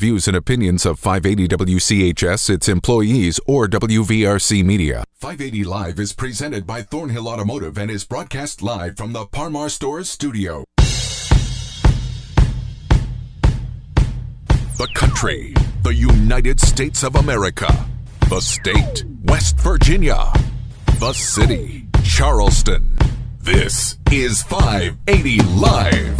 views 0.00 0.26
and 0.26 0.36
opinions 0.36 0.86
of 0.86 0.98
580 0.98 1.46
WCHS, 1.56 2.48
its 2.48 2.68
employees, 2.68 3.38
or 3.46 3.68
WVRC 3.68 4.64
Media. 4.64 5.04
580 5.16 5.64
Live 5.64 6.00
is 6.00 6.14
presented 6.14 6.66
by 6.66 6.80
Thornhill 6.80 7.28
Automotive 7.28 7.76
and 7.76 7.90
is 7.90 8.04
broadcast 8.06 8.62
live 8.62 8.96
from 8.96 9.12
the 9.12 9.26
Par-Mar 9.26 9.68
Stores 9.68 10.08
studio. 10.08 10.64
The 14.78 14.88
country, 14.94 15.52
the 15.82 15.94
United 15.94 16.58
States 16.58 17.02
of 17.02 17.16
America. 17.16 17.70
The 18.30 18.40
state, 18.40 19.04
West 19.24 19.58
Virginia. 19.58 20.32
The 20.98 21.12
city, 21.12 21.86
Charleston. 22.02 22.96
This 23.38 23.98
is 24.10 24.42
580 24.44 25.42
Live. 25.60 26.18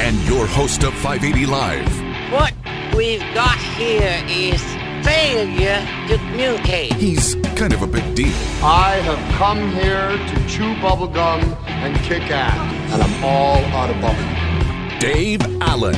And 0.00 0.16
your 0.28 0.46
host 0.46 0.84
of 0.84 0.94
580 0.94 1.46
Live. 1.46 2.12
What 2.32 2.61
we've 2.94 3.20
got 3.34 3.58
here 3.76 4.22
is 4.28 4.62
failure 5.04 5.80
to 6.08 6.16
communicate. 6.28 6.92
He's 6.94 7.34
kind 7.56 7.72
of 7.72 7.82
a 7.82 7.86
big 7.86 8.14
deal. 8.14 8.34
I 8.62 9.00
have 9.02 9.34
come 9.34 9.70
here 9.72 10.10
to 10.10 10.48
chew 10.48 10.74
bubblegum 10.76 11.42
and 11.66 11.96
kick 12.04 12.30
ass, 12.30 12.92
and 12.92 13.02
I'm 13.02 13.24
all 13.24 13.58
out 13.76 13.90
of 13.90 13.96
bubblegum. 13.96 15.00
Dave 15.00 15.40
Allen. 15.62 15.96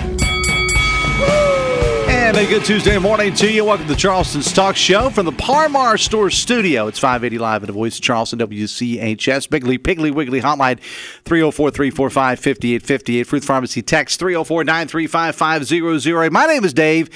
And 2.24 2.38
a 2.38 2.46
good 2.46 2.64
Tuesday 2.64 2.96
morning 2.96 3.34
to 3.34 3.52
you. 3.52 3.66
Welcome 3.66 3.86
to 3.86 3.94
Charleston's 3.94 4.50
Talk 4.50 4.76
Show 4.76 5.10
from 5.10 5.26
the 5.26 5.32
Par-Mar 5.32 5.98
Store 5.98 6.30
Studio. 6.30 6.86
It's 6.86 6.98
580 6.98 7.36
Live 7.36 7.62
at 7.62 7.66
the 7.66 7.74
Voice 7.74 7.96
of 7.96 8.02
Charleston, 8.02 8.38
WCHS. 8.38 9.46
Biggly, 9.46 9.78
Piggly, 9.78 10.10
Wiggly 10.10 10.40
Hotline 10.40 10.80
304 11.26 11.70
345 11.70 12.38
5858. 12.38 13.24
Fruth 13.24 13.44
Pharmacy 13.44 13.82
text 13.82 14.18
304 14.18 14.64
935 14.64 15.36
5008. 15.36 16.32
My 16.32 16.46
name 16.46 16.64
is 16.64 16.72
Dave. 16.72 17.10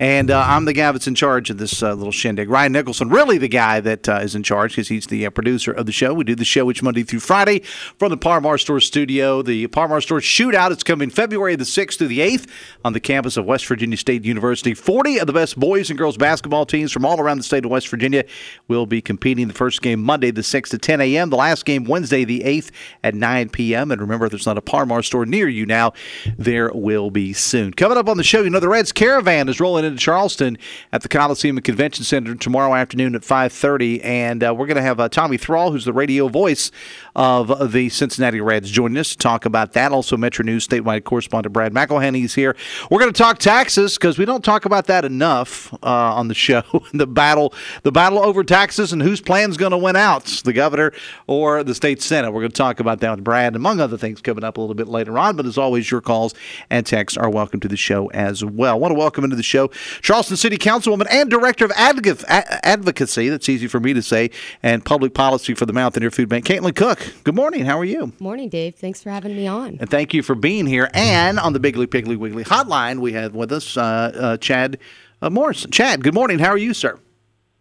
And 0.00 0.30
uh, 0.30 0.44
I'm 0.46 0.64
the 0.64 0.72
guy 0.72 0.92
that's 0.92 1.08
in 1.08 1.16
charge 1.16 1.50
of 1.50 1.58
this 1.58 1.82
uh, 1.82 1.92
little 1.92 2.12
shindig. 2.12 2.48
Ryan 2.48 2.72
Nicholson, 2.72 3.08
really 3.08 3.36
the 3.36 3.48
guy 3.48 3.80
that 3.80 4.08
uh, 4.08 4.20
is 4.22 4.36
in 4.36 4.44
charge 4.44 4.72
because 4.72 4.88
he's 4.88 5.08
the 5.08 5.26
uh, 5.26 5.30
producer 5.30 5.72
of 5.72 5.86
the 5.86 5.92
show. 5.92 6.14
We 6.14 6.22
do 6.22 6.36
the 6.36 6.44
show 6.44 6.70
each 6.70 6.82
Monday 6.82 7.02
through 7.02 7.20
Friday 7.20 7.60
from 7.98 8.10
the 8.10 8.16
Par-Mar 8.16 8.58
Store 8.58 8.78
studio. 8.78 9.42
The 9.42 9.66
Par-Mar 9.66 10.00
Store 10.00 10.20
Shootout 10.20 10.70
is 10.70 10.84
coming 10.84 11.10
February 11.10 11.56
the 11.56 11.64
6th 11.64 11.98
through 11.98 12.08
the 12.08 12.20
8th 12.20 12.48
on 12.84 12.92
the 12.92 13.00
campus 13.00 13.36
of 13.36 13.44
West 13.44 13.66
Virginia 13.66 13.96
State 13.96 14.24
University. 14.24 14.72
40 14.72 15.18
of 15.18 15.26
the 15.26 15.32
best 15.32 15.58
boys 15.58 15.90
and 15.90 15.98
girls 15.98 16.16
basketball 16.16 16.64
teams 16.64 16.92
from 16.92 17.04
all 17.04 17.20
around 17.20 17.38
the 17.38 17.44
state 17.44 17.64
of 17.64 17.70
West 17.72 17.88
Virginia 17.88 18.24
will 18.68 18.86
be 18.86 19.00
competing. 19.00 19.48
The 19.48 19.54
first 19.54 19.82
game 19.82 20.00
Monday 20.00 20.30
the 20.30 20.42
6th 20.42 20.72
at 20.74 20.82
10 20.82 21.00
a.m., 21.00 21.30
the 21.30 21.36
last 21.36 21.64
game 21.64 21.84
Wednesday 21.84 22.24
the 22.24 22.40
8th 22.40 22.70
at 23.02 23.16
9 23.16 23.48
p.m. 23.48 23.90
And 23.90 24.00
remember, 24.00 24.26
if 24.26 24.30
there's 24.30 24.46
not 24.46 24.58
a 24.58 24.62
Par-Mar 24.62 25.02
store 25.02 25.26
near 25.26 25.48
you 25.48 25.66
now, 25.66 25.92
there 26.36 26.70
will 26.72 27.10
be 27.10 27.32
soon. 27.32 27.72
Coming 27.72 27.98
up 27.98 28.08
on 28.08 28.16
the 28.16 28.22
show, 28.22 28.42
you 28.42 28.50
know, 28.50 28.60
the 28.60 28.68
Reds 28.68 28.92
Caravan 28.92 29.48
is 29.48 29.58
rolling 29.58 29.87
into 29.88 29.98
Charleston 30.00 30.58
at 30.92 31.02
the 31.02 31.08
Coliseum 31.08 31.56
and 31.56 31.64
Convention 31.64 32.04
Center 32.04 32.34
tomorrow 32.34 32.74
afternoon 32.74 33.14
at 33.14 33.22
5:30, 33.22 34.04
and 34.04 34.44
uh, 34.44 34.54
we're 34.54 34.66
going 34.66 34.76
to 34.76 34.82
have 34.82 35.00
uh, 35.00 35.08
Tommy 35.08 35.36
Thrall, 35.36 35.72
who's 35.72 35.84
the 35.84 35.92
radio 35.92 36.28
voice 36.28 36.70
of 37.16 37.72
the 37.72 37.88
Cincinnati 37.88 38.40
Reds, 38.40 38.70
joining 38.70 38.96
us 38.98 39.10
to 39.10 39.18
talk 39.18 39.44
about 39.44 39.72
that. 39.72 39.90
Also, 39.90 40.16
Metro 40.16 40.44
News 40.44 40.68
statewide 40.68 41.04
correspondent 41.04 41.52
Brad 41.52 41.72
McElhinny 41.72 42.24
is 42.24 42.34
here. 42.34 42.54
We're 42.90 43.00
going 43.00 43.12
to 43.12 43.18
talk 43.18 43.38
taxes 43.38 43.98
because 43.98 44.18
we 44.18 44.24
don't 44.24 44.44
talk 44.44 44.64
about 44.64 44.86
that 44.86 45.04
enough 45.04 45.74
uh, 45.82 46.14
on 46.14 46.28
the 46.28 46.34
show. 46.34 46.62
the 46.92 47.06
battle, 47.06 47.52
the 47.82 47.92
battle 47.92 48.18
over 48.20 48.44
taxes, 48.44 48.92
and 48.92 49.02
whose 49.02 49.20
plan's 49.20 49.56
going 49.56 49.72
to 49.72 49.78
win 49.78 49.96
out, 49.96 50.24
the 50.44 50.52
governor 50.52 50.92
or 51.26 51.64
the 51.64 51.74
state 51.74 52.02
senate. 52.02 52.30
We're 52.30 52.42
going 52.42 52.52
to 52.52 52.56
talk 52.56 52.78
about 52.78 53.00
that 53.00 53.10
with 53.10 53.24
Brad, 53.24 53.56
among 53.56 53.80
other 53.80 53.96
things, 53.96 54.20
coming 54.20 54.44
up 54.44 54.56
a 54.56 54.60
little 54.60 54.74
bit 54.74 54.88
later 54.88 55.18
on. 55.18 55.36
But 55.36 55.46
as 55.46 55.58
always, 55.58 55.90
your 55.90 56.00
calls 56.00 56.34
and 56.70 56.86
texts 56.86 57.16
are 57.16 57.30
welcome 57.30 57.60
to 57.60 57.68
the 57.68 57.76
show 57.76 58.08
as 58.08 58.44
well. 58.44 58.74
I 58.74 58.78
want 58.78 58.92
to 58.92 58.98
welcome 58.98 59.24
into 59.24 59.36
the 59.36 59.42
show 59.42 59.70
Charleston 60.02 60.36
City 60.36 60.56
Councilwoman 60.56 61.06
and 61.10 61.30
Director 61.30 61.64
of 61.64 61.70
Advoc- 61.72 62.24
Advocacy, 62.28 63.28
that's 63.28 63.48
easy 63.48 63.66
for 63.66 63.80
me 63.80 63.94
to 63.94 64.02
say, 64.02 64.30
and 64.62 64.84
Public 64.84 65.14
Policy 65.14 65.54
for 65.54 65.66
the 65.66 65.72
Mountaineer 65.72 66.10
Food 66.10 66.28
Bank, 66.28 66.44
Caitlin 66.44 66.74
Cook. 66.74 67.14
Good 67.24 67.34
morning. 67.34 67.64
How 67.64 67.78
are 67.78 67.84
you? 67.84 68.12
Morning, 68.20 68.48
Dave. 68.48 68.76
Thanks 68.76 69.02
for 69.02 69.10
having 69.10 69.36
me 69.36 69.46
on. 69.46 69.78
And 69.80 69.90
thank 69.90 70.14
you 70.14 70.22
for 70.22 70.34
being 70.34 70.66
here. 70.66 70.90
And 70.94 71.38
on 71.38 71.52
the 71.52 71.60
Biggly 71.60 71.86
Piggly 71.86 72.16
Wiggly 72.16 72.44
hotline, 72.44 73.00
we 73.00 73.12
have 73.12 73.34
with 73.34 73.52
us 73.52 73.76
uh, 73.76 73.82
uh, 73.82 74.36
Chad 74.38 74.78
uh, 75.22 75.30
Morrison. 75.30 75.70
Chad, 75.70 76.02
good 76.02 76.14
morning. 76.14 76.38
How 76.38 76.48
are 76.50 76.58
you, 76.58 76.74
sir? 76.74 76.98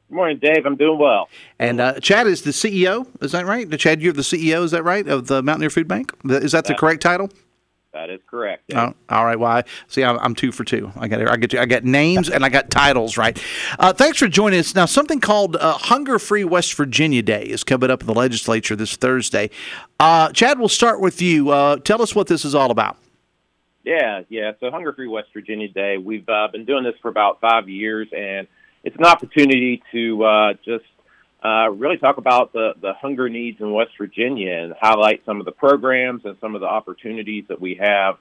Good 0.10 0.16
morning, 0.16 0.40
Dave. 0.40 0.66
I'm 0.66 0.78
doing 0.78 1.00
well. 1.00 1.28
And 1.60 1.82
uh, 1.82 2.00
Chad 2.00 2.28
is 2.28 2.44
the 2.44 2.52
CEO. 2.52 3.08
Is 3.22 3.34
that 3.34 3.46
right? 3.46 3.70
Chad, 3.78 4.02
you're 4.02 4.14
the 4.14 4.22
CEO. 4.22 4.64
Is 4.64 4.72
that 4.72 4.84
right 4.84 5.06
of 5.06 5.28
the 5.28 5.44
Mountaineer 5.44 5.70
Food 5.70 5.88
Bank? 5.88 6.14
Is 6.26 6.54
that 6.54 6.66
the 6.66 6.76
correct 6.76 7.02
title? 7.02 7.30
That 7.98 8.12
is 8.12 8.20
correct. 8.28 8.72
Oh, 8.76 8.94
all 9.10 9.26
right. 9.26 9.40
Well, 9.40 9.52
I, 9.52 9.64
see, 9.88 10.04
I'm, 10.04 10.20
I'm 10.20 10.36
two 10.36 10.52
for 10.52 10.64
two. 10.64 10.92
I 10.98 11.08
got 11.08 11.28
I 11.28 11.36
get 11.36 11.56
I 11.56 11.66
got 11.66 11.84
names 11.84 12.30
and 12.30 12.46
I 12.46 12.50
got 12.50 12.70
titles 12.70 13.18
right. 13.18 13.42
Uh, 13.80 13.92
thanks 13.92 14.20
for 14.20 14.28
joining 14.28 14.60
us. 14.60 14.76
Now, 14.76 14.86
something 14.86 15.20
called 15.20 15.56
uh, 15.56 15.74
Hunger 15.74 16.20
Free 16.20 16.44
West 16.44 16.76
Virginia 16.76 17.24
Day 17.24 17.42
is 17.42 17.64
coming 17.64 17.90
up 17.90 18.02
in 18.02 18.08
the 18.08 18.14
legislature 18.14 18.76
this 18.76 18.96
Thursday. 18.96 19.50
Uh, 20.00 20.32
Chad, 20.32 20.60
we'll 20.60 20.70
start 20.70 21.02
with 21.02 21.24
you. 21.24 21.50
Uh, 21.50 21.78
tell 21.78 22.04
us 22.04 22.14
what 22.14 22.28
this 22.28 22.46
is 22.46 22.54
all 22.54 22.70
about. 22.70 22.98
Yeah, 23.84 24.22
yeah. 24.30 24.52
So 24.60 24.70
Hunger 24.70 24.94
Free 24.94 25.08
West 25.08 25.30
Virginia 25.34 25.68
Day. 25.68 25.98
We've 25.98 26.30
uh, 26.30 26.50
been 26.52 26.66
doing 26.66 26.84
this 26.84 26.96
for 27.02 27.10
about 27.10 27.42
five 27.42 27.68
years, 27.68 28.10
and 28.16 28.46
it's 28.84 28.96
an 28.96 29.06
opportunity 29.06 29.82
to 29.92 30.24
uh, 30.24 30.54
just 30.64 30.86
uh, 31.48 31.70
really 31.70 31.98
talk 31.98 32.18
about 32.18 32.52
the, 32.52 32.74
the 32.82 32.94
hunger 32.94 33.30
needs 33.30 33.62
in 33.62 33.72
West 33.72 33.92
Virginia 33.98 34.52
and 34.52 34.74
highlight 34.80 35.24
some 35.26 35.40
of 35.40 35.46
the 35.46 35.52
programs 35.52 36.26
and 36.26 36.36
some 36.42 36.56
of 36.56 36.62
the 36.62 36.68
opportunities 36.68 37.46
that 37.48 37.62
we 37.62 37.76
have 37.76 38.16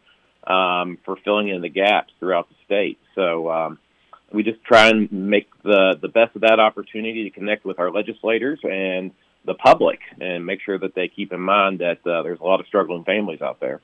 um, 0.47 0.99
for 1.05 1.17
filling 1.25 1.49
in 1.49 1.61
the 1.61 1.69
gaps 1.69 2.13
throughout 2.21 2.49
the 2.49 2.55
state. 2.65 2.99
So 3.15 3.51
um, 3.51 3.79
we 4.33 4.45
just 4.45 4.63
try 4.63 4.89
and 4.89 5.11
make 5.11 5.49
the, 5.63 5.99
the 6.01 6.09
best 6.09 6.37
of 6.37 6.43
that 6.43 6.61
opportunity 6.61 7.25
to 7.25 7.31
connect 7.31 7.65
with 7.65 7.81
our 7.81 7.91
legislators 7.91 8.61
and 8.63 9.11
the 9.45 9.55
public 9.55 10.01
and 10.21 10.47
make 10.47 10.61
sure 10.61 10.79
that 10.79 10.95
they 10.95 11.09
keep 11.09 11.33
in 11.33 11.41
mind 11.41 11.81
that 11.81 12.07
uh, 12.07 12.23
there's 12.23 12.41
a 12.41 12.45
lot 12.45 12.61
of 12.61 12.67
struggling 12.67 13.05
families 13.05 13.43
out 13.43 13.59
there. 13.61 13.81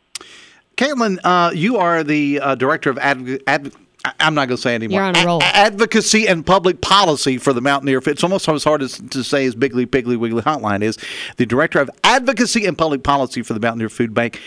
Caitlin, 0.76 1.18
uh, 1.24 1.50
you 1.54 1.78
are 1.78 2.04
the 2.04 2.40
uh, 2.40 2.54
director 2.54 2.90
of 2.90 2.98
adv- 2.98 3.40
adv- 3.46 3.76
I'm 4.04 4.34
not 4.34 4.48
going 4.48 4.56
to 4.56 4.62
say 4.62 4.74
anymore. 4.74 5.00
You're 5.00 5.04
on 5.04 5.16
a 5.16 5.24
roll. 5.24 5.40
A- 5.40 5.56
advocacy 5.56 6.26
and 6.26 6.44
public 6.44 6.80
policy 6.80 7.38
for 7.38 7.52
the 7.52 7.60
Mountaineer. 7.60 8.00
It's 8.04 8.24
almost 8.24 8.48
as 8.48 8.64
hard 8.64 8.82
as 8.82 8.98
to 8.98 9.22
say 9.22 9.46
as 9.46 9.54
Biggly 9.54 9.86
Piggly 9.86 10.16
Wiggly 10.16 10.42
Hotline 10.42 10.82
is. 10.82 10.98
The 11.36 11.46
director 11.46 11.78
of 11.78 11.90
advocacy 12.02 12.66
and 12.66 12.76
public 12.76 13.02
policy 13.02 13.42
for 13.42 13.54
the 13.54 13.60
Mountaineer 13.60 13.88
Food 13.88 14.12
Bank. 14.12 14.40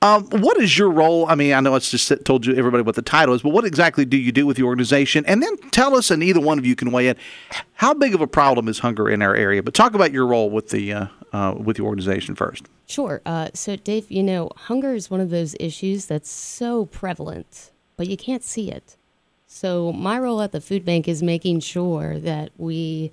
Um, 0.00 0.24
what 0.30 0.60
is 0.60 0.76
your 0.76 0.90
role? 0.90 1.26
I 1.28 1.36
mean, 1.36 1.52
I 1.52 1.60
know 1.60 1.76
it's 1.76 1.90
just 1.90 2.12
told 2.24 2.44
you 2.44 2.56
everybody 2.56 2.82
what 2.82 2.96
the 2.96 3.02
title 3.02 3.34
is, 3.34 3.42
but 3.42 3.50
what 3.50 3.64
exactly 3.64 4.04
do 4.04 4.16
you 4.16 4.32
do 4.32 4.46
with 4.46 4.56
the 4.56 4.64
organization? 4.64 5.24
And 5.26 5.40
then 5.40 5.56
tell 5.70 5.94
us, 5.94 6.10
and 6.10 6.24
either 6.24 6.40
one 6.40 6.58
of 6.58 6.66
you 6.66 6.74
can 6.74 6.90
weigh 6.90 7.06
in, 7.06 7.16
how 7.74 7.94
big 7.94 8.12
of 8.12 8.20
a 8.20 8.26
problem 8.26 8.66
is 8.66 8.80
hunger 8.80 9.08
in 9.08 9.22
our 9.22 9.36
area? 9.36 9.62
But 9.62 9.74
talk 9.74 9.94
about 9.94 10.10
your 10.10 10.26
role 10.26 10.50
with 10.50 10.70
the 10.70 10.92
uh, 10.92 11.06
uh, 11.32 11.54
with 11.56 11.76
the 11.76 11.84
organization 11.84 12.34
first. 12.34 12.66
Sure. 12.86 13.22
Uh, 13.24 13.50
so, 13.54 13.76
Dave, 13.76 14.10
you 14.10 14.24
know, 14.24 14.50
hunger 14.56 14.92
is 14.92 15.08
one 15.08 15.20
of 15.20 15.30
those 15.30 15.54
issues 15.60 16.06
that's 16.06 16.30
so 16.30 16.86
prevalent, 16.86 17.70
but 17.96 18.08
you 18.08 18.16
can't 18.16 18.42
see 18.42 18.72
it. 18.72 18.96
So, 19.54 19.92
my 19.92 20.18
role 20.18 20.40
at 20.40 20.52
the 20.52 20.62
food 20.62 20.82
bank 20.82 21.06
is 21.06 21.22
making 21.22 21.60
sure 21.60 22.18
that 22.18 22.50
we 22.56 23.12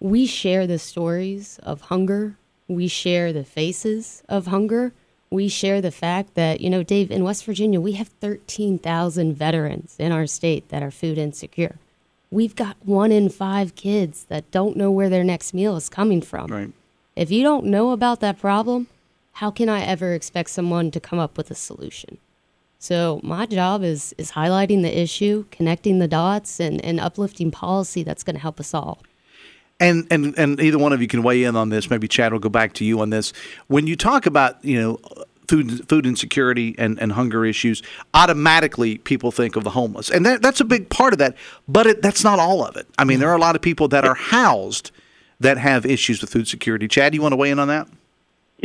we 0.00 0.26
share 0.26 0.66
the 0.66 0.78
stories 0.78 1.60
of 1.62 1.82
hunger, 1.82 2.36
we 2.66 2.88
share 2.88 3.32
the 3.32 3.44
faces 3.44 4.24
of 4.28 4.48
hunger, 4.48 4.92
we 5.30 5.48
share 5.48 5.80
the 5.80 5.92
fact 5.92 6.34
that, 6.34 6.60
you 6.60 6.68
know, 6.68 6.82
Dave, 6.82 7.12
in 7.12 7.22
West 7.22 7.44
Virginia, 7.44 7.80
we 7.80 7.92
have 7.92 8.08
13,000 8.08 9.34
veterans 9.34 9.94
in 10.00 10.10
our 10.10 10.26
state 10.26 10.68
that 10.70 10.82
are 10.82 10.90
food 10.90 11.16
insecure. 11.16 11.76
We've 12.30 12.56
got 12.56 12.76
one 12.84 13.12
in 13.12 13.28
five 13.28 13.76
kids 13.76 14.24
that 14.24 14.50
don't 14.50 14.76
know 14.76 14.90
where 14.90 15.08
their 15.08 15.24
next 15.24 15.54
meal 15.54 15.76
is 15.76 15.88
coming 15.88 16.20
from. 16.22 16.48
Right. 16.48 16.72
If 17.14 17.30
you 17.30 17.44
don't 17.44 17.66
know 17.66 17.92
about 17.92 18.18
that 18.20 18.38
problem, 18.38 18.88
how 19.34 19.52
can 19.52 19.68
I 19.68 19.82
ever 19.82 20.12
expect 20.12 20.50
someone 20.50 20.90
to 20.90 21.00
come 21.00 21.20
up 21.20 21.38
with 21.38 21.52
a 21.52 21.54
solution? 21.54 22.18
So 22.78 23.20
my 23.22 23.46
job 23.46 23.82
is 23.82 24.14
is 24.18 24.32
highlighting 24.32 24.82
the 24.82 25.00
issue, 25.00 25.46
connecting 25.50 25.98
the 25.98 26.08
dots, 26.08 26.60
and, 26.60 26.84
and 26.84 27.00
uplifting 27.00 27.50
policy 27.50 28.02
that's 28.02 28.22
going 28.22 28.36
to 28.36 28.42
help 28.42 28.60
us 28.60 28.74
all. 28.74 29.02
And, 29.78 30.06
and 30.10 30.38
and 30.38 30.58
either 30.60 30.78
one 30.78 30.92
of 30.92 31.02
you 31.02 31.08
can 31.08 31.22
weigh 31.22 31.44
in 31.44 31.56
on 31.56 31.68
this. 31.68 31.90
Maybe 31.90 32.08
Chad 32.08 32.32
will 32.32 32.38
go 32.38 32.48
back 32.48 32.72
to 32.74 32.84
you 32.84 33.00
on 33.00 33.10
this. 33.10 33.32
When 33.66 33.86
you 33.86 33.96
talk 33.96 34.26
about 34.26 34.64
you 34.64 34.80
know 34.80 34.98
food 35.48 35.88
food 35.88 36.06
insecurity 36.06 36.74
and, 36.78 36.98
and 37.00 37.12
hunger 37.12 37.44
issues, 37.44 37.82
automatically 38.14 38.98
people 38.98 39.30
think 39.30 39.56
of 39.56 39.64
the 39.64 39.70
homeless, 39.70 40.10
and 40.10 40.24
that, 40.24 40.42
that's 40.42 40.60
a 40.60 40.64
big 40.64 40.88
part 40.88 41.12
of 41.12 41.18
that. 41.18 41.36
But 41.68 41.86
it, 41.86 42.02
that's 42.02 42.24
not 42.24 42.38
all 42.38 42.64
of 42.64 42.76
it. 42.76 42.86
I 42.98 43.04
mean, 43.04 43.16
mm-hmm. 43.16 43.22
there 43.22 43.30
are 43.30 43.36
a 43.36 43.40
lot 43.40 43.56
of 43.56 43.62
people 43.62 43.88
that 43.88 44.04
are 44.04 44.14
housed 44.14 44.90
that 45.40 45.58
have 45.58 45.84
issues 45.84 46.20
with 46.20 46.30
food 46.30 46.48
security. 46.48 46.88
Chad, 46.88 47.14
you 47.14 47.20
want 47.20 47.32
to 47.32 47.36
weigh 47.36 47.50
in 47.50 47.58
on 47.58 47.68
that? 47.68 47.88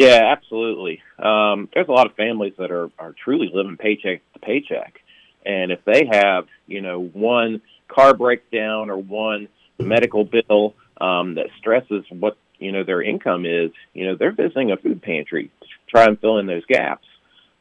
Yeah, 0.02 0.34
absolutely. 0.36 1.02
Um, 1.20 1.70
there's 1.74 1.88
a 1.88 1.92
lot 1.92 2.08
of 2.08 2.16
families 2.16 2.54
that 2.58 2.72
are, 2.72 2.90
are 2.98 3.14
truly 3.24 3.52
living 3.54 3.78
paycheck 3.78 4.22
to 4.34 4.40
paycheck. 4.40 5.00
And 5.46 5.72
if 5.72 5.84
they 5.86 6.06
have, 6.12 6.48
you 6.68 6.82
know, 6.82 7.00
one 7.00 7.62
car 7.88 8.14
breakdown 8.16 8.90
or 8.90 8.98
one 8.98 9.48
medical 9.80 10.24
bill 10.24 10.76
um, 11.00 11.36
that 11.36 11.48
stresses 11.60 12.04
what, 12.10 12.38
you 12.58 12.72
know, 12.72 12.84
their 12.84 13.02
income 13.02 13.46
is, 13.46 13.72
you 13.94 14.06
know, 14.06 14.16
they're 14.16 14.32
visiting 14.32 14.72
a 14.72 14.78
food 14.78 15.02
pantry 15.02 15.52
to 15.62 15.68
try 15.88 16.06
and 16.06 16.20
fill 16.20 16.38
in 16.40 16.48
those 16.48 16.66
gaps. 16.66 17.06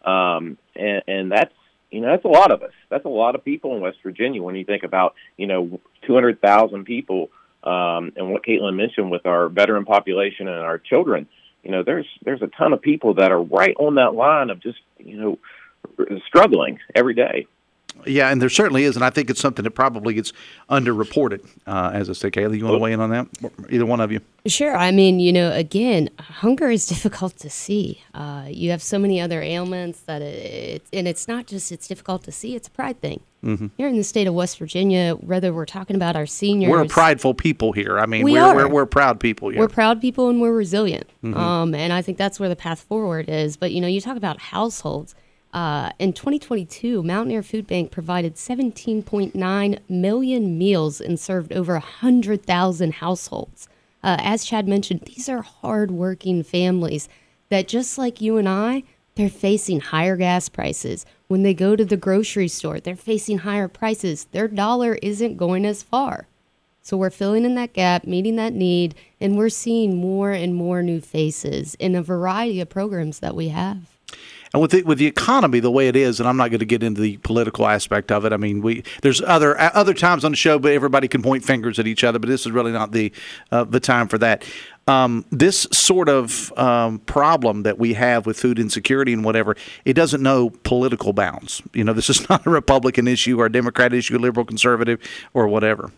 Um, 0.04 0.56
and, 0.74 1.02
and 1.06 1.32
that's, 1.32 1.52
you 1.90 2.00
know, 2.00 2.08
that's 2.08 2.24
a 2.24 2.28
lot 2.28 2.52
of 2.52 2.62
us. 2.62 2.72
That's 2.88 3.04
a 3.04 3.08
lot 3.08 3.34
of 3.34 3.44
people 3.44 3.74
in 3.76 3.82
West 3.82 3.98
Virginia 4.02 4.42
when 4.42 4.54
you 4.54 4.64
think 4.64 4.82
about, 4.82 5.14
you 5.36 5.46
know, 5.46 5.80
200,000 6.06 6.84
people 6.84 7.30
um, 7.64 8.12
and 8.16 8.30
what 8.30 8.44
Caitlin 8.44 8.76
mentioned 8.76 9.10
with 9.10 9.26
our 9.26 9.48
veteran 9.48 9.84
population 9.84 10.48
and 10.48 10.58
our 10.60 10.78
children. 10.78 11.26
You 11.62 11.70
know, 11.70 11.82
there's 11.82 12.06
there's 12.24 12.42
a 12.42 12.48
ton 12.48 12.72
of 12.72 12.80
people 12.80 13.14
that 13.14 13.30
are 13.30 13.42
right 13.42 13.74
on 13.78 13.96
that 13.96 14.14
line 14.14 14.50
of 14.50 14.60
just, 14.60 14.78
you 14.98 15.16
know, 15.16 15.38
struggling 16.26 16.78
every 16.94 17.14
day. 17.14 17.46
Yeah, 18.06 18.30
and 18.30 18.40
there 18.40 18.48
certainly 18.48 18.84
is, 18.84 18.96
and 18.96 19.04
I 19.04 19.10
think 19.10 19.30
it's 19.30 19.40
something 19.40 19.62
that 19.62 19.72
probably 19.72 20.14
gets 20.14 20.32
underreported. 20.70 21.46
Uh, 21.66 21.90
as 21.92 22.08
I 22.08 22.14
say, 22.14 22.30
Kaylee, 22.30 22.58
you 22.58 22.64
want 22.64 22.76
to 22.76 22.78
weigh 22.78 22.92
in 22.92 23.00
on 23.00 23.10
that? 23.10 23.26
Either 23.68 23.84
one 23.84 24.00
of 24.00 24.10
you. 24.10 24.20
Sure. 24.46 24.76
I 24.76 24.90
mean, 24.90 25.20
you 25.20 25.32
know, 25.32 25.52
again, 25.52 26.08
hunger 26.18 26.70
is 26.70 26.86
difficult 26.94 27.36
to 27.38 27.50
see. 27.50 28.02
Uh, 28.14 28.46
you 28.48 28.70
have 28.70 28.82
so 28.82 28.98
many 28.98 29.20
other 29.20 29.42
ailments 29.42 30.00
that 30.02 30.22
it, 30.22 30.82
and 30.92 31.06
it's 31.06 31.28
not 31.28 31.46
just 31.46 31.72
it's 31.72 31.88
difficult 31.88 32.22
to 32.24 32.32
see; 32.32 32.54
it's 32.54 32.68
a 32.68 32.70
pride 32.70 33.00
thing. 33.00 33.20
Mm-hmm. 33.44 33.68
Here 33.76 33.88
in 33.88 33.96
the 33.96 34.04
state 34.04 34.26
of 34.26 34.34
West 34.34 34.58
Virginia, 34.58 35.14
whether 35.14 35.52
we're 35.52 35.66
talking 35.66 35.96
about 35.96 36.14
our 36.14 36.26
seniors, 36.26 36.70
we're 36.70 36.82
a 36.82 36.86
prideful 36.86 37.34
people 37.34 37.72
here. 37.72 37.98
I 37.98 38.06
mean, 38.06 38.22
we 38.22 38.34
we're, 38.34 38.42
are. 38.42 38.54
We're, 38.54 38.68
we're 38.68 38.86
proud 38.86 39.18
people. 39.18 39.48
Here. 39.48 39.58
We're 39.58 39.68
proud 39.68 40.00
people, 40.00 40.28
and 40.28 40.40
we're 40.40 40.52
resilient. 40.52 41.08
Mm-hmm. 41.24 41.36
Um, 41.36 41.74
and 41.74 41.92
I 41.92 42.02
think 42.02 42.18
that's 42.18 42.38
where 42.38 42.48
the 42.48 42.56
path 42.56 42.80
forward 42.80 43.28
is. 43.28 43.56
But 43.56 43.72
you 43.72 43.80
know, 43.80 43.88
you 43.88 44.00
talk 44.00 44.16
about 44.16 44.40
households 44.40 45.14
uh, 45.52 45.90
in 45.98 46.12
2022, 46.12 47.02
Mountaineer 47.02 47.42
Food 47.42 47.66
Bank 47.66 47.90
provided 47.90 48.36
17.9 48.36 49.78
million 49.88 50.58
meals 50.58 51.00
and 51.00 51.18
served 51.18 51.52
over 51.52 51.72
100,000 51.72 52.94
households. 52.94 53.68
Uh, 54.02 54.16
as 54.20 54.44
Chad 54.44 54.68
mentioned, 54.68 55.00
these 55.02 55.28
are 55.28 55.42
hardworking 55.42 56.42
families 56.42 57.08
that, 57.48 57.66
just 57.66 57.98
like 57.98 58.20
you 58.20 58.36
and 58.36 58.48
I, 58.48 58.84
they're 59.16 59.28
facing 59.28 59.80
higher 59.80 60.16
gas 60.16 60.48
prices. 60.48 61.04
When 61.30 61.44
they 61.44 61.54
go 61.54 61.76
to 61.76 61.84
the 61.84 61.96
grocery 61.96 62.48
store, 62.48 62.80
they're 62.80 62.96
facing 62.96 63.38
higher 63.38 63.68
prices. 63.68 64.24
Their 64.32 64.48
dollar 64.48 64.94
isn't 64.96 65.36
going 65.36 65.64
as 65.64 65.80
far. 65.80 66.26
So 66.82 66.96
we're 66.96 67.10
filling 67.10 67.44
in 67.44 67.54
that 67.54 67.72
gap, 67.72 68.04
meeting 68.04 68.34
that 68.34 68.52
need, 68.52 68.96
and 69.20 69.38
we're 69.38 69.48
seeing 69.48 69.96
more 69.96 70.32
and 70.32 70.56
more 70.56 70.82
new 70.82 71.00
faces 71.00 71.76
in 71.76 71.94
a 71.94 72.02
variety 72.02 72.60
of 72.60 72.68
programs 72.68 73.20
that 73.20 73.36
we 73.36 73.50
have. 73.50 73.96
And 74.52 74.60
with 74.60 74.72
the, 74.72 74.82
with 74.82 74.98
the 74.98 75.06
economy 75.06 75.60
the 75.60 75.70
way 75.70 75.86
it 75.86 75.94
is, 75.94 76.18
and 76.18 76.28
I'm 76.28 76.36
not 76.36 76.50
going 76.50 76.58
to 76.58 76.66
get 76.66 76.82
into 76.82 77.00
the 77.00 77.18
political 77.18 77.68
aspect 77.68 78.10
of 78.10 78.24
it. 78.24 78.32
I 78.32 78.36
mean, 78.36 78.60
we 78.60 78.82
there's 79.02 79.22
other 79.22 79.56
other 79.60 79.94
times 79.94 80.24
on 80.24 80.32
the 80.32 80.36
show, 80.36 80.58
but 80.58 80.72
everybody 80.72 81.06
can 81.06 81.22
point 81.22 81.44
fingers 81.44 81.78
at 81.78 81.86
each 81.86 82.02
other. 82.02 82.18
But 82.18 82.28
this 82.28 82.44
is 82.44 82.50
really 82.50 82.72
not 82.72 82.90
the 82.90 83.12
uh, 83.52 83.62
the 83.62 83.78
time 83.78 84.08
for 84.08 84.18
that. 84.18 84.44
Um, 84.86 85.24
this 85.30 85.68
sort 85.70 86.08
of 86.08 86.52
um, 86.58 86.98
problem 87.00 87.62
that 87.62 87.78
we 87.78 87.92
have 87.94 88.26
with 88.26 88.40
food 88.40 88.58
insecurity 88.58 89.12
and 89.12 89.24
whatever, 89.24 89.54
it 89.84 89.92
doesn't 89.92 90.22
know 90.22 90.50
political 90.64 91.12
bounds. 91.12 91.62
You 91.72 91.84
know, 91.84 91.92
this 91.92 92.10
is 92.10 92.28
not 92.28 92.46
a 92.46 92.50
Republican 92.50 93.06
issue 93.06 93.40
or 93.40 93.46
a 93.46 93.52
Democrat 93.52 93.92
issue, 93.92 94.18
liberal, 94.18 94.44
conservative, 94.44 95.00
or 95.32 95.46
whatever. 95.46 95.92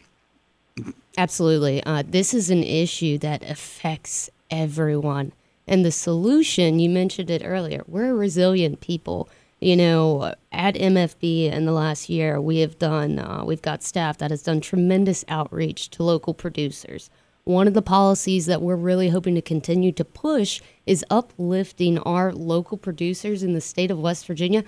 Absolutely, 1.16 1.82
uh, 1.84 2.02
this 2.06 2.34
is 2.34 2.50
an 2.50 2.62
issue 2.62 3.18
that 3.18 3.48
affects 3.48 4.30
everyone. 4.50 5.32
And 5.66 5.84
the 5.84 5.92
solution, 5.92 6.78
you 6.78 6.88
mentioned 6.88 7.30
it 7.30 7.42
earlier, 7.44 7.82
we're 7.86 8.14
resilient 8.14 8.80
people. 8.80 9.28
You 9.60 9.76
know, 9.76 10.34
at 10.50 10.74
MFB 10.74 11.52
in 11.52 11.66
the 11.66 11.72
last 11.72 12.08
year, 12.08 12.40
we 12.40 12.58
have 12.58 12.78
done, 12.80 13.20
uh, 13.20 13.44
we've 13.44 13.62
got 13.62 13.82
staff 13.82 14.18
that 14.18 14.32
has 14.32 14.42
done 14.42 14.60
tremendous 14.60 15.24
outreach 15.28 15.88
to 15.90 16.02
local 16.02 16.34
producers. 16.34 17.10
One 17.44 17.66
of 17.66 17.74
the 17.74 17.82
policies 17.82 18.46
that 18.46 18.62
we're 18.62 18.76
really 18.76 19.08
hoping 19.08 19.34
to 19.34 19.42
continue 19.42 19.90
to 19.92 20.04
push 20.04 20.60
is 20.86 21.04
uplifting 21.10 21.98
our 21.98 22.32
local 22.32 22.76
producers 22.76 23.42
in 23.42 23.52
the 23.52 23.60
state 23.60 23.90
of 23.90 23.98
West 23.98 24.26
Virginia. 24.26 24.62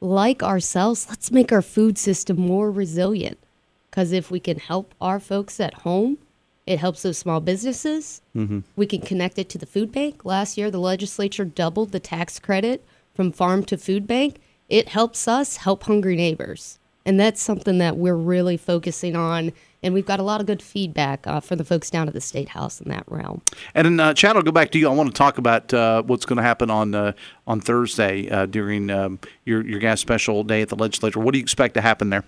Like 0.00 0.42
ourselves, 0.42 1.06
let's 1.08 1.30
make 1.30 1.52
our 1.52 1.62
food 1.62 1.96
system 1.96 2.38
more 2.38 2.70
resilient. 2.70 3.38
Because 3.90 4.12
if 4.12 4.30
we 4.30 4.40
can 4.40 4.58
help 4.58 4.94
our 5.00 5.18
folks 5.18 5.58
at 5.58 5.72
home, 5.74 6.18
it 6.66 6.78
helps 6.78 7.00
those 7.00 7.16
small 7.16 7.40
businesses. 7.40 8.20
Mm-hmm. 8.36 8.60
We 8.76 8.84
can 8.84 9.00
connect 9.00 9.38
it 9.38 9.48
to 9.48 9.58
the 9.58 9.64
food 9.64 9.90
bank. 9.90 10.26
Last 10.26 10.58
year, 10.58 10.70
the 10.70 10.78
legislature 10.78 11.46
doubled 11.46 11.92
the 11.92 12.00
tax 12.00 12.38
credit 12.38 12.84
from 13.14 13.32
farm 13.32 13.64
to 13.64 13.78
food 13.78 14.06
bank. 14.06 14.36
It 14.68 14.90
helps 14.90 15.26
us 15.26 15.56
help 15.56 15.84
hungry 15.84 16.14
neighbors. 16.14 16.78
And 17.08 17.18
that's 17.18 17.40
something 17.40 17.78
that 17.78 17.96
we're 17.96 18.14
really 18.14 18.58
focusing 18.58 19.16
on. 19.16 19.52
And 19.82 19.94
we've 19.94 20.04
got 20.04 20.20
a 20.20 20.22
lot 20.22 20.42
of 20.42 20.46
good 20.46 20.60
feedback 20.60 21.26
uh, 21.26 21.40
from 21.40 21.56
the 21.56 21.64
folks 21.64 21.88
down 21.88 22.06
at 22.06 22.12
the 22.12 22.20
State 22.20 22.50
House 22.50 22.82
in 22.82 22.90
that 22.90 23.04
realm. 23.06 23.40
And 23.74 23.98
uh, 23.98 24.12
Chad, 24.12 24.36
I'll 24.36 24.42
go 24.42 24.52
back 24.52 24.70
to 24.72 24.78
you. 24.78 24.90
I 24.90 24.92
want 24.92 25.08
to 25.08 25.14
talk 25.14 25.38
about 25.38 25.72
uh, 25.72 26.02
what's 26.02 26.26
going 26.26 26.36
to 26.36 26.42
happen 26.42 26.68
on 26.68 26.94
uh, 26.94 27.12
on 27.46 27.62
Thursday 27.62 28.28
uh, 28.28 28.44
during 28.44 28.90
um, 28.90 29.20
your, 29.46 29.66
your 29.66 29.80
gas 29.80 30.02
special 30.02 30.44
day 30.44 30.60
at 30.60 30.68
the 30.68 30.76
legislature. 30.76 31.18
What 31.18 31.32
do 31.32 31.38
you 31.38 31.42
expect 31.42 31.72
to 31.74 31.80
happen 31.80 32.10
there? 32.10 32.24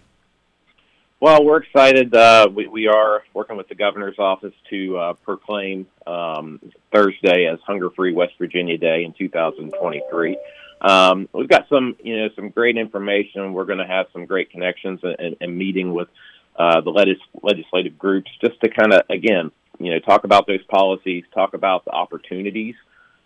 Well, 1.20 1.44
we're 1.44 1.58
excited. 1.58 2.14
Uh, 2.14 2.48
we, 2.50 2.66
we 2.66 2.86
are 2.86 3.24
working 3.34 3.58
with 3.58 3.68
the 3.68 3.74
governor's 3.74 4.18
office 4.18 4.54
to 4.70 4.96
uh, 4.96 5.12
proclaim 5.12 5.86
um, 6.06 6.58
Thursday 6.90 7.44
as 7.44 7.58
Hunger 7.66 7.90
Free 7.90 8.14
West 8.14 8.32
Virginia 8.38 8.78
Day 8.78 9.04
in 9.04 9.12
2023. 9.12 10.38
Um, 10.80 11.28
we've 11.32 11.48
got 11.48 11.68
some, 11.68 11.96
you 12.02 12.16
know, 12.18 12.28
some 12.34 12.48
great 12.48 12.76
information. 12.76 13.52
We're 13.52 13.66
going 13.66 13.78
to 13.78 13.86
have 13.86 14.06
some 14.12 14.26
great 14.26 14.50
connections 14.50 15.00
and, 15.02 15.36
and 15.40 15.56
meeting 15.56 15.92
with 15.92 16.08
uh, 16.56 16.80
the 16.80 16.90
legis- 16.90 17.18
legislative 17.42 17.98
groups 17.98 18.30
just 18.40 18.60
to 18.62 18.70
kind 18.70 18.92
of, 18.92 19.02
again, 19.10 19.50
you 19.78 19.90
know, 19.90 19.98
talk 19.98 20.24
about 20.24 20.46
those 20.46 20.62
policies, 20.64 21.24
talk 21.34 21.54
about 21.54 21.84
the 21.84 21.90
opportunities, 21.90 22.74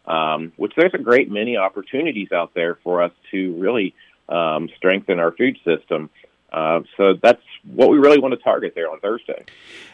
um, 0.06 0.53
which 0.56 0.73
there's 0.77 0.95
a 0.95 0.99
great 0.99 1.31
many 1.31 1.56
opportunities 1.56 2.33
out 2.33 2.55
there 2.55 2.79
for 2.85 3.03
us 3.03 3.12
to 3.31 3.55
really 3.55 3.95
um, 4.29 4.69
strengthen 4.77 5.19
our 5.19 5.33
food 5.33 5.59
system. 5.65 6.11
Uh, 6.55 6.83
so 6.97 7.15
that's 7.21 7.43
what 7.65 7.91
we 7.91 7.99
really 7.99 8.19
want 8.19 8.33
to 8.33 8.39
target 8.39 8.75
there 8.77 8.89
on 8.89 9.01
Thursday. 9.01 9.45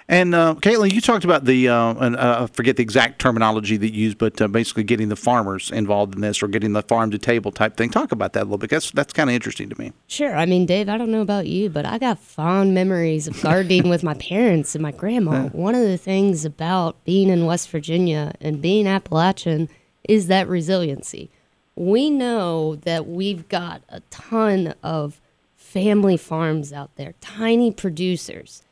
And 0.09 0.35
uh, 0.35 0.57
Caitlin, 0.57 0.93
you 0.93 1.01
talked 1.01 1.25
about 1.25 1.47
the 1.47 1.69
uh, 1.69 1.95
and 1.95 2.17
uh, 2.17 2.43
I 2.43 2.47
forget 2.55 2.77
the 2.77 2.83
exact 2.83 3.19
terminology 3.19 3.79
that 3.79 3.95
you 3.95 4.05
used, 4.07 4.19
but 4.19 4.43
uh, 4.43 4.49
basically 4.49 4.83
getting 4.83 5.09
the 5.09 5.17
farmers 5.17 5.71
involved 5.71 6.17
in 6.17 6.21
this 6.21 6.43
or 6.43 6.49
getting 6.49 6.75
the 6.75 6.83
farm 6.83 7.13
to 7.13 7.19
table 7.19 7.51
type 7.51 7.79
thing. 7.79 7.89
Talk 7.89 8.13
about 8.13 8.35
that 8.35 8.43
a 8.43 8.45
little 8.45 8.59
bit. 8.59 8.69
That's 8.69 8.91
that's 8.91 9.15
kind 9.15 9.31
of 9.31 9.35
interesting 9.35 9.71
to 9.71 9.81
me. 9.81 9.93
Sure. 10.07 10.37
I 10.37 10.45
mean, 10.45 10.67
Dave, 10.67 10.89
I 10.91 10.99
don't 10.99 11.11
know 11.11 11.23
about 11.23 11.47
you, 11.47 11.71
but 11.71 11.87
I 11.87 11.97
got 11.97 12.19
fond 12.19 12.75
memories 12.75 13.27
of 13.27 13.41
gardening 13.41 13.89
with 13.89 14.03
my 14.03 14.15
parents 14.15 14.75
and 14.75 14.83
my 14.83 14.93
grandma. 14.93 15.45
One 15.49 15.75
of 15.75 15.83
the 15.83 15.97
things 15.97 16.45
about 16.45 17.03
being 17.05 17.31
in 17.31 17.47
West 17.47 17.71
Virginia 17.71 18.35
and 18.41 18.61
being 18.61 18.87
Appalachian 18.87 19.71
is 20.09 20.27
that 20.27 20.47
resiliency. 20.47 21.31
We 21.77 22.11
know 22.11 22.75
that 22.75 23.07
we've 23.07 23.49
got 23.49 23.83
a 23.89 24.01
ton 24.11 24.75
of 24.83 25.21
family 25.71 26.17
farms 26.17 26.73
out 26.73 26.91
there, 26.97 27.15
tiny 27.21 27.71
producers. 27.71 28.63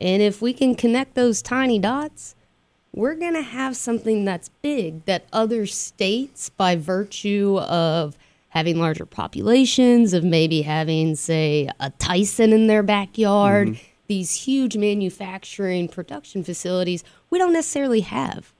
And 0.00 0.20
if 0.20 0.42
we 0.42 0.52
can 0.52 0.74
connect 0.74 1.14
those 1.14 1.42
tiny 1.42 1.78
dots, 1.78 2.34
we're 2.92 3.14
going 3.14 3.34
to 3.34 3.42
have 3.42 3.76
something 3.76 4.24
that's 4.24 4.48
big 4.60 5.04
that 5.04 5.26
other 5.32 5.64
states, 5.64 6.48
by 6.48 6.74
virtue 6.74 7.58
of 7.60 8.18
having 8.48 8.80
larger 8.80 9.06
populations, 9.06 10.12
of 10.12 10.24
maybe 10.24 10.62
having, 10.62 11.14
say, 11.14 11.70
a 11.78 11.90
Tyson 11.90 12.52
in 12.52 12.66
their 12.66 12.82
backyard, 12.82 13.68
mm-hmm. 13.68 13.84
these 14.08 14.34
huge 14.34 14.76
manufacturing 14.76 15.86
production 15.86 16.42
facilities, 16.42 17.04
we 17.30 17.38
don't 17.38 17.52
necessarily 17.52 18.00
have. 18.00 18.52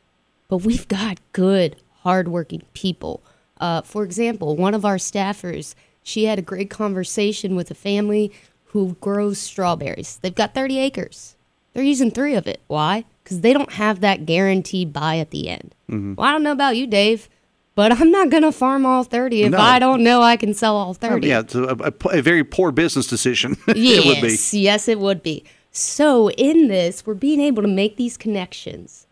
But 0.47 0.59
we've 0.59 0.87
got 0.87 1.19
good, 1.33 1.75
hardworking 2.03 2.63
people. 2.73 3.21
Uh, 3.61 3.83
for 3.83 4.05
example, 4.05 4.55
one 4.55 4.75
of 4.75 4.85
our 4.85 4.97
staffers 4.97 5.75
she 6.03 6.25
had 6.25 6.39
a 6.39 6.43
great 6.43 6.71
conversation 6.71 7.57
with 7.57 7.71
a 7.71 7.75
family 7.75 8.33
who 8.67 8.97
grows 9.01 9.39
strawberries. 9.39 10.19
They've 10.23 10.35
got 10.35 10.55
30 10.55 10.79
acres. 10.79 11.37
They're 11.73 11.83
using 11.83 12.11
three 12.11 12.35
of 12.35 12.47
it. 12.47 12.61
Why? 12.67 13.05
Because 13.23 13.41
they 13.41 13.53
don't 13.53 13.73
have 13.73 14.01
that 14.01 14.27
guaranteed 14.27 14.93
buy 14.93 15.19
at 15.19 15.31
the 15.31 15.49
end. 15.49 15.75
Mm-hmm. 15.91 16.15
Well, 16.15 16.29
I 16.29 16.33
don't 16.33 16.43
know 16.43 16.53
about 16.53 16.77
you, 16.77 16.87
Dave, 16.87 17.29
but 17.75 17.93
I'm 17.93 18.11
not 18.11 18.31
going 18.31 18.43
to 18.43 18.53
farm 18.53 18.85
all 18.87 19.05
30 19.05 19.45
if 19.45 19.51
no. 19.53 19.59
I 19.59 19.79
don't 19.79 20.03
know 20.03 20.23
I 20.23 20.37
can 20.37 20.55
sell 20.55 20.77
all 20.77 20.95
30. 20.95 21.27
yeah, 21.27 21.41
it's 21.41 21.55
a, 21.55 21.65
a, 21.65 21.93
a, 22.19 22.23
very 22.23 22.45
poor 22.45 22.73
business 22.73 23.07
decision. 23.07 23.57
yes, 23.69 23.77
it 23.77 24.07
would 24.07 24.23
be. 24.23 24.59
yes, 24.59 24.89
it 24.89 25.01
would 25.01 25.23
be. 25.23 25.45
So, 25.73 26.31
in 26.33 26.67
this, 26.67 27.07
we're 27.07 27.15
being 27.15 27.41
able 27.41 27.63
to 27.63 27.69
make 27.69 27.97
these 27.97 28.17
connections, 28.17 29.07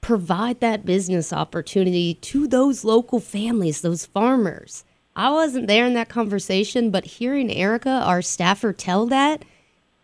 provide 0.00 0.58
that 0.58 0.84
business 0.84 1.32
opportunity 1.32 2.14
to 2.14 2.48
those 2.48 2.84
local 2.84 3.20
families, 3.20 3.80
those 3.80 4.06
farmers 4.06 4.84
I 5.16 5.30
wasn't 5.30 5.66
there 5.66 5.86
in 5.86 5.94
that 5.94 6.08
conversation, 6.08 6.90
but 6.90 7.04
hearing 7.04 7.50
Erica, 7.52 7.90
our 7.90 8.22
staffer, 8.22 8.72
tell 8.72 9.06
that, 9.06 9.44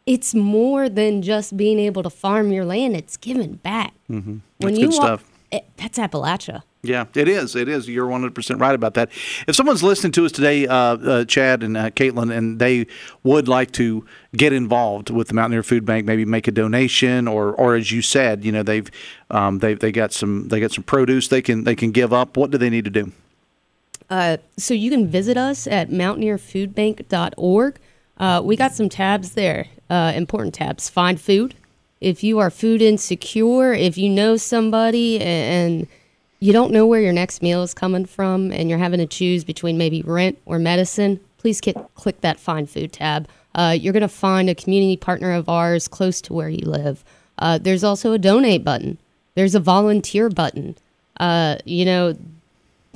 it's 0.05 0.35
more 0.35 0.89
than 0.89 1.23
just 1.23 1.57
being 1.57 1.79
able 1.79 2.03
to 2.03 2.11
farm 2.11 2.53
your 2.53 2.65
land. 2.65 2.97
It's 2.97 3.17
giving 3.17 3.55
back. 3.55 3.95
Mm-hmm. 4.11 4.39
That's 4.59 4.65
when 4.65 4.77
you 4.77 4.89
good 4.89 4.99
walk, 4.99 5.05
stuff. 5.21 5.25
It, 5.51 5.65
that's 5.77 5.99
Appalachia. 5.99 6.63
Yeah, 6.83 7.07
it 7.15 7.29
is. 7.29 7.57
It 7.57 7.69
is. 7.69 7.89
You're 7.89 8.07
100% 8.07 8.61
right 8.61 8.75
about 8.75 8.95
that. 8.95 9.11
If 9.49 9.57
someone's 9.57 9.83
listening 9.83 10.13
to 10.13 10.25
us 10.25 10.33
today, 10.33 10.67
uh, 10.67 10.75
uh, 10.75 11.25
Chad 11.25 11.63
and 11.63 11.77
uh, 11.77 11.91
Caitlin, 11.91 12.37
and 12.37 12.59
they 12.59 12.87
would 13.25 13.49
like 13.49 13.73
to 13.73 14.05
get 14.37 14.53
involved 14.53 15.11
with 15.11 15.29
the 15.29 15.35
Mountaineer 15.35 15.65
Food 15.65 15.85
Bank, 15.85 16.07
maybe 16.07 16.25
make 16.25 16.47
a 16.47 16.53
donation, 16.53 17.27
or, 17.27 17.53
or 17.55 17.75
as 17.75 17.91
you 17.91 18.03
said, 18.03 18.45
you 18.45 18.53
know, 18.53 18.63
they've 18.63 18.89
um, 19.31 19.59
they 19.59 19.75
they 19.75 19.91
got 19.91 20.13
some 20.13 20.49
they 20.49 20.61
got 20.61 20.71
some 20.71 20.85
produce 20.85 21.29
they 21.29 21.43
can 21.43 21.65
they 21.65 21.75
can 21.75 21.91
give 21.91 22.13
up. 22.13 22.37
What 22.37 22.51
do 22.51 22.59
they 22.59 22.71
need 22.71 22.85
to 22.85 22.91
do? 22.91 23.13
Uh, 24.09 24.37
so 24.57 24.75
you 24.75 24.91
can 24.91 25.09
visit 25.09 25.37
us 25.37 25.67
at 25.67 25.91
mountaineerfoodbank.org. 25.91 27.79
Uh, 28.19 28.41
we 28.45 28.57
got 28.57 28.73
some 28.73 28.89
tabs 28.89 29.33
there, 29.33 29.67
uh, 29.91 30.13
important 30.15 30.55
tabs. 30.55 30.89
Find 30.89 31.21
food. 31.21 31.55
If 32.01 32.23
you 32.23 32.39
are 32.39 32.51
food 32.51 32.83
insecure, 32.83 33.73
if 33.73 33.99
you 33.99 34.09
know 34.09 34.37
somebody 34.37 35.21
and 35.21 35.87
you 36.41 36.53
don't 36.53 36.73
know 36.73 36.87
where 36.87 37.01
your 37.01 37.13
next 37.13 37.43
meal 37.43 37.63
is 37.63 37.75
coming 37.75 38.05
from 38.05 38.53
and 38.53 38.69
you're 38.69 38.79
having 38.79 39.01
to 39.01 39.07
choose 39.07 39.45
between 39.45 39.79
maybe 39.79 40.03
rent 40.03 40.39
or 40.45 40.59
medicine, 40.59 41.21
please 41.39 41.61
click 41.95 42.21
that 42.21 42.39
Find 42.39 42.69
Food 42.69 42.93
tab. 42.93 43.29
Uh, 43.55 43.77
you're 43.79 43.93
going 43.93 44.03
to 44.03 44.09
find 44.09 44.51
a 44.51 44.55
community 44.55 44.97
partner 44.97 45.33
of 45.33 45.49
ours 45.49 45.89
close 45.89 46.21
to 46.23 46.35
where 46.35 46.51
you 46.51 46.67
live. 46.67 47.03
Uh, 47.39 47.59
there's 47.59 47.83
also 47.83 48.13
a 48.13 48.19
donate 48.19 48.65
button, 48.65 48.99
there's 49.35 49.55
a 49.55 49.61
volunteer 49.61 50.29
button. 50.29 50.77
Uh, 51.19 51.57
you 51.65 51.85
know, 51.85 52.15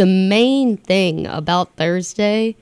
the 0.00 0.06
main 0.06 0.78
thing 0.78 1.26
about 1.26 1.76
Thursday 1.76 2.56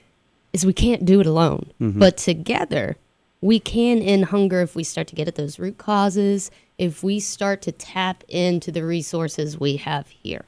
is 0.52 0.66
we 0.66 0.72
can't 0.72 1.04
do 1.04 1.20
it 1.20 1.26
alone, 1.26 1.70
but 1.78 2.16
together 2.16 2.96
we 3.40 3.60
can 3.60 4.00
end 4.00 4.24
hunger 4.24 4.60
if 4.60 4.74
we 4.74 4.82
start 4.82 5.06
to 5.06 5.14
get 5.14 5.28
at 5.28 5.36
those 5.36 5.56
root 5.56 5.78
causes, 5.78 6.50
if 6.78 7.04
we 7.04 7.20
start 7.20 7.62
to 7.62 7.70
tap 7.70 8.24
into 8.26 8.72
the 8.72 8.84
resources 8.84 9.56
we 9.56 9.76
have 9.76 10.08
here. 10.08 10.46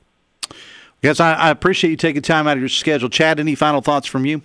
Yes, 1.01 1.21
I, 1.21 1.35
I 1.35 1.51
appreciate 1.51 1.91
you 1.91 1.97
taking 1.97 2.23
time 2.23 2.49
out 2.49 2.57
of 2.57 2.61
your 2.61 2.69
schedule. 2.69 3.09
Chad, 3.09 3.39
any 3.39 3.55
final 3.55 3.81
thoughts 3.81 4.09
from 4.09 4.27
you? 4.27 4.43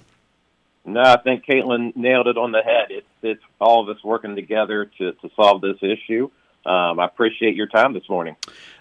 No, 0.85 1.01
I 1.01 1.17
think 1.23 1.45
Caitlin 1.47 1.95
nailed 1.95 2.27
it 2.27 2.37
on 2.37 2.51
the 2.51 2.61
head. 2.61 2.89
It's 2.91 3.07
it's 3.23 3.43
all 3.59 3.81
of 3.81 3.89
us 3.89 4.03
working 4.03 4.35
together 4.35 4.85
to, 4.99 5.13
to 5.13 5.31
solve 5.35 5.61
this 5.61 5.77
issue. 5.81 6.29
Um, 6.63 6.99
I 6.99 7.05
appreciate 7.05 7.55
your 7.55 7.67
time 7.67 7.93
this 7.93 8.07
morning. 8.07 8.35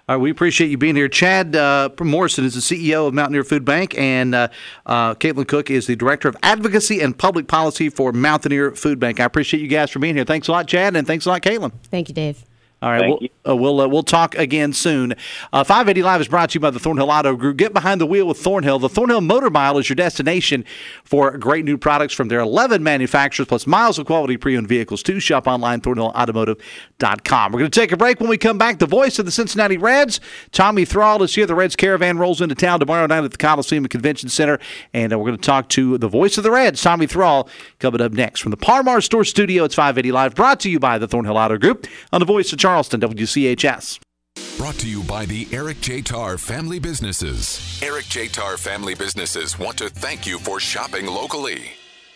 All 0.06 0.16
right, 0.16 0.22
we 0.22 0.30
appreciate 0.30 0.70
you 0.70 0.76
being 0.76 0.96
here. 0.96 1.08
Chad 1.08 1.56
uh, 1.56 1.88
Morrison 1.98 2.44
is 2.44 2.52
the 2.52 2.60
CEO 2.60 3.08
of 3.08 3.14
Mountaineer 3.14 3.42
Food 3.42 3.64
Bank, 3.64 3.96
and 3.96 4.34
uh, 4.34 4.48
uh, 4.84 5.14
Caitlin 5.14 5.48
Cook 5.48 5.70
is 5.70 5.86
the 5.86 5.96
Director 5.96 6.28
of 6.28 6.36
Advocacy 6.42 7.00
and 7.00 7.16
Public 7.16 7.46
Policy 7.48 7.88
for 7.88 8.12
Mountaineer 8.12 8.72
Food 8.72 9.00
Bank. 9.00 9.18
I 9.18 9.24
appreciate 9.24 9.62
you 9.62 9.68
guys 9.68 9.90
for 9.90 10.00
being 10.00 10.14
here. 10.14 10.26
Thanks 10.26 10.48
a 10.48 10.52
lot, 10.52 10.68
Chad, 10.68 10.94
and 10.94 11.06
thanks 11.06 11.24
a 11.24 11.30
lot, 11.30 11.40
Caitlin. 11.40 11.72
Thank 11.84 12.10
you, 12.10 12.14
Dave. 12.14 12.44
All 12.84 12.90
right, 12.90 13.00
Thank 13.00 13.20
we'll 13.20 13.30
uh, 13.46 13.56
we'll, 13.56 13.80
uh, 13.80 13.88
we'll 13.88 14.02
talk 14.02 14.34
again 14.34 14.74
soon. 14.74 15.14
Uh, 15.54 15.64
580 15.64 16.02
Live 16.02 16.20
is 16.20 16.28
brought 16.28 16.50
to 16.50 16.54
you 16.54 16.60
by 16.60 16.68
the 16.68 16.78
Thornhill 16.78 17.10
Auto 17.10 17.34
Group. 17.34 17.56
Get 17.56 17.72
behind 17.72 17.98
the 17.98 18.04
wheel 18.04 18.26
with 18.26 18.36
Thornhill. 18.36 18.78
The 18.78 18.90
Thornhill 18.90 19.22
Motor 19.22 19.48
Mile 19.48 19.78
is 19.78 19.88
your 19.88 19.96
destination 19.96 20.66
for 21.02 21.38
great 21.38 21.64
new 21.64 21.78
products 21.78 22.12
from 22.12 22.28
their 22.28 22.40
11 22.40 22.82
manufacturers, 22.82 23.48
plus 23.48 23.66
miles 23.66 23.98
of 23.98 24.04
quality 24.04 24.36
pre-owned 24.36 24.68
vehicles. 24.68 25.02
To 25.04 25.18
shop 25.18 25.46
online, 25.46 25.80
thornhillautomotive.com. 25.80 27.52
We're 27.52 27.58
going 27.58 27.70
to 27.70 27.80
take 27.80 27.92
a 27.92 27.96
break. 27.96 28.20
When 28.20 28.28
we 28.28 28.36
come 28.36 28.58
back, 28.58 28.78
the 28.78 28.86
voice 28.86 29.18
of 29.18 29.24
the 29.24 29.32
Cincinnati 29.32 29.78
Reds, 29.78 30.20
Tommy 30.52 30.84
Thrall, 30.84 31.22
is 31.22 31.34
here. 31.34 31.46
The 31.46 31.54
Reds 31.54 31.76
caravan 31.76 32.18
rolls 32.18 32.42
into 32.42 32.54
town 32.54 32.80
tomorrow 32.80 33.06
night 33.06 33.24
at 33.24 33.30
the 33.30 33.38
Coliseum 33.38 33.84
and 33.84 33.90
Convention 33.90 34.28
Center, 34.28 34.58
and 34.92 35.10
uh, 35.10 35.18
we're 35.18 35.28
going 35.28 35.38
to 35.38 35.46
talk 35.46 35.70
to 35.70 35.96
the 35.96 36.08
voice 36.08 36.36
of 36.36 36.44
the 36.44 36.50
Reds, 36.50 36.82
Tommy 36.82 37.06
Thrall, 37.06 37.48
coming 37.78 38.02
up 38.02 38.12
next 38.12 38.40
from 38.40 38.50
the 38.50 38.58
Parmar 38.58 39.02
Store 39.02 39.24
Studio. 39.24 39.64
It's 39.64 39.74
580 39.74 40.12
Live, 40.12 40.34
brought 40.34 40.60
to 40.60 40.70
you 40.70 40.78
by 40.78 40.98
the 40.98 41.08
Thornhill 41.08 41.38
Auto 41.38 41.56
Group 41.56 41.86
on 42.12 42.20
the 42.20 42.26
voice 42.26 42.52
of 42.52 42.58
Charleston, 42.74 43.00
WCHS. 43.02 44.00
Brought 44.58 44.74
to 44.80 44.88
you 44.88 45.04
by 45.04 45.26
the 45.26 45.46
Eric 45.52 45.80
J. 45.80 46.02
Tar 46.02 46.36
Family 46.36 46.80
Businesses. 46.80 47.80
Eric 47.80 48.06
J. 48.06 48.26
Tar 48.26 48.56
Family 48.56 48.96
Businesses 48.96 49.56
want 49.56 49.78
to 49.78 49.88
thank 49.88 50.26
you 50.26 50.40
for 50.40 50.58
shopping 50.58 51.06
locally. 51.06 51.74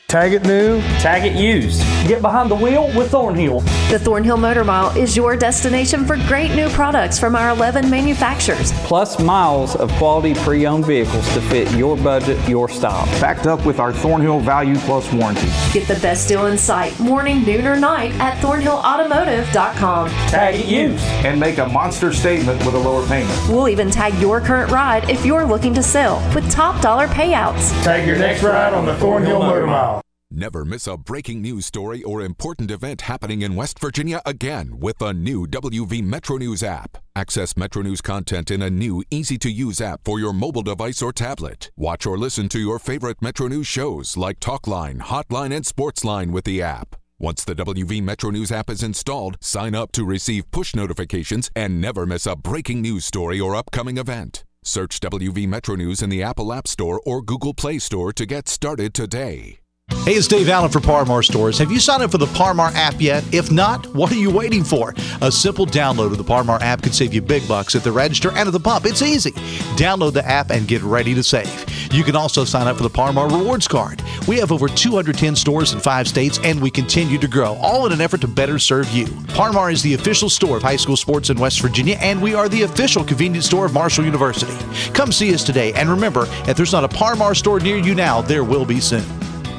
Tag 0.09 0.33
it 0.33 0.43
new. 0.47 0.81
Tag 1.01 1.31
it 1.31 1.37
used. 1.39 1.83
Get 2.09 2.23
behind 2.23 2.51
the 2.51 2.55
wheel 2.55 2.91
with 2.97 3.11
Thornhill. 3.11 3.61
The 3.91 3.99
Thornhill 3.99 4.39
Motor 4.39 4.65
Mile 4.65 4.97
is 4.97 5.15
your 5.15 5.37
destination 5.37 6.07
for 6.07 6.17
great 6.27 6.55
new 6.55 6.71
products 6.71 7.19
from 7.19 7.37
our 7.37 7.51
11 7.51 7.91
manufacturers. 7.91 8.73
Plus 8.87 9.21
miles 9.21 9.77
of 9.77 9.93
quality 9.93 10.33
pre-owned 10.33 10.87
vehicles 10.87 11.31
to 11.35 11.43
fit 11.43 11.71
your 11.73 11.95
budget, 11.99 12.39
your 12.49 12.71
style. 12.71 13.05
Backed 13.21 13.47
up 13.47 13.67
with 13.67 13.79
our 13.79 13.93
Thornhill 13.93 14.41
Value 14.41 14.77
Plus 14.77 15.13
warranty. 15.13 15.51
Get 15.75 15.87
the 15.87 16.01
best 16.01 16.27
deal 16.27 16.47
in 16.47 16.57
sight, 16.57 16.99
morning, 16.99 17.45
noon, 17.45 17.67
or 17.67 17.79
night 17.79 18.13
at 18.15 18.43
thornhillautomotive.com. 18.43 20.09
Tag 20.09 20.55
it 20.55 20.65
used. 20.65 21.05
And 21.27 21.39
make 21.39 21.59
a 21.59 21.69
monster 21.69 22.15
statement 22.15 22.65
with 22.65 22.75
a 22.75 22.79
lower 22.79 23.07
payment. 23.09 23.39
We'll 23.51 23.69
even 23.69 23.91
tag 23.91 24.15
your 24.15 24.41
current 24.41 24.71
ride 24.71 25.11
if 25.11 25.27
you're 25.27 25.45
looking 25.45 25.75
to 25.75 25.83
sell 25.83 26.27
with 26.35 26.51
top 26.51 26.81
dollar 26.81 27.09
payouts. 27.09 27.71
Tag 27.85 28.07
your 28.07 28.17
next 28.17 28.43
ride 28.43 28.73
on 28.73 28.87
the 28.87 28.97
Thornhill 28.97 29.41
Motor 29.41 29.67
Mile. 29.67 29.98
Never 30.31 30.63
miss 30.67 30.87
a 30.87 30.99
breaking 30.99 31.41
news 31.41 31.65
story 31.65 32.03
or 32.03 32.21
important 32.21 32.71
event 32.71 33.01
happening 33.01 33.41
in 33.41 33.57
West 33.57 33.79
Virginia 33.79 34.21
again 34.27 34.79
with 34.79 34.99
the 34.99 35.15
new 35.15 35.47
WV 35.47 36.05
Metro 36.05 36.37
News 36.37 36.63
app. 36.63 36.99
Access 37.17 37.57
Metro 37.57 37.81
News 37.81 38.03
content 38.03 38.51
in 38.51 38.61
a 38.61 38.69
new, 38.69 39.03
easy 39.11 39.39
to 39.39 39.51
use 39.51 39.81
app 39.81 40.01
for 40.05 40.21
your 40.21 40.35
mobile 40.35 40.63
device 40.63 41.01
or 41.01 41.13
tablet. 41.13 41.71
Watch 41.79 42.05
or 42.05 42.19
listen 42.19 42.51
to 42.51 42.59
your 42.59 42.79
favorite 42.79 43.23
Metro 43.23 43.49
News 43.49 43.67
shows 43.67 44.19
like 44.19 44.39
Talkline, 44.39 45.01
Hotline, 45.01 45.55
and 45.55 45.65
Sportsline 45.65 46.31
with 46.31 46.45
the 46.45 46.61
app. 46.61 46.97
Once 47.19 47.43
the 47.43 47.55
WV 47.55 48.03
Metro 48.03 48.29
News 48.29 48.53
app 48.53 48.69
is 48.69 48.83
installed, 48.83 49.39
sign 49.41 49.75
up 49.75 49.93
to 49.93 50.05
receive 50.05 50.51
push 50.51 50.75
notifications 50.75 51.51
and 51.57 51.81
never 51.81 52.05
miss 52.05 52.27
a 52.27 52.37
breaking 52.37 52.83
news 52.83 53.07
story 53.07 53.41
or 53.41 53.57
upcoming 53.57 53.97
event. 53.97 54.45
Search 54.63 55.01
WV 55.01 55.49
Metro 55.49 55.75
News 55.75 56.03
in 56.03 56.11
the 56.11 56.23
Apple 56.23 56.53
App 56.53 56.69
Store 56.69 57.01
or 57.07 57.23
Google 57.23 57.55
Play 57.55 57.79
Store 57.79 58.13
to 58.13 58.27
get 58.27 58.47
started 58.47 58.93
today. 58.93 59.61
Hey, 59.91 60.15
it's 60.15 60.27
Dave 60.27 60.49
Allen 60.49 60.71
for 60.71 60.81
Parmar 60.81 61.25
Stores. 61.25 61.59
Have 61.59 61.71
you 61.71 61.81
signed 61.81 62.03
up 62.03 62.11
for 62.11 62.19
the 62.19 62.27
Parmar 62.27 62.73
app 62.75 63.01
yet? 63.01 63.25
If 63.33 63.51
not, 63.51 63.87
what 63.95 64.11
are 64.13 64.17
you 64.17 64.31
waiting 64.31 64.65
for? 64.65 64.95
A 65.21 65.31
simple 65.31 65.67
download 65.67 66.13
of 66.13 66.19
the 66.19 66.25
Parmar 66.25 66.61
app 66.61 66.83
can 66.83 66.93
save 66.93 67.13
you 67.13 67.23
big 67.23 67.47
bucks 67.49 67.75
at 67.75 67.85
the 67.85 67.93
register 67.93 68.31
and 68.31 68.47
at 68.47 68.53
the 68.53 68.61
pump. 68.61 68.87
It's 68.87 69.03
easy. 69.03 69.33
Download 69.77 70.13
the 70.13 70.27
app 70.27 70.51
and 70.51 70.69
get 70.69 70.83
ready 70.83 71.15
to 71.15 71.23
save. 71.23 71.93
You 71.93 72.05
can 72.05 72.17
also 72.17 72.45
sign 72.45 72.67
up 72.67 72.77
for 72.77 72.83
the 72.83 72.91
Parmar 72.91 73.31
Rewards 73.31 73.69
Card. 73.69 74.03
We 74.27 74.37
have 74.39 74.53
over 74.53 74.69
210 74.69 75.37
stores 75.37 75.73
in 75.73 75.81
five 75.81 76.07
states 76.07 76.39
and 76.43 76.61
we 76.61 76.71
continue 76.71 77.19
to 77.19 77.29
grow, 77.29 77.55
all 77.57 77.87
in 77.87 77.93
an 77.93 78.01
effort 78.01 78.21
to 78.23 78.29
better 78.29 78.59
serve 78.59 78.91
you. 78.91 79.07
Parmar 79.37 79.73
is 79.73 79.83
the 79.83 79.95
official 79.95 80.29
store 80.29 80.59
of 80.59 80.63
high 80.63 80.77
school 80.77 80.97
sports 80.97 81.31
in 81.31 81.39
West 81.39 81.61
Virginia 81.61 81.97
and 82.01 82.21
we 82.21 82.35
are 82.35 82.49
the 82.49 82.63
official 82.63 83.05
convenience 83.05 83.47
store 83.47 83.67
of 83.67 83.73
Marshall 83.73 84.05
University. 84.05 84.53
Come 84.93 85.13
see 85.13 85.35
us 85.35 85.45
today 85.45 85.73
and 85.75 85.89
remember, 85.89 86.27
if 86.47 86.57
there's 86.59 86.73
not 86.73 86.85
a 86.85 86.89
Parmar 86.89 87.35
store 87.35 87.59
near 87.59 87.79
you 87.79 87.95
now, 87.95 88.21
there 88.21 88.45
will 88.45 88.67
be 88.67 88.81
soon. 88.81 89.18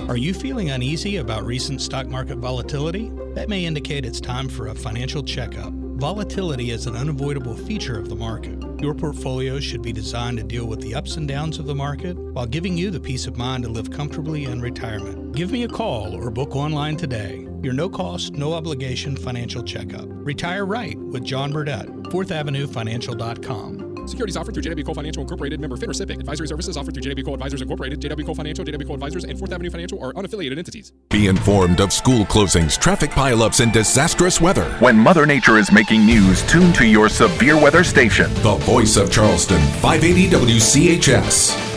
Are 0.10 0.18
you 0.18 0.34
feeling 0.34 0.72
uneasy 0.72 1.18
about 1.18 1.46
recent 1.46 1.80
stock 1.80 2.08
market 2.08 2.40
volatility? 2.40 3.12
That 3.36 3.48
may 3.48 3.66
indicate 3.66 4.06
it's 4.06 4.20
time 4.20 4.50
for 4.50 4.70
a 4.70 4.74
financial 4.74 5.22
checkup. 5.22 5.72
Volatility 5.72 6.72
is 6.72 6.88
an 6.88 6.96
unavoidable 6.96 7.56
feature 7.56 8.00
of 8.00 8.10
the 8.10 8.16
market. 8.16 8.58
Your 8.82 8.96
portfolio 8.96 9.60
should 9.60 9.84
be 9.84 9.94
designed 9.94 10.38
to 10.40 10.44
deal 10.44 10.66
with 10.66 10.82
the 10.82 10.96
ups 10.96 11.18
and 11.18 11.28
downs 11.28 11.60
of 11.60 11.68
the 11.68 11.76
market 11.76 12.18
while 12.18 12.48
giving 12.48 12.76
you 12.76 12.90
the 12.90 13.00
peace 13.00 13.28
of 13.28 13.38
mind 13.38 13.66
to 13.66 13.70
live 13.70 13.92
comfortably 13.92 14.46
in 14.46 14.62
retirement. 14.62 15.36
Give 15.36 15.52
me 15.52 15.62
a 15.62 15.68
call 15.68 16.16
or 16.16 16.32
book 16.32 16.56
online 16.56 16.98
today. 16.98 17.48
Your 17.62 17.74
no 17.74 17.88
cost, 17.88 18.34
no 18.34 18.54
obligation 18.54 19.16
financial 19.16 19.62
checkup. 19.62 20.08
Retire 20.10 20.66
right 20.66 20.98
with 20.98 21.24
John 21.24 21.52
Burdett, 21.52 21.86
4th 21.86 22.32
Avenue 22.32 22.66
Financial.com. 22.66 23.89
Securities 24.10 24.36
offered 24.36 24.54
through 24.54 24.64
JW 24.64 24.86
Cole 24.86 24.96
Financial 24.96 25.22
Incorporated, 25.22 25.60
member 25.60 25.78
FINRA 25.78 25.94
SIPC. 25.94 26.20
Advisory 26.20 26.48
services 26.48 26.78
offered 26.78 26.94
through 26.94 27.04
JW 27.04 27.24
Cole 27.24 27.36
Advisors 27.36 27.62
Incorporated, 27.62 28.02
JW 28.02 28.26
Cole 28.26 28.36
Financial, 28.36 28.66
JW 28.66 28.86
Cole 28.86 28.96
Advisors, 28.96 29.24
and 29.24 29.38
4th 29.38 29.54
Avenue 29.54 29.70
Financial 29.70 30.04
are 30.04 30.14
unaffiliated 30.14 30.58
entities. 30.58 30.92
Be 31.10 31.28
informed 31.28 31.80
of 31.80 31.94
school 31.94 32.26
closings, 32.26 32.80
traffic 32.80 33.12
pileups, 33.12 33.62
and 33.62 33.72
disastrous 33.72 34.42
weather. 34.42 34.66
When 34.80 34.98
Mother 34.98 35.26
Nature 35.26 35.58
is 35.58 35.72
making 35.72 36.06
news, 36.06 36.42
tune 36.48 36.74
to 36.74 36.86
your 36.86 37.10
severe 37.10 37.56
weather 37.56 37.84
station. 37.84 38.34
The 38.36 38.56
voice 38.56 38.98
of 38.98 39.12
Charleston, 39.12 39.62
580 39.82 40.30
WCHS. 40.30 41.69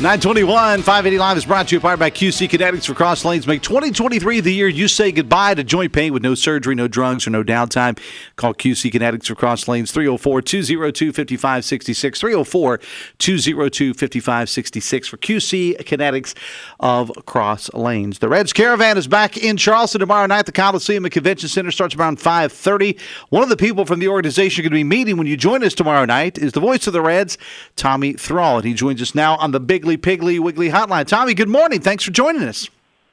921 0.00 0.78
580 0.78 1.18
Live 1.18 1.36
is 1.36 1.44
brought 1.44 1.68
to 1.68 1.76
you 1.76 1.80
by 1.80 1.94
QC 2.08 2.48
Kinetix 2.48 2.86
for 2.86 2.94
Cross 2.94 3.22
Lanes. 3.26 3.46
Make 3.46 3.60
2023 3.60 4.40
the 4.40 4.50
year 4.50 4.66
you 4.66 4.88
say 4.88 5.12
goodbye 5.12 5.52
to 5.52 5.62
joint 5.62 5.92
pain 5.92 6.14
with 6.14 6.22
no 6.22 6.34
surgery, 6.34 6.74
no 6.74 6.88
drugs, 6.88 7.26
or 7.26 7.30
no 7.30 7.44
downtime. 7.44 7.98
Call 8.36 8.54
QC 8.54 8.90
Kinetix 8.90 9.26
for 9.26 9.34
Cross 9.34 9.68
Lanes 9.68 9.92
304 9.92 10.40
202 10.40 11.12
5566. 11.12 12.18
304 12.18 12.80
202 13.18 13.92
5566 13.92 15.06
for 15.06 15.18
QC 15.18 15.76
Kinetix 15.82 16.34
of 16.80 17.12
Cross 17.26 17.70
Lanes. 17.74 18.20
The 18.20 18.30
Reds 18.30 18.54
Caravan 18.54 18.96
is 18.96 19.06
back 19.06 19.36
in 19.36 19.58
Charleston 19.58 20.00
tomorrow 20.00 20.24
night. 20.24 20.46
The 20.46 20.52
Coliseum 20.52 21.04
and 21.04 21.12
Convention 21.12 21.50
Center 21.50 21.70
starts 21.70 21.94
around 21.94 22.18
530. 22.18 22.96
One 23.28 23.42
of 23.42 23.50
the 23.50 23.56
people 23.58 23.84
from 23.84 24.00
the 24.00 24.08
organization 24.08 24.62
you're 24.62 24.70
going 24.70 24.80
to 24.80 24.82
be 24.82 24.96
meeting 24.96 25.18
when 25.18 25.26
you 25.26 25.36
join 25.36 25.62
us 25.62 25.74
tomorrow 25.74 26.06
night 26.06 26.38
is 26.38 26.52
the 26.52 26.60
voice 26.60 26.86
of 26.86 26.94
the 26.94 27.02
Reds, 27.02 27.36
Tommy 27.76 28.14
Thrall. 28.14 28.56
And 28.56 28.64
he 28.64 28.72
joins 28.72 29.02
us 29.02 29.14
now 29.14 29.36
on 29.36 29.50
the 29.50 29.60
big 29.60 29.89
Piggly 29.96 30.38
Wiggly 30.40 30.70
Hotline. 30.70 31.06
Tommy, 31.06 31.34
good 31.34 31.48
morning. 31.48 31.80
Thanks 31.80 32.04
for 32.04 32.10
joining 32.10 32.42
us. 32.42 32.68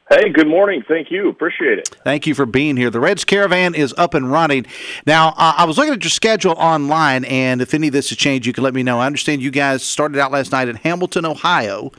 Hey, 0.10 0.30
good 0.30 0.48
morning. 0.48 0.84
Thank 0.88 1.12
you. 1.12 1.28
Appreciate 1.28 1.80
it. 1.80 1.90
Thank 2.06 2.26
you 2.26 2.34
for 2.34 2.46
being 2.46 2.78
here. 2.78 2.90
The 2.90 3.00
Reds 3.02 3.26
Caravan 3.26 3.76
is 3.76 3.94
up 3.98 4.14
and 4.14 4.32
running. 4.32 4.66
Now, 5.06 5.34
uh, 5.36 5.56
I 5.58 5.66
was 5.66 5.78
looking 5.78 5.94
at 5.94 6.02
your 6.02 6.10
schedule 6.10 6.54
online, 6.54 7.26
and 7.26 7.62
if 7.62 7.74
any 7.74 7.88
of 7.88 7.94
this 7.94 8.08
has 8.10 8.18
changed, 8.18 8.48
you 8.48 8.54
can 8.54 8.64
let 8.64 8.74
me 8.74 8.84
know. 8.84 9.00
I 9.00 9.06
understand 9.06 9.42
you 9.42 9.52
guys 9.52 9.84
started 9.84 10.18
out 10.18 10.32
last 10.32 10.54
night 10.54 10.70
in 10.70 10.78
Hamilton, 10.78 11.26
Ohio. 11.26 11.92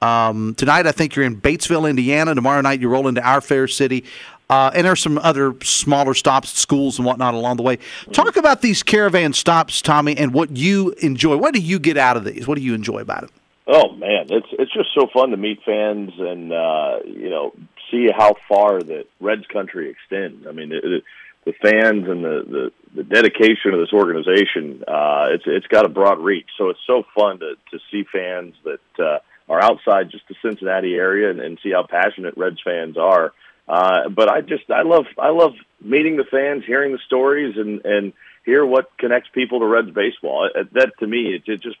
Um, 0.00 0.54
tonight, 0.54 0.86
I 0.86 0.92
think 0.92 1.16
you're 1.16 1.24
in 1.24 1.40
Batesville, 1.40 1.90
Indiana. 1.90 2.36
Tomorrow 2.36 2.60
night, 2.60 2.80
you 2.80 2.88
roll 2.88 3.08
into 3.08 3.20
our 3.22 3.40
fair 3.40 3.66
city. 3.66 4.04
uh, 4.50 4.70
and 4.74 4.84
there's 4.84 5.00
some 5.00 5.16
other 5.18 5.54
smaller 5.62 6.12
stops, 6.12 6.50
schools 6.50 6.98
and 6.98 7.06
whatnot 7.06 7.34
along 7.34 7.56
the 7.56 7.62
way. 7.62 7.78
Talk 8.12 8.36
about 8.36 8.62
these 8.62 8.82
caravan 8.82 9.32
stops, 9.32 9.80
Tommy, 9.80 10.16
and 10.16 10.34
what 10.34 10.56
you 10.56 10.92
enjoy. 11.02 11.36
What 11.36 11.54
do 11.54 11.60
you 11.60 11.78
get 11.78 11.96
out 11.96 12.16
of 12.16 12.24
these? 12.24 12.48
What 12.48 12.56
do 12.58 12.62
you 12.62 12.74
enjoy 12.74 12.98
about 12.98 13.24
it? 13.24 13.30
Oh 13.72 13.92
man, 13.92 14.26
it's 14.30 14.48
it's 14.58 14.72
just 14.72 14.88
so 14.98 15.06
fun 15.14 15.30
to 15.30 15.36
meet 15.36 15.60
fans 15.64 16.10
and 16.18 16.52
uh, 16.52 16.98
you 17.06 17.30
know 17.30 17.52
see 17.88 18.08
how 18.12 18.34
far 18.48 18.82
that 18.82 19.04
Reds 19.20 19.46
country 19.46 19.90
extends. 19.90 20.44
I 20.44 20.50
mean, 20.50 20.72
it, 20.72 20.84
it, 20.84 21.04
the 21.44 21.52
fans 21.52 22.08
and 22.08 22.24
the, 22.24 22.42
the 22.48 22.72
the 22.96 23.04
dedication 23.04 23.72
of 23.72 23.78
this 23.78 23.92
organization, 23.92 24.82
uh, 24.88 25.26
it's 25.30 25.44
it's 25.46 25.68
got 25.68 25.86
a 25.86 25.88
broad 25.88 26.18
reach. 26.18 26.48
So 26.58 26.70
it's 26.70 26.80
so 26.84 27.04
fun 27.14 27.38
to 27.38 27.54
to 27.70 27.78
see 27.92 28.04
fans 28.12 28.54
that 28.64 29.04
uh, 29.04 29.18
are 29.48 29.62
outside 29.62 30.10
just 30.10 30.26
the 30.26 30.34
Cincinnati 30.42 30.94
area 30.94 31.30
and, 31.30 31.40
and 31.40 31.56
see 31.62 31.70
how 31.70 31.86
passionate 31.88 32.34
Reds 32.36 32.60
fans 32.64 32.98
are. 32.98 33.32
Uh, 33.68 34.08
but 34.08 34.28
I 34.28 34.40
just 34.40 34.68
I 34.68 34.82
love 34.82 35.04
I 35.16 35.30
love 35.30 35.52
meeting 35.80 36.16
the 36.16 36.24
fans, 36.24 36.64
hearing 36.66 36.90
the 36.90 36.98
stories, 37.06 37.56
and 37.56 37.84
and 37.84 38.14
hear 38.44 38.66
what 38.66 38.90
connects 38.98 39.28
people 39.32 39.60
to 39.60 39.66
Reds 39.66 39.92
baseball. 39.92 40.50
That 40.72 40.90
to 40.98 41.06
me, 41.06 41.36
it, 41.36 41.42
it 41.46 41.62
just 41.62 41.76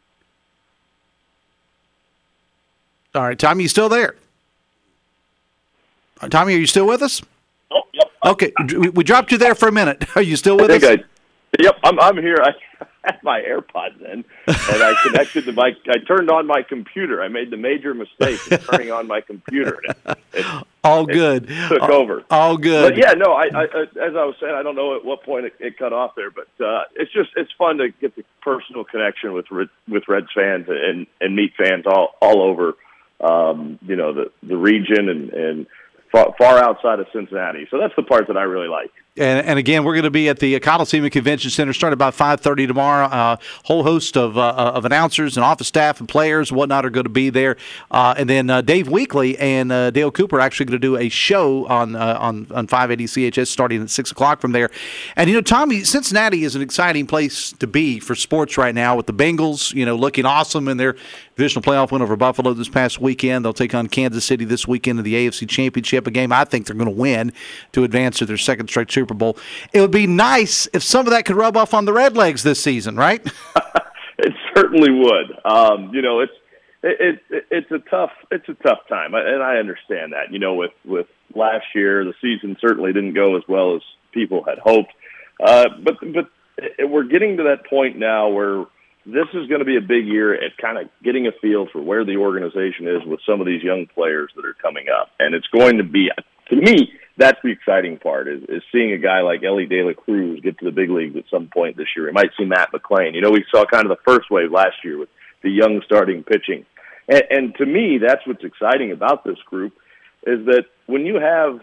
All 3.14 3.22
right, 3.22 3.38
Tommy, 3.38 3.64
you 3.64 3.68
still 3.68 3.88
there? 3.88 4.14
Uh, 6.20 6.28
Tommy, 6.28 6.54
are 6.54 6.58
you 6.58 6.66
still 6.66 6.86
with 6.86 7.02
us? 7.02 7.22
Oh, 7.72 7.82
yep. 7.92 8.10
Okay, 8.24 8.52
we, 8.92 9.04
dropped 9.04 9.32
you 9.32 9.38
there 9.38 9.54
for 9.54 9.68
a 9.68 9.72
minute. 9.72 10.04
Are 10.16 10.22
you 10.22 10.36
still 10.36 10.56
with 10.56 10.70
I 10.70 10.76
us? 10.76 10.84
I, 10.84 10.98
yep, 11.58 11.78
I'm 11.82 11.98
I'm 11.98 12.16
here. 12.18 12.36
I 12.42 12.50
had 13.04 13.22
my 13.22 13.40
AirPods 13.40 14.00
in, 14.00 14.24
and 14.46 14.82
I 14.82 14.94
connected 15.02 15.46
to 15.46 15.52
my. 15.52 15.72
I 15.88 15.98
turned 16.06 16.30
on 16.30 16.46
my 16.46 16.62
computer. 16.62 17.22
I 17.22 17.28
made 17.28 17.50
the 17.50 17.56
major 17.56 17.94
mistake 17.94 18.38
of 18.50 18.66
turning 18.66 18.90
on 18.90 19.06
my 19.06 19.20
computer. 19.22 19.80
It, 19.84 20.18
it, 20.34 20.64
all 20.84 21.06
good. 21.06 21.48
took 21.68 21.80
all, 21.80 21.92
over. 21.92 22.24
All 22.30 22.56
good. 22.56 22.92
But 22.92 22.98
yeah, 22.98 23.12
no. 23.12 23.32
I, 23.32 23.44
I, 23.44 23.64
as 23.64 24.14
I 24.16 24.24
was 24.24 24.34
saying, 24.40 24.54
I 24.54 24.62
don't 24.62 24.74
know 24.74 24.96
at 24.96 25.04
what 25.04 25.22
point 25.22 25.46
it, 25.46 25.54
it 25.58 25.78
cut 25.78 25.92
off 25.92 26.14
there, 26.16 26.30
but 26.30 26.48
uh, 26.64 26.82
it's 26.94 27.12
just 27.12 27.30
it's 27.36 27.52
fun 27.56 27.78
to 27.78 27.88
get 27.88 28.14
the 28.16 28.24
personal 28.42 28.84
connection 28.84 29.32
with 29.32 29.46
Red- 29.50 29.70
with 29.88 30.08
Reds 30.08 30.28
fans 30.34 30.66
and 30.68 31.06
and 31.20 31.34
meet 31.34 31.54
fans 31.56 31.86
all 31.86 32.14
all 32.20 32.42
over. 32.42 32.74
Um, 33.22 33.78
you 33.86 33.96
know 33.96 34.12
the 34.14 34.32
the 34.42 34.56
region 34.56 35.08
and 35.08 35.30
and 35.30 35.66
far, 36.10 36.34
far 36.38 36.58
outside 36.58 37.00
of 37.00 37.06
Cincinnati. 37.12 37.66
So 37.70 37.78
that's 37.78 37.94
the 37.96 38.02
part 38.02 38.26
that 38.28 38.36
I 38.36 38.42
really 38.42 38.68
like. 38.68 38.90
And, 39.20 39.46
and 39.46 39.58
again, 39.58 39.84
we're 39.84 39.92
going 39.92 40.04
to 40.04 40.10
be 40.10 40.30
at 40.30 40.38
the 40.38 40.58
Coliseum 40.60 41.04
and 41.04 41.12
Convention 41.12 41.50
Center 41.50 41.74
starting 41.74 41.92
about 41.92 42.14
five 42.14 42.40
thirty 42.40 42.66
tomorrow. 42.66 43.04
A 43.04 43.08
uh, 43.08 43.36
whole 43.64 43.82
host 43.82 44.16
of 44.16 44.38
uh, 44.38 44.72
of 44.74 44.86
announcers 44.86 45.36
and 45.36 45.44
office 45.44 45.68
staff 45.68 46.00
and 46.00 46.08
players 46.08 46.50
and 46.50 46.56
whatnot 46.56 46.86
are 46.86 46.90
going 46.90 47.04
to 47.04 47.10
be 47.10 47.28
there. 47.28 47.58
Uh, 47.90 48.14
and 48.16 48.30
then 48.30 48.48
uh, 48.48 48.62
Dave 48.62 48.88
Weekley 48.88 49.36
and 49.38 49.70
uh, 49.70 49.90
Dale 49.90 50.10
Cooper 50.10 50.38
are 50.38 50.40
actually 50.40 50.66
going 50.66 50.80
to 50.80 50.86
do 50.86 50.96
a 50.96 51.10
show 51.10 51.66
on 51.66 51.96
uh, 51.96 52.16
on 52.18 52.46
on 52.50 52.66
five 52.66 52.90
eighty 52.90 53.04
CHS 53.04 53.48
starting 53.48 53.82
at 53.82 53.90
six 53.90 54.10
o'clock 54.10 54.40
from 54.40 54.52
there. 54.52 54.70
And 55.16 55.28
you 55.28 55.36
know, 55.36 55.42
Tommy, 55.42 55.84
Cincinnati 55.84 56.44
is 56.44 56.56
an 56.56 56.62
exciting 56.62 57.06
place 57.06 57.52
to 57.52 57.66
be 57.66 58.00
for 58.00 58.14
sports 58.14 58.56
right 58.56 58.74
now 58.74 58.96
with 58.96 59.06
the 59.06 59.12
Bengals. 59.12 59.74
You 59.74 59.84
know, 59.84 59.96
looking 59.96 60.24
awesome 60.24 60.66
in 60.66 60.78
their 60.78 60.96
divisional 61.36 61.62
playoff 61.62 61.90
win 61.90 62.02
over 62.02 62.16
Buffalo 62.16 62.52
this 62.52 62.68
past 62.68 63.00
weekend. 63.00 63.44
They'll 63.44 63.52
take 63.52 63.74
on 63.74 63.88
Kansas 63.88 64.24
City 64.24 64.44
this 64.44 64.68
weekend 64.68 64.98
in 64.98 65.04
the 65.04 65.14
AFC 65.14 65.48
Championship, 65.48 66.06
a 66.06 66.10
game 66.10 66.32
I 66.32 66.44
think 66.44 66.66
they're 66.66 66.76
going 66.76 66.84
to 66.84 66.90
win 66.90 67.32
to 67.72 67.84
advance 67.84 68.18
to 68.18 68.26
their 68.26 68.36
second 68.36 68.68
straight 68.68 68.90
Super 68.90 69.09
Bowl. 69.14 69.36
It 69.72 69.80
would 69.80 69.90
be 69.90 70.06
nice 70.06 70.68
if 70.72 70.82
some 70.82 71.06
of 71.06 71.12
that 71.12 71.24
could 71.24 71.36
rub 71.36 71.56
off 71.56 71.74
on 71.74 71.84
the 71.84 71.92
Redlegs 71.92 72.42
this 72.42 72.62
season, 72.62 72.96
right? 72.96 73.24
it 74.18 74.32
certainly 74.54 74.90
would. 74.90 75.38
Um, 75.44 75.90
you 75.92 76.02
know, 76.02 76.20
it's 76.20 76.32
it, 76.82 77.20
it 77.30 77.44
it's 77.50 77.70
a 77.70 77.78
tough 77.90 78.10
it's 78.30 78.48
a 78.48 78.54
tough 78.54 78.80
time, 78.88 79.14
and 79.14 79.42
I 79.42 79.56
understand 79.56 80.12
that. 80.12 80.32
You 80.32 80.38
know, 80.38 80.54
with 80.54 80.72
with 80.84 81.06
last 81.34 81.66
year, 81.74 82.04
the 82.04 82.14
season 82.20 82.56
certainly 82.60 82.92
didn't 82.92 83.14
go 83.14 83.36
as 83.36 83.42
well 83.48 83.76
as 83.76 83.82
people 84.12 84.44
had 84.46 84.58
hoped. 84.58 84.92
Uh, 85.42 85.66
but 85.82 85.96
but 86.12 86.30
we're 86.88 87.04
getting 87.04 87.36
to 87.38 87.44
that 87.44 87.66
point 87.66 87.98
now 87.98 88.28
where 88.28 88.64
this 89.06 89.26
is 89.32 89.46
going 89.48 89.60
to 89.60 89.64
be 89.64 89.76
a 89.76 89.80
big 89.80 90.06
year 90.06 90.34
at 90.34 90.56
kind 90.58 90.78
of 90.78 90.88
getting 91.02 91.26
a 91.26 91.32
feel 91.40 91.66
for 91.72 91.80
where 91.80 92.04
the 92.04 92.16
organization 92.16 92.86
is 92.86 93.04
with 93.06 93.20
some 93.26 93.40
of 93.40 93.46
these 93.46 93.62
young 93.62 93.86
players 93.86 94.30
that 94.36 94.44
are 94.44 94.56
coming 94.60 94.86
up, 94.88 95.10
and 95.18 95.34
it's 95.34 95.46
going 95.48 95.78
to 95.78 95.84
be 95.84 96.10
to 96.50 96.56
me 96.56 96.92
that's 97.20 97.38
the 97.44 97.50
exciting 97.50 97.98
part 97.98 98.28
is, 98.28 98.42
is 98.48 98.62
seeing 98.72 98.92
a 98.92 98.98
guy 98.98 99.20
like 99.20 99.42
Elly 99.44 99.66
De 99.66 99.82
La 99.82 99.92
Cruz 99.92 100.40
get 100.40 100.58
to 100.58 100.64
the 100.64 100.70
big 100.70 100.88
leagues 100.90 101.16
at 101.16 101.24
some 101.30 101.48
point 101.52 101.76
this 101.76 101.88
year. 101.94 102.06
We 102.06 102.12
might 102.12 102.30
see 102.38 102.46
Matt 102.46 102.72
McLain. 102.72 103.14
You 103.14 103.20
know, 103.20 103.30
we 103.30 103.44
saw 103.50 103.66
kind 103.66 103.84
of 103.84 103.90
the 103.90 104.02
first 104.10 104.30
wave 104.30 104.50
last 104.50 104.76
year 104.82 104.96
with 104.96 105.10
the 105.42 105.50
young 105.50 105.82
starting 105.84 106.24
pitching. 106.24 106.64
And, 107.08 107.22
and 107.28 107.54
to 107.56 107.66
me, 107.66 107.98
that's 107.98 108.26
what's 108.26 108.42
exciting 108.42 108.90
about 108.90 109.22
this 109.24 109.36
group 109.44 109.74
is 110.26 110.46
that 110.46 110.64
when 110.86 111.04
you 111.04 111.16
have 111.16 111.60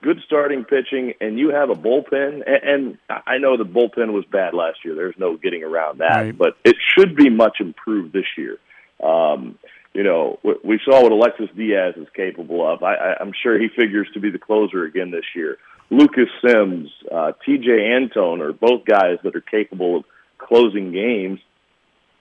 good 0.00 0.20
starting 0.24 0.64
pitching 0.64 1.14
and 1.20 1.38
you 1.38 1.50
have 1.50 1.70
a 1.70 1.74
bullpen, 1.74 2.42
and, 2.46 2.62
and 2.62 2.98
I 3.26 3.38
know 3.38 3.56
the 3.56 3.64
bullpen 3.64 4.12
was 4.12 4.24
bad 4.30 4.54
last 4.54 4.84
year. 4.84 4.94
There's 4.94 5.18
no 5.18 5.36
getting 5.36 5.64
around 5.64 5.98
that, 5.98 6.20
Right. 6.22 6.38
but 6.38 6.56
it 6.64 6.76
should 6.96 7.16
be 7.16 7.30
much 7.30 7.56
improved 7.60 8.12
this 8.12 8.26
year. 8.38 8.58
Um, 9.02 9.58
you 9.92 10.02
know, 10.04 10.38
we- 10.42 10.56
we 10.62 10.80
saw 10.84 11.02
what 11.02 11.12
Alexis 11.12 11.48
Diaz 11.56 11.94
is 11.96 12.08
capable 12.14 12.66
of. 12.66 12.82
I, 12.82 12.94
I, 12.94 13.16
I'm 13.20 13.32
sure 13.42 13.58
he 13.58 13.68
figures 13.68 14.08
to 14.14 14.20
be 14.20 14.30
the 14.30 14.38
closer 14.38 14.84
again 14.84 15.10
this 15.10 15.24
year. 15.34 15.58
Lucas 15.90 16.28
Sims, 16.44 16.88
uh, 17.10 17.32
Tejay 17.46 17.96
Antone 17.96 18.40
are 18.42 18.52
both 18.52 18.84
guys 18.84 19.18
that 19.24 19.34
are 19.34 19.40
capable 19.40 19.96
of 19.98 20.04
closing 20.38 20.92
games. 20.92 21.40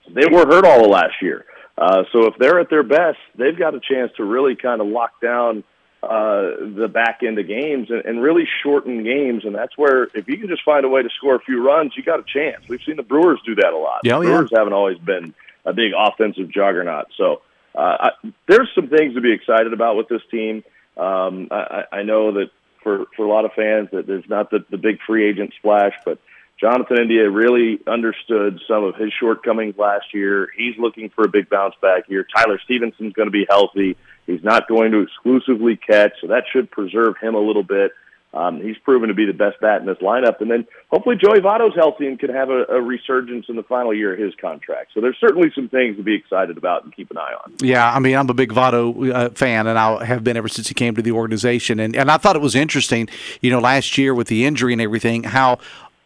They 0.09 0.25
were 0.25 0.45
hurt 0.47 0.65
all 0.65 0.83
of 0.85 0.89
last 0.89 1.21
year. 1.21 1.45
Uh, 1.77 2.03
so 2.11 2.25
if 2.25 2.33
they're 2.39 2.59
at 2.59 2.69
their 2.71 2.83
best, 2.83 3.19
they've 3.35 3.57
got 3.57 3.75
a 3.75 3.79
chance 3.79 4.11
to 4.17 4.23
really 4.23 4.55
kind 4.55 4.81
of 4.81 4.87
lock 4.87 5.21
down 5.21 5.63
uh, 6.01 6.57
the 6.75 6.89
back 6.91 7.19
end 7.23 7.37
of 7.39 7.47
games 7.47 7.89
and, 7.91 8.03
and 8.05 8.21
really 8.21 8.47
shorten 8.63 9.03
games. 9.03 9.45
And 9.45 9.53
that's 9.53 9.77
where, 9.77 10.05
if 10.15 10.27
you 10.27 10.37
can 10.37 10.47
just 10.47 10.63
find 10.63 10.83
a 10.83 10.89
way 10.89 11.03
to 11.03 11.09
score 11.17 11.35
a 11.35 11.39
few 11.39 11.63
runs, 11.63 11.93
you 11.95 12.03
got 12.03 12.19
a 12.19 12.23
chance. 12.23 12.67
We've 12.67 12.81
seen 12.85 12.95
the 12.95 13.03
Brewers 13.03 13.39
do 13.45 13.53
that 13.55 13.71
a 13.71 13.77
lot. 13.77 14.01
Yeah, 14.03 14.15
oh, 14.17 14.21
yeah. 14.21 14.29
Brewers 14.29 14.51
haven't 14.55 14.73
always 14.73 14.97
been 14.97 15.33
a 15.65 15.73
big 15.73 15.91
offensive 15.95 16.49
juggernaut. 16.49 17.07
So 17.15 17.41
I, 17.81 18.09
there's 18.47 18.69
some 18.75 18.89
things 18.89 19.15
to 19.15 19.21
be 19.21 19.31
excited 19.31 19.73
about 19.73 19.95
with 19.95 20.07
this 20.07 20.21
team. 20.31 20.63
Um, 20.97 21.47
I, 21.51 21.83
I 21.91 21.97
I 21.99 22.03
know 22.03 22.33
that 22.33 22.51
for 22.83 23.05
for 23.15 23.25
a 23.25 23.29
lot 23.29 23.45
of 23.45 23.53
fans 23.53 23.89
that 23.91 24.07
there's 24.07 24.27
not 24.29 24.51
the, 24.51 24.65
the 24.69 24.77
big 24.77 24.99
free 25.05 25.29
agent 25.29 25.53
splash, 25.57 25.93
but 26.05 26.19
Jonathan 26.59 26.97
India 26.97 27.29
really 27.29 27.79
understood 27.87 28.59
some 28.67 28.83
of 28.83 28.95
his 28.95 29.13
shortcomings 29.17 29.77
last 29.77 30.13
year. 30.13 30.49
He's 30.57 30.77
looking 30.77 31.09
for 31.09 31.23
a 31.23 31.29
big 31.29 31.49
bounce 31.49 31.75
back 31.81 32.07
here. 32.07 32.25
Tyler 32.35 32.59
Stephenson's 32.63 33.13
going 33.13 33.27
to 33.27 33.31
be 33.31 33.45
healthy. 33.49 33.95
He's 34.27 34.43
not 34.43 34.67
going 34.67 34.91
to 34.91 34.99
exclusively 34.99 35.77
catch, 35.77 36.13
so 36.19 36.27
that 36.27 36.43
should 36.51 36.69
preserve 36.69 37.15
him 37.21 37.35
a 37.35 37.39
little 37.39 37.63
bit. 37.63 37.91
Um, 38.31 38.61
he's 38.61 38.77
proven 38.77 39.09
to 39.09 39.15
be 39.15 39.25
the 39.25 39.33
best 39.33 39.59
bat 39.59 39.81
in 39.81 39.87
this 39.87 39.97
lineup. 39.97 40.39
And 40.39 40.51
then 40.51 40.67
hopefully 40.91 41.15
Joey 41.15 41.39
Votto's 41.39 41.75
healthy 41.75 42.05
and 42.05 42.19
can 42.19 42.29
have 42.29 42.49
a, 42.49 42.63
a 42.69 42.81
resurgence 42.81 43.47
in 43.49 43.55
the 43.55 43.63
final 43.63 43.93
year 43.93 44.13
of 44.13 44.19
his 44.19 44.35
contract. 44.39 44.91
So 44.93 45.01
there's 45.01 45.17
certainly 45.19 45.51
some 45.55 45.67
things 45.67 45.97
to 45.97 46.03
be 46.03 46.13
excited 46.13 46.57
about 46.57 46.83
and 46.83 46.95
keep 46.95 47.09
an 47.09 47.17
eye 47.17 47.33
on. 47.43 47.53
Yeah, 47.59 47.91
I 47.91 47.97
mean, 47.97 48.15
I'm 48.15 48.29
a 48.29 48.35
big 48.35 48.51
Votto 48.51 49.11
uh, 49.11 49.29
fan, 49.31 49.65
and 49.65 49.79
I 49.79 50.05
have 50.05 50.23
been 50.23 50.37
ever 50.37 50.47
since 50.47 50.67
he 50.67 50.75
came 50.75 50.95
to 50.95 51.01
the 51.01 51.11
organization. 51.11 51.79
And 51.79 51.95
and 51.95 52.11
I 52.11 52.17
thought 52.17 52.35
it 52.35 52.41
was 52.41 52.55
interesting, 52.55 53.09
you 53.41 53.49
know, 53.49 53.59
last 53.59 53.97
year 53.97 54.13
with 54.13 54.27
the 54.27 54.45
injury 54.45 54.73
and 54.73 54.81
everything, 54.81 55.23
how. 55.23 55.57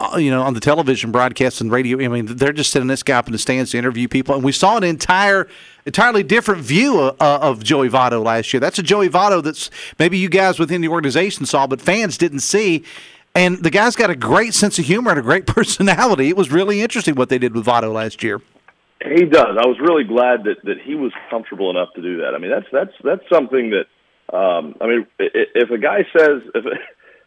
Uh, 0.03 0.17
You 0.17 0.31
know, 0.31 0.41
on 0.41 0.53
the 0.53 0.59
television 0.59 1.11
broadcast 1.11 1.61
and 1.61 1.71
radio, 1.71 2.03
I 2.03 2.07
mean, 2.07 2.25
they're 2.25 2.53
just 2.53 2.71
sending 2.71 2.87
this 2.87 3.03
guy 3.03 3.17
up 3.17 3.27
in 3.27 3.31
the 3.31 3.37
stands 3.37 3.71
to 3.71 3.77
interview 3.77 4.07
people, 4.07 4.35
and 4.35 4.43
we 4.43 4.51
saw 4.51 4.77
an 4.77 4.83
entire, 4.83 5.47
entirely 5.85 6.23
different 6.23 6.61
view 6.61 6.99
of, 6.99 7.21
of 7.21 7.63
Joey 7.63 7.89
Votto 7.89 8.23
last 8.23 8.53
year. 8.53 8.59
That's 8.59 8.79
a 8.79 8.83
Joey 8.83 9.09
Votto 9.09 9.43
that's 9.43 9.69
maybe 9.99 10.17
you 10.17 10.29
guys 10.29 10.59
within 10.59 10.81
the 10.81 10.87
organization 10.87 11.45
saw, 11.45 11.67
but 11.67 11.81
fans 11.81 12.17
didn't 12.17 12.41
see. 12.41 12.83
And 13.35 13.63
the 13.63 13.71
guy's 13.71 13.95
got 13.95 14.09
a 14.09 14.15
great 14.15 14.53
sense 14.53 14.77
of 14.77 14.85
humor 14.85 15.11
and 15.11 15.19
a 15.19 15.23
great 15.23 15.45
personality. 15.47 16.29
It 16.29 16.37
was 16.37 16.51
really 16.51 16.81
interesting 16.81 17.15
what 17.15 17.29
they 17.29 17.37
did 17.37 17.53
with 17.53 17.65
Votto 17.65 17.93
last 17.93 18.23
year. 18.23 18.41
He 19.03 19.25
does. 19.25 19.57
I 19.57 19.67
was 19.67 19.77
really 19.81 20.05
glad 20.05 20.45
that 20.45 20.63
that 20.63 20.79
he 20.81 20.95
was 20.95 21.11
comfortable 21.29 21.69
enough 21.69 21.89
to 21.95 22.01
do 22.01 22.17
that. 22.17 22.33
I 22.35 22.37
mean, 22.37 22.51
that's 22.51 22.67
that's 22.71 22.93
that's 23.03 23.23
something 23.29 23.71
that 23.71 23.87
um, 24.33 24.75
I 24.79 24.87
mean, 24.87 25.07
if 25.19 25.69
a 25.69 25.77
guy 25.77 26.07
says 26.17 26.41
if 26.55 26.65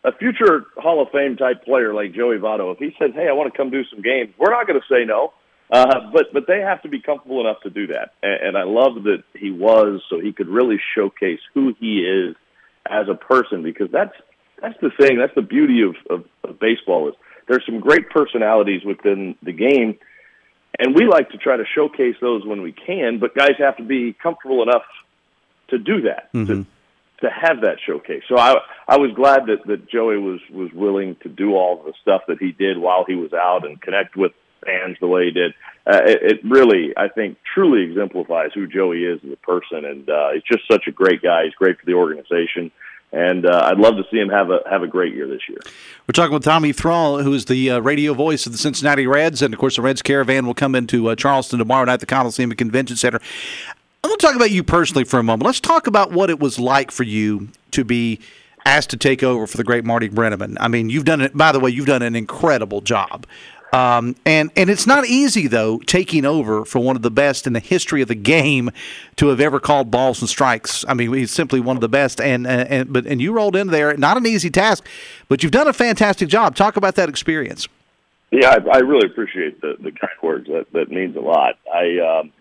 a 0.07 0.13
future 0.13 0.65
Hall 0.79 1.03
of 1.03 1.11
Fame 1.11 1.37
type 1.37 1.65
player 1.65 1.93
like 1.93 2.15
Joey 2.15 2.39
Votto, 2.39 2.73
if 2.73 2.79
he 2.79 2.95
says, 2.99 3.11
"Hey, 3.15 3.29
I 3.29 3.33
want 3.33 3.53
to 3.53 3.57
come 3.57 3.71
do 3.71 3.85
some 3.85 4.01
games," 4.01 4.33
we're 4.39 4.51
not 4.51 4.67
going 4.67 4.81
to 4.81 4.87
say 4.95 5.05
no. 5.05 5.35
Uh, 5.69 6.13
but 6.13 6.33
but 6.33 6.47
they 6.47 6.61
have 6.61 6.81
to 6.83 6.89
be 6.89 7.01
comfortable 7.01 7.41
enough 7.41 7.61
to 7.63 7.71
do 7.71 7.89
that, 7.89 8.15
and, 8.23 8.49
and 8.49 8.57
I 8.57 8.63
love 8.63 9.03
that 9.03 9.25
he 9.35 9.51
was, 9.51 10.01
so 10.09 10.21
he 10.21 10.33
could 10.33 10.47
really 10.47 10.79
showcase 10.95 11.41
who 11.55 11.75
he 11.81 12.03
is 12.03 12.37
as 12.89 13.09
a 13.09 13.17
person, 13.17 13.65
because 13.65 13.91
that's 13.91 14.15
that's 14.63 14.79
the 14.81 14.91
thing, 14.91 15.19
that's 15.19 15.35
the 15.35 15.43
beauty 15.43 15.83
of, 15.83 15.97
of, 16.09 16.25
of 16.45 16.61
baseball 16.61 17.09
is 17.09 17.15
there's 17.49 17.67
some 17.67 17.81
great 17.81 18.11
personalities 18.11 18.85
within 18.85 19.35
the 19.43 19.53
game, 19.53 19.99
and 20.79 20.95
we 20.95 21.05
like 21.05 21.31
to 21.31 21.37
try 21.37 21.57
to 21.57 21.65
showcase 21.75 22.15
those 22.21 22.47
when 22.47 22.63
we 22.63 22.71
can, 22.71 23.19
but 23.19 23.35
guys 23.35 23.55
have 23.59 23.77
to 23.79 23.83
be 23.83 24.13
comfortable 24.13 24.63
enough 24.63 24.85
to 25.71 25.79
do 25.79 26.03
that, 26.03 26.33
to, 26.47 26.67
to 27.21 27.31
have 27.31 27.63
that 27.63 27.79
showcase. 27.85 28.23
So 28.29 28.37
I 28.37 28.57
I 28.89 28.97
was 28.99 29.11
glad 29.13 29.47
that, 29.47 29.67
that 29.67 29.89
Joey 29.89 30.19
was, 30.19 30.41
was 30.51 30.71
willing 30.73 31.17
to 31.23 31.29
do 31.29 31.55
all 31.55 31.83
the 31.83 31.93
stuff 32.03 32.23
that 32.29 32.39
he 32.39 32.53
did 32.53 32.79
while 32.79 33.05
he 33.07 33.15
was 33.15 33.33
out 33.33 33.67
and 33.67 33.81
connect 33.81 34.17
with 34.17 34.33
fans 34.65 34.97
the 35.01 35.07
way 35.07 35.27
he 35.27 35.31
did. 35.31 35.53
Uh, 35.87 36.01
it, 36.05 36.19
it 36.23 36.41
really, 36.45 36.93
I 36.97 37.09
think, 37.09 37.39
truly 37.55 37.83
exemplifies 37.85 38.51
who 38.55 38.67
Joey 38.67 39.05
is 39.05 39.21
as 39.25 39.33
a 39.33 39.37
person, 39.37 39.85
and 39.85 40.09
uh, 40.09 40.31
he's 40.35 40.43
just 40.43 40.67
such 40.71 40.87
a 40.89 40.93
great 40.93 41.23
guy. 41.23 41.45
He's 41.45 41.55
great 41.55 41.79
for 41.79 41.87
the 41.87 41.95
organization, 41.95 42.73
and 43.13 43.47
uh, 43.47 43.69
I'd 43.71 43.79
love 43.79 43.95
to 43.97 44.03
see 44.11 44.19
him 44.19 44.29
have 44.29 44.51
a 44.51 44.61
have 44.69 44.83
a 44.83 44.89
great 44.89 45.15
year 45.15 45.29
this 45.29 45.43
year. 45.49 45.59
We're 46.07 46.13
talking 46.13 46.35
with 46.35 46.43
Tommy 46.43 46.73
Thrall, 46.73 47.23
who 47.23 47.33
is 47.33 47.45
the 47.45 47.71
uh, 47.71 47.79
radio 47.79 48.15
voice 48.15 48.47
of 48.47 48.53
the 48.53 48.59
Cincinnati 48.59 49.07
Reds, 49.07 49.43
and 49.43 49.55
of 49.55 49.61
course 49.61 49.77
the 49.77 49.83
Reds 49.83 50.03
caravan 50.03 50.45
will 50.45 50.55
come 50.55 50.75
into 50.75 51.09
uh, 51.09 51.15
Charleston 51.15 51.61
tomorrow 51.61 51.85
night 51.85 51.95
at 51.95 52.01
the 52.01 52.07
Coliseum 52.07 52.51
Convention 52.53 52.97
Center. 52.97 53.21
I'm 54.07 54.11
going 54.11 54.19
to 54.19 54.27
talk 54.27 54.37
about 54.37 54.53
you 54.53 54.63
personally 54.63 55.03
for 55.03 55.19
a 55.19 55.25
moment. 55.25 55.47
Let's 55.47 55.59
talk 55.59 55.89
about 55.89 56.13
what 56.13 56.31
it 56.31 56.39
was 56.39 56.61
like 56.61 56.93
for 56.93 57.03
you 57.03 57.49
to 57.73 57.85
be 57.85 58.21
asked 58.65 58.91
to 58.91 58.97
take 58.97 59.25
over 59.25 59.49
for 59.49 59.57
the 59.57 59.65
great 59.65 59.85
Marty 59.85 60.09
Brennaman. 60.09 60.57
I 60.61 60.69
mean, 60.69 60.91
you've 60.91 61.05
done 61.05 61.21
it. 61.21 61.37
By 61.37 61.51
the 61.51 61.59
way, 61.59 61.73
you've 61.73 61.87
done 61.87 62.03
an 62.03 62.15
incredible 62.15 62.83
job. 62.83 63.27
Um, 63.73 64.15
and 64.25 64.53
and 64.55 64.71
it's 64.71 64.87
not 64.87 65.07
easy 65.07 65.49
though 65.49 65.79
taking 65.79 66.25
over 66.25 66.65
for 66.65 66.79
one 66.79 66.95
of 66.95 67.03
the 67.03 67.11
best 67.11 67.49
in 67.49 67.53
the 67.53 67.59
history 67.59 68.01
of 68.01 68.07
the 68.07 68.15
game 68.15 68.71
to 69.17 69.27
have 69.27 69.41
ever 69.41 69.59
called 69.59 69.91
balls 69.91 70.21
and 70.21 70.29
strikes. 70.29 70.85
I 70.87 70.95
mean, 70.95 71.13
he's 71.13 71.33
simply 71.33 71.59
one 71.59 71.77
of 71.77 71.81
the 71.81 71.89
best. 71.89 72.21
And 72.21 72.47
and 72.47 72.93
but 72.93 73.07
and 73.07 73.21
you 73.21 73.33
rolled 73.33 73.57
in 73.57 73.67
there, 73.67 73.97
not 73.97 74.17
an 74.17 74.25
easy 74.25 74.51
task, 74.51 74.87
but 75.29 75.43
you've 75.43 75.51
done 75.51 75.67
a 75.67 75.73
fantastic 75.73 76.29
job. 76.29 76.55
Talk 76.55 76.77
about 76.77 76.95
that 76.95 77.09
experience. 77.09 77.67
Yeah, 78.31 78.51
I, 78.51 78.77
I 78.77 78.79
really 78.79 79.07
appreciate 79.07 79.61
the 79.63 79.75
the 79.81 79.91
kind 79.91 80.13
words. 80.23 80.47
That 80.47 80.73
that 80.75 80.93
means 80.93 81.17
a 81.17 81.21
lot. 81.21 81.59
I, 81.75 82.21
um, 82.21 82.33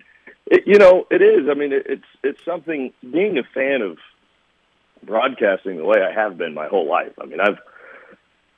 it, 0.47 0.63
you 0.65 0.77
know, 0.77 1.05
it 1.09 1.21
is. 1.21 1.47
I 1.49 1.53
mean, 1.53 1.73
it, 1.73 1.85
it's 1.87 2.05
it's 2.23 2.39
something. 2.45 2.93
Being 3.01 3.37
a 3.37 3.43
fan 3.53 3.81
of 3.81 3.97
broadcasting 5.03 5.77
the 5.77 5.85
way 5.85 5.97
I 6.01 6.11
have 6.13 6.37
been 6.37 6.53
my 6.53 6.67
whole 6.67 6.87
life. 6.87 7.13
I 7.21 7.25
mean, 7.25 7.39
I've 7.39 7.57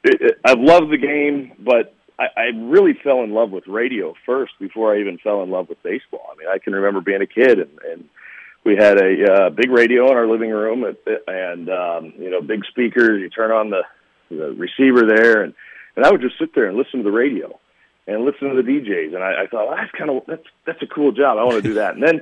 it, 0.04 0.40
I've 0.46 0.60
loved 0.60 0.92
the 0.92 0.98
game, 0.98 1.54
but 1.60 1.96
I, 2.20 2.26
I 2.36 2.44
really 2.56 2.94
fell 3.04 3.24
in 3.24 3.32
love 3.32 3.52
with 3.52 3.68
radio 3.68 4.14
first 4.26 4.54
before 4.60 4.96
I 4.96 5.00
even 5.00 5.18
fell 5.18 5.44
in 5.44 5.50
love 5.50 5.70
with 5.70 5.82
baseball. 5.84 6.28
I 6.32 6.38
mean, 6.38 6.48
I 6.48 6.58
can 6.58 6.74
remember 6.74 7.02
being 7.02 7.22
a 7.22 7.28
kid 7.28 7.60
and, 7.60 7.80
and 7.90 8.10
we 8.68 8.76
had 8.76 9.02
a 9.02 9.34
uh, 9.34 9.50
big 9.50 9.72
radio 9.72 10.12
in 10.12 10.18
our 10.18 10.28
living 10.28 10.50
room 10.50 10.84
at, 10.84 10.98
and 11.28 11.70
um, 11.70 12.14
you 12.20 12.30
know 12.30 12.42
big 12.42 12.66
speakers. 12.66 13.22
You 13.22 13.30
turn 13.30 13.52
on 13.52 13.70
the, 13.70 13.84
the 14.30 14.52
receiver 14.52 15.06
there, 15.08 15.44
and 15.44 15.54
and 15.96 16.06
I 16.06 16.12
would 16.12 16.22
just 16.22 16.38
sit 16.38 16.54
there 16.54 16.68
and 16.68 16.78
listen 16.78 17.00
to 17.00 17.04
the 17.04 17.18
radio 17.18 17.58
and 18.08 18.24
listen 18.24 18.50
to 18.50 18.62
the 18.62 18.68
DJs. 18.68 19.14
And 19.14 19.24
I, 19.24 19.44
I 19.44 19.48
thought 19.48 19.68
well, 19.68 19.76
that's 19.76 19.92
kind 19.92 20.10
of 20.10 20.24
that's 20.28 20.48
that's 20.66 20.82
a 20.82 20.88
cool 20.88 21.12
job. 21.12 21.38
I 21.38 21.44
want 21.44 21.62
to 21.62 21.68
do 21.68 21.76
that. 21.76 21.96
And 21.96 22.04
then 22.04 22.22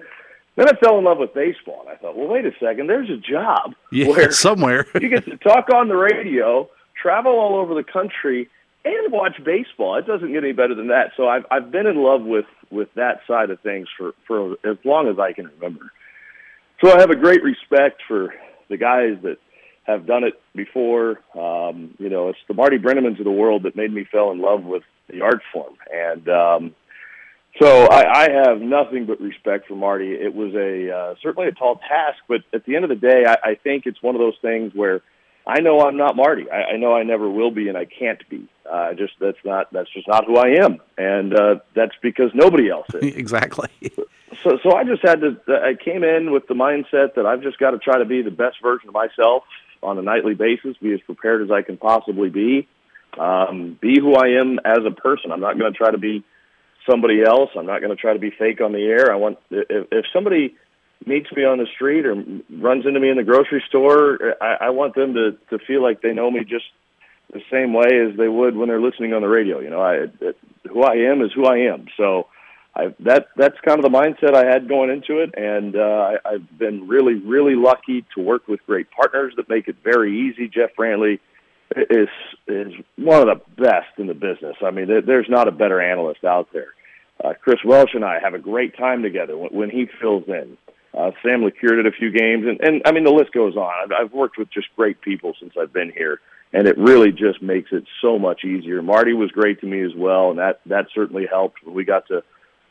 then 0.56 0.70
I 0.70 0.74
fell 0.74 0.98
in 0.98 1.04
love 1.04 1.18
with 1.18 1.34
baseball, 1.34 1.82
and 1.82 1.90
I 1.90 1.96
thought, 1.96 2.18
well, 2.18 2.28
wait 2.28 2.46
a 2.46 2.52
second. 2.60 2.88
There's 2.88 3.10
a 3.10 3.18
job 3.18 3.76
yeah, 3.92 4.08
where 4.08 4.32
somewhere 4.32 4.88
you 5.00 5.10
get 5.10 5.26
to 5.26 5.38
talk 5.38 5.70
on 5.74 5.88
the 5.88 5.96
radio, 5.96 6.70
travel 7.02 7.34
all 7.34 7.56
over 7.56 7.74
the 7.74 7.84
country, 7.84 8.50
and 8.84 9.12
watch 9.12 9.42
baseball. 9.44 9.96
It 9.98 10.08
doesn't 10.08 10.32
get 10.32 10.44
any 10.44 10.54
better 10.54 10.76
than 10.76 10.88
that. 10.88 11.12
So 11.16 11.28
I've 11.28 11.46
I've 11.52 11.72
been 11.72 11.88
in 11.88 11.98
love 11.98 12.24
with 12.24 12.46
with 12.72 12.94
that 12.96 13.22
side 13.28 13.50
of 13.50 13.60
things 13.62 13.88
for 13.98 14.14
for 14.28 14.54
as 14.66 14.78
long 14.84 15.08
as 15.08 15.20
I 15.20 15.34
can 15.34 15.48
remember. 15.48 15.92
So 16.82 16.92
I 16.92 17.00
have 17.00 17.10
a 17.10 17.16
great 17.16 17.42
respect 17.42 18.02
for 18.08 18.34
the 18.70 18.78
guys 18.78 19.18
that 19.24 19.38
have 19.86 20.06
done 20.06 20.24
it 20.24 20.34
before. 20.56 21.20
Um, 21.36 21.96
you 21.98 22.10
know, 22.10 22.30
it's 22.30 22.40
the 22.48 22.54
Marty 22.54 22.78
Brennamans 22.78 23.20
of 23.20 23.26
the 23.26 23.32
world 23.32 23.64
that 23.64 23.76
made 23.76 23.94
me 23.94 24.06
fell 24.12 24.32
in 24.32 24.42
love 24.42 24.64
with 24.64 24.84
the 25.10 25.22
art 25.22 25.42
form, 25.54 25.76
and 25.92 26.28
um, 26.28 26.76
so 27.62 27.86
I, 27.86 28.26
I 28.26 28.32
have 28.32 28.60
nothing 28.60 29.06
but 29.06 29.22
respect 29.22 29.68
for 29.68 29.76
Marty. 29.76 30.12
It 30.12 30.34
was 30.34 30.54
a 30.56 30.92
uh, 30.92 31.16
certainly 31.22 31.48
a 31.48 31.52
tall 31.54 31.78
task, 31.78 32.18
but 32.28 32.42
at 32.54 32.66
the 32.66 32.76
end 32.76 32.84
of 32.84 32.90
the 32.90 32.96
day, 32.96 33.26
I, 33.26 33.52
I 33.52 33.56
think 33.56 33.86
it's 33.86 34.02
one 34.02 34.16
of 34.16 34.20
those 34.20 34.38
things 34.42 34.74
where 34.74 35.02
I 35.48 35.62
know 35.62 35.80
I'm 35.82 35.96
not 35.96 36.16
Marty. 36.16 36.50
I, 36.52 36.74
I 36.74 36.78
know 36.78 36.94
I 36.94 37.04
never 37.04 37.30
will 37.30 37.52
be, 37.52 37.70
and 37.70 37.78
I 37.78 37.86
can't 37.86 38.28
be. 38.30 38.48
Uh, 38.70 38.94
just 38.96 39.14
that's 39.22 39.38
not 39.46 39.72
that's 39.72 39.92
just 39.94 40.08
not 40.08 40.26
who 40.26 40.38
I 40.38 40.64
am, 40.64 40.80
and 40.98 41.34
uh, 41.34 41.56
that's 41.76 41.96
because 42.02 42.32
nobody 42.34 42.70
else 42.70 42.88
is. 42.94 43.16
exactly. 43.16 43.70
So, 44.44 44.60
so 44.64 44.76
I 44.76 44.84
just 44.84 45.04
had 45.04 45.22
to. 45.22 45.38
I 45.48 45.76
came 45.76 46.04
in 46.04 46.32
with 46.32 46.48
the 46.48 46.56
mindset 46.56 47.14
that 47.16 47.26
I've 47.26 47.42
just 47.42 47.60
got 47.60 47.72
to 47.72 47.78
try 47.78 48.00
to 48.00 48.06
be 48.06 48.22
the 48.22 48.32
best 48.32 48.58
version 48.62 48.90
of 48.90 48.96
myself 48.96 49.44
on 49.86 49.98
a 49.98 50.02
nightly 50.02 50.34
basis, 50.34 50.76
be 50.82 50.94
as 50.94 51.02
prepared 51.02 51.42
as 51.42 51.52
I 51.52 51.62
can 51.62 51.78
possibly 51.78 52.30
be, 52.30 52.68
um, 53.20 53.78
be 53.80 54.00
who 54.00 54.16
I 54.16 54.40
am 54.42 54.60
as 54.66 54.80
a 54.86 54.92
person. 54.92 55.32
I'm 55.32 55.40
not 55.40 55.58
going 55.58 55.72
to 55.72 55.78
try 55.78 55.92
to 55.92 55.98
be 55.98 56.24
somebody 56.90 57.24
else. 57.24 57.50
I'm 57.58 57.66
not 57.66 57.82
going 57.82 57.96
to 57.96 58.02
try 58.02 58.14
to 58.14 58.20
be 58.20 58.32
fake 58.32 58.62
on 58.62 58.72
the 58.72 58.84
air. 58.84 59.12
I 59.12 59.16
want 59.16 59.38
if, 59.50 59.88
if 59.92 60.06
somebody 60.14 60.56
meets 61.06 61.32
me 61.32 61.44
on 61.44 61.58
the 61.58 61.68
street 61.76 62.06
or 62.06 62.16
runs 62.50 62.86
into 62.86 63.00
me 63.00 63.10
in 63.10 63.18
the 63.18 63.24
grocery 63.24 63.64
store, 63.68 64.36
I, 64.42 64.68
I 64.68 64.70
want 64.70 64.96
them 64.96 65.14
to 65.14 65.38
to 65.50 65.64
feel 65.66 65.82
like 65.82 66.02
they 66.02 66.14
know 66.14 66.30
me 66.30 66.42
just 66.42 66.66
the 67.34 67.42
same 67.52 67.74
way 67.74 68.00
as 68.08 68.18
they 68.18 68.28
would 68.28 68.56
when 68.56 68.70
they're 68.70 68.82
listening 68.82 69.14
on 69.14 69.22
the 69.22 69.28
radio. 69.28 69.60
You 69.60 69.70
know, 69.70 69.82
I 69.82 70.08
it, 70.22 70.38
who 70.70 70.84
I 70.84 71.12
am 71.12 71.22
is 71.22 71.32
who 71.34 71.46
I 71.46 71.74
am. 71.74 71.88
So 71.98 72.28
I 72.76 72.94
that 73.00 73.28
that's 73.38 73.56
kind 73.66 73.84
of 73.84 73.90
the 73.90 73.98
mindset 73.98 74.36
I 74.36 74.46
had 74.46 74.68
going 74.68 74.90
into 74.90 75.20
it, 75.20 75.34
and 75.36 75.76
uh, 75.76 75.80
I, 75.80 76.18
I've 76.26 76.58
been 76.58 76.88
really 76.88 77.16
really 77.16 77.56
lucky 77.56 78.06
to 78.16 78.22
work 78.22 78.48
with 78.48 78.60
great 78.66 78.88
partners 78.92 79.34
that 79.38 79.50
make 79.50 79.68
it 79.68 79.78
very 79.84 80.30
easy. 80.30 80.48
Jeff 80.48 80.72
Brantley 80.78 81.20
is 81.76 82.10
is 82.48 82.74
one 82.98 83.28
of 83.28 83.28
the 83.28 83.62
best 83.62 83.98
in 83.98 84.08
the 84.08 84.14
business. 84.14 84.58
I 84.64 84.72
mean, 84.72 84.88
there's 85.06 85.30
not 85.30 85.48
a 85.48 85.52
better 85.52 85.82
analyst 85.82 86.24
out 86.24 86.50
there. 86.52 86.74
Uh, 87.24 87.34
Chris 87.42 87.60
Welsh 87.64 87.94
and 87.94 88.04
I 88.04 88.20
have 88.20 88.34
a 88.34 88.40
great 88.40 88.78
time 88.78 89.02
together 89.02 89.38
when, 89.38 89.52
when 89.52 89.70
he 89.70 89.88
fills 90.02 90.26
in. 90.28 90.58
Uh, 90.94 91.12
Sam 91.24 91.42
LeCure 91.42 91.76
did 91.76 91.88
a 91.88 91.92
few 91.92 92.12
games, 92.12 92.46
and, 92.46 92.60
and 92.62 92.82
I 92.86 92.92
mean 92.92 93.06
the 93.06 93.12
list 93.12 93.32
goes 93.32 93.56
on. 93.56 93.72
I've, 93.84 93.92
I've 93.92 94.14
worked 94.14 94.38
with 94.38 94.50
just 94.52 94.68
great 94.76 95.00
people 95.02 95.34
since 95.40 95.54
I've 95.60 95.72
been 95.72 95.92
here, 95.96 96.20
and 96.52 96.68
it 96.68 96.78
really 96.78 97.12
just 97.12 97.42
makes 97.42 97.72
it 97.72 97.86
so 98.02 98.20
much 98.20 98.44
easier. 98.44 98.82
Marty 98.82 99.14
was 99.14 99.32
great 99.32 99.62
to 99.62 99.66
me 99.66 99.82
as 99.82 99.96
well, 99.96 100.30
and 100.30 100.40
that 100.40 100.60
that 100.66 100.88
certainly 100.94 101.26
helped. 101.26 101.66
We 101.66 101.86
got 101.86 102.08
to 102.08 102.24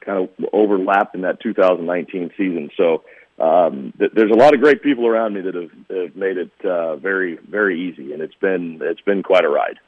kind 0.04 0.28
of 0.28 0.46
overlap 0.52 1.14
in 1.14 1.22
that 1.22 1.40
2019 1.40 2.30
season, 2.36 2.70
so 2.76 3.04
um, 3.38 3.92
th- 3.98 4.12
there's 4.14 4.30
a 4.30 4.36
lot 4.36 4.54
of 4.54 4.60
great 4.60 4.82
people 4.82 5.06
around 5.06 5.34
me 5.34 5.40
that 5.40 5.54
have, 5.54 5.70
have 5.90 6.16
made 6.16 6.36
it 6.36 6.52
uh, 6.64 6.96
very 6.96 7.36
very 7.48 7.80
easy, 7.80 8.12
and 8.12 8.22
it's 8.22 8.34
been 8.36 8.78
it's 8.80 9.00
been 9.00 9.22
quite 9.22 9.44
a 9.44 9.48
ride. 9.48 9.78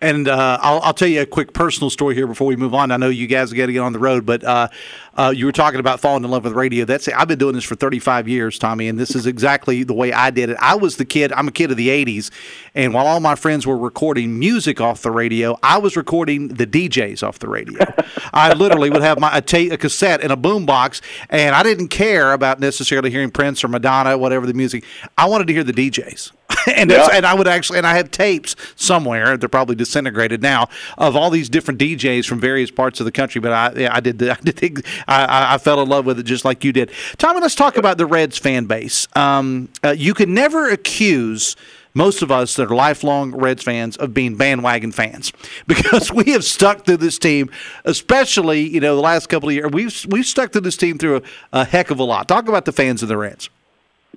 And 0.00 0.28
uh, 0.28 0.58
I'll, 0.60 0.80
I'll, 0.80 0.92
tell 0.92 1.08
you 1.08 1.22
a 1.22 1.26
quick 1.26 1.54
personal 1.54 1.88
story 1.88 2.14
here 2.14 2.26
before 2.26 2.46
we 2.46 2.54
move 2.54 2.74
on. 2.74 2.90
I 2.90 2.98
know 2.98 3.08
you 3.08 3.26
guys 3.26 3.50
got 3.50 3.66
to 3.66 3.72
get 3.72 3.78
on 3.78 3.94
the 3.94 3.98
road, 3.98 4.26
but 4.26 4.44
uh, 4.44 4.68
uh, 5.14 5.32
you 5.34 5.46
were 5.46 5.52
talking 5.52 5.80
about 5.80 6.00
falling 6.00 6.22
in 6.22 6.30
love 6.30 6.44
with 6.44 6.52
radio. 6.52 6.84
That's 6.84 7.08
I've 7.08 7.28
been 7.28 7.38
doing 7.38 7.54
this 7.54 7.64
for 7.64 7.76
35 7.76 8.28
years, 8.28 8.58
Tommy, 8.58 8.88
and 8.88 8.98
this 8.98 9.14
is 9.14 9.26
exactly 9.26 9.84
the 9.84 9.94
way 9.94 10.12
I 10.12 10.28
did 10.30 10.50
it. 10.50 10.58
I 10.60 10.74
was 10.74 10.96
the 10.96 11.06
kid. 11.06 11.32
I'm 11.32 11.48
a 11.48 11.52
kid 11.52 11.70
of 11.70 11.78
the 11.78 11.88
80s, 11.88 12.30
and 12.74 12.92
while 12.92 13.06
all 13.06 13.20
my 13.20 13.34
friends 13.34 13.66
were 13.66 13.76
recording 13.76 14.38
music 14.38 14.82
off 14.82 15.00
the 15.00 15.10
radio, 15.10 15.58
I 15.62 15.78
was 15.78 15.96
recording 15.96 16.48
the 16.48 16.66
DJs 16.66 17.26
off 17.26 17.38
the 17.38 17.48
radio. 17.48 17.82
I 18.34 18.52
literally 18.52 18.90
would 18.90 19.02
have 19.02 19.18
my 19.18 19.38
a, 19.38 19.68
a 19.70 19.76
cassette 19.78 20.22
and 20.22 20.30
a 20.30 20.36
boom 20.36 20.66
box, 20.66 21.00
and 21.30 21.54
I 21.54 21.62
didn't 21.62 21.88
care 21.88 22.34
about 22.34 22.60
necessarily 22.60 22.85
hearing 22.90 23.30
Prince 23.30 23.64
or 23.64 23.68
Madonna, 23.68 24.16
whatever 24.18 24.46
the 24.46 24.54
music. 24.54 24.84
I 25.16 25.26
wanted 25.26 25.46
to 25.48 25.52
hear 25.52 25.64
the 25.64 25.72
DJs. 25.72 26.32
and 26.74 26.90
yeah. 26.90 27.08
and 27.12 27.26
I 27.26 27.34
would 27.34 27.48
actually 27.48 27.78
and 27.78 27.86
I 27.86 27.96
have 27.96 28.10
tapes 28.10 28.56
somewhere. 28.76 29.36
They're 29.36 29.48
probably 29.48 29.74
disintegrated 29.74 30.42
now 30.42 30.68
of 30.96 31.16
all 31.16 31.30
these 31.30 31.48
different 31.48 31.80
DJs 31.80 32.26
from 32.26 32.40
various 32.40 32.70
parts 32.70 33.00
of 33.00 33.06
the 33.06 33.12
country. 33.12 33.40
But 33.40 33.52
I 33.52 33.72
yeah, 33.76 33.94
I 33.94 34.00
did 34.00 34.22
I 34.28 34.36
did 34.36 34.56
think 34.56 34.86
I, 35.08 35.54
I 35.54 35.58
fell 35.58 35.80
in 35.80 35.88
love 35.88 36.06
with 36.06 36.18
it 36.18 36.24
just 36.24 36.44
like 36.44 36.64
you 36.64 36.72
did. 36.72 36.90
Tommy, 37.18 37.40
let's 37.40 37.54
talk 37.54 37.76
about 37.76 37.98
the 37.98 38.06
Reds 38.06 38.38
fan 38.38 38.66
base. 38.66 39.08
Um, 39.16 39.68
uh, 39.84 39.90
you 39.90 40.14
can 40.14 40.34
never 40.34 40.70
accuse 40.70 41.56
most 41.96 42.20
of 42.20 42.30
us 42.30 42.54
that 42.56 42.70
are 42.70 42.74
lifelong 42.74 43.34
Reds 43.34 43.62
fans 43.62 43.96
of 43.96 44.12
being 44.12 44.36
bandwagon 44.36 44.92
fans 44.92 45.32
because 45.66 46.12
we 46.12 46.32
have 46.32 46.44
stuck 46.44 46.84
through 46.84 46.98
this 46.98 47.18
team, 47.18 47.50
especially 47.84 48.60
you 48.60 48.80
know 48.80 48.94
the 48.94 49.02
last 49.02 49.28
couple 49.28 49.48
of 49.48 49.54
years. 49.54 49.70
We've 49.72 50.06
we've 50.08 50.26
stuck 50.26 50.52
through 50.52 50.60
this 50.62 50.76
team 50.76 50.98
through 50.98 51.16
a, 51.16 51.22
a 51.52 51.64
heck 51.64 51.90
of 51.90 51.98
a 51.98 52.04
lot. 52.04 52.28
Talk 52.28 52.48
about 52.48 52.66
the 52.66 52.72
fans 52.72 53.02
of 53.02 53.08
the 53.08 53.16
Reds. 53.16 53.48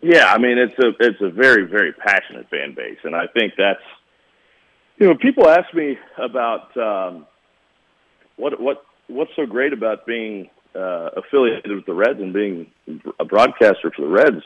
Yeah, 0.02 0.26
I 0.26 0.38
mean 0.38 0.58
it's 0.58 0.78
a 0.78 0.90
it's 1.00 1.22
a 1.22 1.30
very 1.30 1.66
very 1.66 1.94
passionate 1.94 2.50
fan 2.50 2.74
base, 2.76 3.00
and 3.04 3.16
I 3.16 3.28
think 3.28 3.54
that's 3.58 3.82
you 4.98 5.08
know 5.08 5.16
people 5.16 5.48
ask 5.48 5.74
me 5.74 5.98
about 6.18 6.76
um, 6.78 7.26
what 8.36 8.60
what 8.60 8.86
what's 9.08 9.32
so 9.36 9.46
great 9.46 9.74
about 9.74 10.06
being 10.06 10.50
uh, 10.76 11.10
affiliated 11.18 11.72
with 11.72 11.86
the 11.86 11.94
Reds 11.94 12.20
and 12.20 12.34
being 12.34 12.68
a 13.20 13.26
broadcaster 13.26 13.92
for 13.96 14.02
the 14.02 14.08
Reds. 14.08 14.44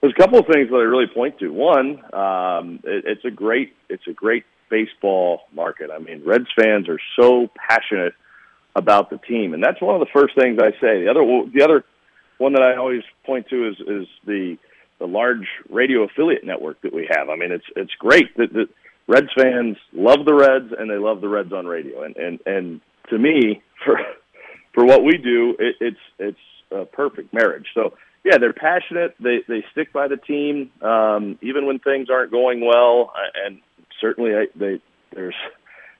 There's 0.00 0.12
a 0.16 0.20
couple 0.20 0.38
of 0.38 0.46
things 0.46 0.68
that 0.70 0.76
I 0.76 0.82
really 0.82 1.08
point 1.12 1.38
to. 1.40 1.48
One, 1.48 2.02
um, 2.14 2.80
it, 2.84 3.04
it's 3.06 3.24
a 3.24 3.30
great 3.30 3.74
it's 3.88 4.06
a 4.06 4.12
great 4.12 4.44
baseball 4.70 5.42
market. 5.52 5.90
I 5.92 5.98
mean, 5.98 6.22
Reds 6.24 6.48
fans 6.56 6.88
are 6.88 7.00
so 7.18 7.50
passionate 7.68 8.14
about 8.76 9.10
the 9.10 9.18
team, 9.18 9.54
and 9.54 9.62
that's 9.62 9.80
one 9.80 9.94
of 9.94 10.00
the 10.00 10.12
first 10.12 10.34
things 10.38 10.58
I 10.62 10.70
say. 10.80 11.04
The 11.04 11.08
other 11.10 11.50
the 11.52 11.62
other 11.64 11.84
one 12.38 12.52
that 12.52 12.62
I 12.62 12.76
always 12.76 13.02
point 13.24 13.48
to 13.48 13.68
is 13.68 13.76
is 13.80 14.06
the 14.24 14.56
the 14.98 15.06
large 15.06 15.46
radio 15.68 16.04
affiliate 16.04 16.44
network 16.44 16.80
that 16.82 16.92
we 16.92 17.08
have. 17.10 17.28
I 17.28 17.36
mean, 17.36 17.52
it's 17.52 17.66
it's 17.76 17.92
great 17.98 18.36
that 18.36 18.52
the 18.52 18.68
Reds 19.08 19.30
fans 19.36 19.76
love 19.92 20.24
the 20.24 20.34
Reds 20.34 20.72
and 20.78 20.90
they 20.90 20.98
love 20.98 21.20
the 21.20 21.28
Reds 21.28 21.52
on 21.52 21.66
radio. 21.66 22.02
And 22.02 22.16
and 22.16 22.40
and 22.46 22.80
to 23.10 23.18
me, 23.18 23.62
for 23.84 23.98
for 24.74 24.84
what 24.84 25.04
we 25.04 25.16
do, 25.18 25.56
it, 25.58 25.76
it's 25.80 26.00
it's 26.18 26.38
a 26.70 26.84
perfect 26.84 27.32
marriage. 27.32 27.66
So 27.74 27.94
yeah, 28.28 28.38
they're 28.38 28.52
passionate. 28.52 29.14
They 29.20 29.38
they 29.48 29.64
stick 29.72 29.92
by 29.92 30.08
the 30.08 30.18
team 30.18 30.70
um, 30.82 31.38
even 31.40 31.66
when 31.66 31.78
things 31.78 32.10
aren't 32.10 32.30
going 32.30 32.60
well, 32.64 33.12
and 33.44 33.60
certainly 34.00 34.34
I, 34.34 34.46
they 34.54 34.80
there's 35.14 35.34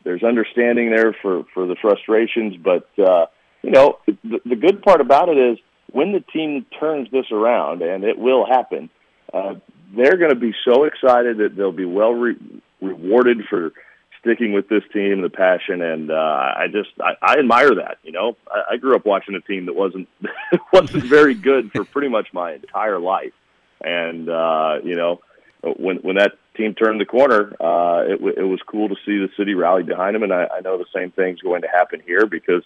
there's 0.05 0.23
understanding 0.23 0.91
there 0.91 1.17
for 1.23 1.45
for 1.55 1.67
the 1.67 1.77
frustrations. 1.81 2.57
But 2.57 2.89
uh, 3.03 3.27
you 3.63 3.71
know, 3.71 3.99
the, 4.07 4.41
the 4.45 4.57
good 4.57 4.83
part 4.83 5.01
about 5.01 5.31
it 5.31 5.39
is 5.39 5.59
when 5.91 6.13
the 6.13 6.21
team 6.21 6.67
turns 6.79 7.11
this 7.11 7.27
around, 7.33 7.81
and 7.81 8.05
it 8.05 8.19
will 8.19 8.47
happen, 8.47 8.91
uh, 9.33 9.55
they're 9.97 10.19
going 10.19 10.31
to 10.31 10.37
be 10.39 10.55
so 10.67 10.85
excited 10.85 11.39
that 11.39 11.57
they'll 11.57 11.73
be 11.73 11.87
well 11.87 12.13
re- 12.13 12.63
rewarded 12.83 13.39
for 13.49 13.73
sticking 14.21 14.53
with 14.53 14.69
this 14.69 14.83
team, 14.93 15.23
the 15.23 15.31
passion, 15.31 15.83
and 15.83 16.11
uh, 16.11 16.15
I 16.15 16.67
just 16.71 16.91
I, 17.01 17.15
I 17.23 17.39
admire 17.39 17.75
that. 17.77 17.99
You 18.03 18.13
know, 18.13 18.37
I, 18.51 18.75
I 18.75 18.77
grew 18.77 18.97
up 18.97 19.07
watching 19.07 19.35
a 19.35 19.41
team 19.41 19.67
that 19.67 19.75
wasn't 19.75 20.09
wasn't 20.73 21.05
very 21.05 21.35
good 21.35 21.71
for 21.73 21.85
pretty 21.85 22.09
much 22.09 22.29
my 22.33 22.55
entire 22.55 22.99
life, 22.99 23.33
and 23.81 24.29
uh, 24.29 24.79
you 24.83 24.97
know, 24.97 25.21
when 25.63 25.97
when 25.99 26.17
that 26.17 26.33
team 26.57 26.75
turned 26.75 27.01
the 27.01 27.07
corner, 27.07 27.55
uh, 27.61 28.03
it, 28.07 28.21
it 28.39 28.45
was 28.45 28.61
cool 28.67 28.89
to 28.89 28.97
see 29.07 29.19
the 29.19 29.29
city 29.37 29.55
rally 29.55 29.83
behind 29.83 30.15
them, 30.15 30.23
and 30.23 30.33
I, 30.33 30.49
I 30.59 30.61
know 30.61 30.79
the 30.79 30.87
same 30.95 31.11
thing's 31.13 31.41
going 31.41 31.63
to 31.63 31.69
happen 31.69 32.03
here 32.05 32.27
because 32.27 32.63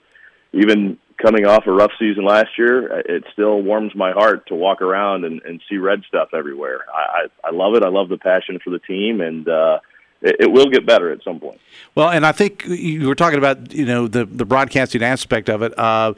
even 0.52 0.98
coming 1.20 1.46
off 1.46 1.66
a 1.66 1.72
rough 1.72 1.92
season 1.98 2.24
last 2.24 2.58
year, 2.58 3.00
it 3.00 3.24
still 3.32 3.62
warms 3.62 3.94
my 3.94 4.12
heart 4.12 4.46
to 4.48 4.54
walk 4.54 4.82
around 4.82 5.24
and, 5.24 5.40
and 5.42 5.62
see 5.68 5.76
red 5.76 6.02
stuff 6.08 6.28
everywhere. 6.34 6.80
I, 6.92 6.98
I, 6.98 7.48
I 7.48 7.50
love 7.52 7.74
it. 7.74 7.84
I 7.84 7.88
love 7.88 8.08
the 8.08 8.18
passion 8.18 8.58
for 8.62 8.70
the 8.70 8.78
team, 8.78 9.20
and 9.20 9.48
uh, 9.48 9.78
it, 10.22 10.50
will 10.52 10.68
get 10.68 10.86
better 10.86 11.10
at 11.10 11.22
some 11.22 11.40
point. 11.40 11.60
Well, 11.94 12.10
and 12.10 12.24
I 12.24 12.32
think 12.32 12.64
you 12.66 13.06
were 13.06 13.14
talking 13.14 13.38
about 13.38 13.72
you 13.72 13.84
know 13.84 14.08
the 14.08 14.24
the 14.24 14.44
broadcasting 14.44 15.02
aspect 15.02 15.48
of 15.48 15.62
it. 15.62 15.78
Uh, 15.78 16.14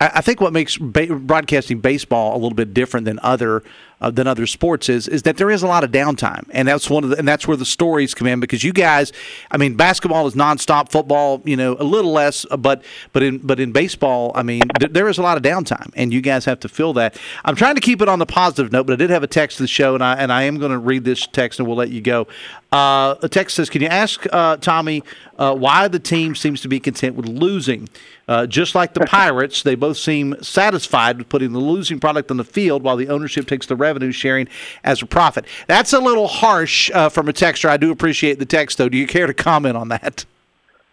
I, 0.00 0.10
I 0.14 0.20
think 0.20 0.40
what 0.40 0.52
makes 0.52 0.76
ba- 0.76 1.14
broadcasting 1.14 1.80
baseball 1.80 2.32
a 2.34 2.38
little 2.38 2.54
bit 2.54 2.72
different 2.74 3.04
than 3.06 3.18
other 3.22 3.62
uh, 4.00 4.10
than 4.10 4.26
other 4.26 4.46
sports 4.46 4.88
is 4.88 5.08
is 5.08 5.22
that 5.22 5.36
there 5.36 5.50
is 5.50 5.62
a 5.62 5.66
lot 5.66 5.84
of 5.84 5.90
downtime, 5.90 6.48
and 6.50 6.66
that's 6.66 6.88
one 6.88 7.04
of 7.04 7.10
the, 7.10 7.18
and 7.18 7.28
that's 7.28 7.46
where 7.46 7.56
the 7.56 7.64
stories 7.64 8.14
come 8.14 8.26
in 8.26 8.40
because 8.40 8.64
you 8.64 8.72
guys, 8.72 9.12
I 9.50 9.56
mean, 9.56 9.74
basketball 9.74 10.26
is 10.26 10.34
nonstop, 10.34 10.90
football, 10.90 11.42
you 11.44 11.56
know, 11.56 11.76
a 11.78 11.84
little 11.84 12.12
less, 12.12 12.46
but 12.58 12.82
but 13.12 13.22
in 13.22 13.38
but 13.38 13.60
in 13.60 13.72
baseball, 13.72 14.32
I 14.34 14.42
mean, 14.42 14.62
th- 14.78 14.92
there 14.92 15.08
is 15.08 15.18
a 15.18 15.22
lot 15.22 15.36
of 15.36 15.42
downtime, 15.42 15.90
and 15.94 16.12
you 16.12 16.20
guys 16.20 16.44
have 16.46 16.60
to 16.60 16.68
fill 16.68 16.92
that. 16.94 17.18
I'm 17.44 17.56
trying 17.56 17.74
to 17.74 17.80
keep 17.80 18.00
it 18.00 18.08
on 18.08 18.18
the 18.18 18.26
positive 18.26 18.72
note, 18.72 18.86
but 18.86 18.94
I 18.94 18.96
did 18.96 19.10
have 19.10 19.22
a 19.22 19.28
text 19.28 19.58
to 19.58 19.64
the 19.64 19.68
show, 19.68 19.94
and 19.94 20.02
I 20.02 20.14
and 20.14 20.32
I 20.32 20.44
am 20.44 20.58
going 20.58 20.72
to 20.72 20.78
read 20.78 21.04
this 21.04 21.26
text, 21.26 21.58
and 21.58 21.68
we'll 21.68 21.76
let 21.76 21.90
you 21.90 22.00
go. 22.00 22.26
Uh, 22.72 23.16
a 23.22 23.28
text 23.28 23.56
says, 23.56 23.68
"Can 23.68 23.82
you 23.82 23.88
ask 23.88 24.26
uh, 24.32 24.56
Tommy 24.56 25.02
uh, 25.38 25.54
why 25.54 25.88
the 25.88 25.98
team 25.98 26.34
seems 26.34 26.60
to 26.62 26.68
be 26.68 26.80
content 26.80 27.16
with 27.16 27.26
losing? 27.26 27.88
Uh, 28.28 28.46
just 28.46 28.76
like 28.76 28.94
the 28.94 29.00
Pirates, 29.00 29.64
they 29.64 29.74
both 29.74 29.96
seem 29.96 30.40
satisfied 30.40 31.18
with 31.18 31.28
putting 31.28 31.52
the 31.52 31.58
losing 31.58 31.98
product 31.98 32.30
on 32.30 32.36
the 32.36 32.44
field, 32.44 32.84
while 32.84 32.96
the 32.96 33.08
ownership 33.08 33.48
takes 33.48 33.66
the 33.66 33.74
revenue 33.74 33.89
sharing 34.12 34.48
as 34.84 35.02
a 35.02 35.06
profit." 35.06 35.46
That's 35.66 35.92
a 35.92 36.00
little 36.00 36.28
harsh 36.28 36.90
uh, 36.92 37.08
from 37.08 37.28
a 37.28 37.32
texter. 37.32 37.68
I 37.68 37.76
do 37.76 37.90
appreciate 37.90 38.38
the 38.38 38.46
text, 38.46 38.78
though. 38.78 38.88
Do 38.88 38.96
you 38.96 39.06
care 39.06 39.26
to 39.26 39.34
comment 39.34 39.76
on 39.76 39.88
that? 39.88 40.24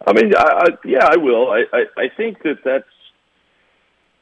I 0.06 0.12
mean, 0.12 0.34
I, 0.34 0.42
I, 0.42 0.66
yeah, 0.84 1.06
I 1.06 1.16
will. 1.16 1.50
I, 1.50 1.64
I, 1.72 1.84
I 1.96 2.08
think 2.16 2.42
that 2.42 2.58
that's. 2.64 2.84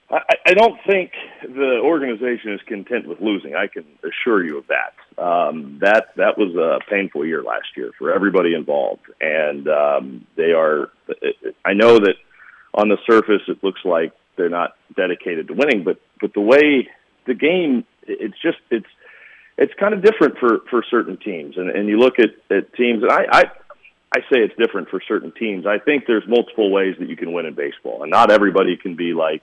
I, 0.09 0.21
I 0.47 0.55
don't 0.55 0.79
think 0.87 1.13
the 1.43 1.81
organization 1.83 2.53
is 2.53 2.61
content 2.67 3.09
with 3.09 3.21
losing. 3.21 3.55
I 3.55 3.67
can 3.67 3.85
assure 4.05 4.45
you 4.45 4.59
of 4.59 4.67
that. 4.69 5.23
Um, 5.23 5.79
that 5.81 6.09
that 6.17 6.37
was 6.37 6.55
a 6.55 6.79
painful 6.91 7.25
year 7.25 7.43
last 7.43 7.69
year 7.77 7.91
for 7.99 8.13
everybody 8.13 8.55
involved, 8.55 9.07
and 9.21 9.69
um, 9.69 10.27
they 10.37 10.53
are. 10.53 10.91
I 11.65 11.73
know 11.73 11.99
that 11.99 12.17
on 12.75 12.89
the 12.89 12.99
surface 13.07 13.43
it 13.49 13.63
looks 13.65 13.81
like 13.85 14.13
they're 14.37 14.51
not 14.51 14.77
dedicated 14.95 15.49
to 15.49 15.55
winning, 15.55 15.85
but 15.85 16.01
but 16.21 16.35
the 16.35 16.41
way 16.41 16.89
the 17.27 17.35
game, 17.35 17.85
it's 18.09 18.41
just 18.43 18.59
it's 18.71 18.87
it's 19.59 19.73
kind 19.79 19.95
of 19.95 20.03
different 20.03 20.39
for 20.39 20.61
for 20.71 20.85
certain 20.91 21.17
teams, 21.17 21.57
and 21.57 21.71
and 21.71 21.89
you 21.89 21.99
look 21.99 22.19
at 22.19 22.31
at 22.51 22.75
teams, 22.75 23.03
and 23.03 23.13
I. 23.13 23.27
I 23.31 23.45
I 24.15 24.21
say 24.33 24.39
it's 24.39 24.55
different 24.57 24.89
for 24.89 25.01
certain 25.07 25.33
teams. 25.33 25.67
I 25.67 25.79
think 25.79 26.05
there's 26.07 26.23
multiple 26.29 26.71
ways 26.71 26.95
that 27.01 27.09
you 27.09 27.17
can 27.17 27.33
win 27.33 27.45
in 27.45 27.55
baseball, 27.55 28.03
and 28.03 28.11
not 28.11 28.31
everybody 28.31 28.77
can 28.77 28.95
be 28.95 29.13
like 29.13 29.43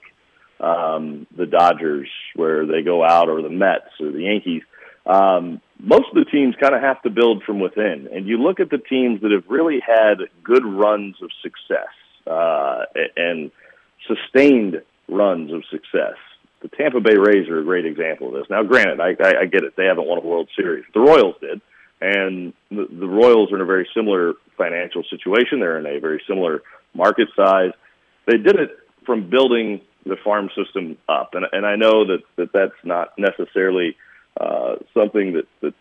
um, 0.58 1.26
the 1.36 1.46
Dodgers, 1.46 2.08
where 2.34 2.66
they 2.66 2.82
go 2.82 3.04
out, 3.04 3.28
or 3.28 3.42
the 3.42 3.50
Mets, 3.50 3.90
or 4.00 4.10
the 4.10 4.22
Yankees. 4.22 4.62
Um, 5.06 5.60
most 5.78 6.06
of 6.08 6.14
the 6.14 6.24
teams 6.24 6.54
kind 6.58 6.74
of 6.74 6.80
have 6.80 7.02
to 7.02 7.10
build 7.10 7.42
from 7.44 7.60
within, 7.60 8.08
and 8.12 8.26
you 8.26 8.38
look 8.38 8.58
at 8.58 8.70
the 8.70 8.78
teams 8.78 9.20
that 9.20 9.32
have 9.32 9.44
really 9.48 9.80
had 9.86 10.14
good 10.42 10.64
runs 10.64 11.16
of 11.22 11.30
success 11.42 11.92
uh, 12.26 12.84
and 13.16 13.50
sustained 14.08 14.82
runs 15.08 15.52
of 15.52 15.62
success. 15.70 16.16
The 16.64 16.74
Tampa 16.78 17.00
Bay 17.00 17.14
Rays 17.14 17.46
are 17.50 17.60
a 17.60 17.62
great 17.62 17.84
example 17.84 18.28
of 18.28 18.32
this. 18.32 18.48
Now, 18.48 18.62
granted, 18.62 18.98
I, 18.98 19.10
I, 19.22 19.42
I 19.42 19.44
get 19.44 19.64
it; 19.64 19.76
they 19.76 19.84
haven't 19.84 20.08
won 20.08 20.16
a 20.16 20.22
World 20.22 20.48
Series. 20.56 20.86
The 20.94 21.00
Royals 21.00 21.34
did, 21.38 21.60
and 22.00 22.54
the, 22.70 22.88
the 22.90 23.06
Royals 23.06 23.52
are 23.52 23.56
in 23.56 23.60
a 23.60 23.66
very 23.66 23.86
similar 23.94 24.32
financial 24.56 25.04
situation. 25.10 25.60
They're 25.60 25.78
in 25.78 25.84
a 25.84 26.00
very 26.00 26.22
similar 26.26 26.62
market 26.94 27.28
size. 27.36 27.72
They 28.26 28.38
did 28.38 28.56
it 28.56 28.78
from 29.04 29.28
building 29.28 29.82
the 30.06 30.16
farm 30.24 30.48
system 30.56 30.96
up, 31.06 31.34
and 31.34 31.44
and 31.52 31.66
I 31.66 31.76
know 31.76 32.06
that 32.06 32.22
that 32.36 32.52
that's 32.54 32.80
not 32.82 33.12
necessarily 33.18 33.94
uh, 34.40 34.76
something 34.94 35.34
that 35.34 35.46
that 35.60 35.74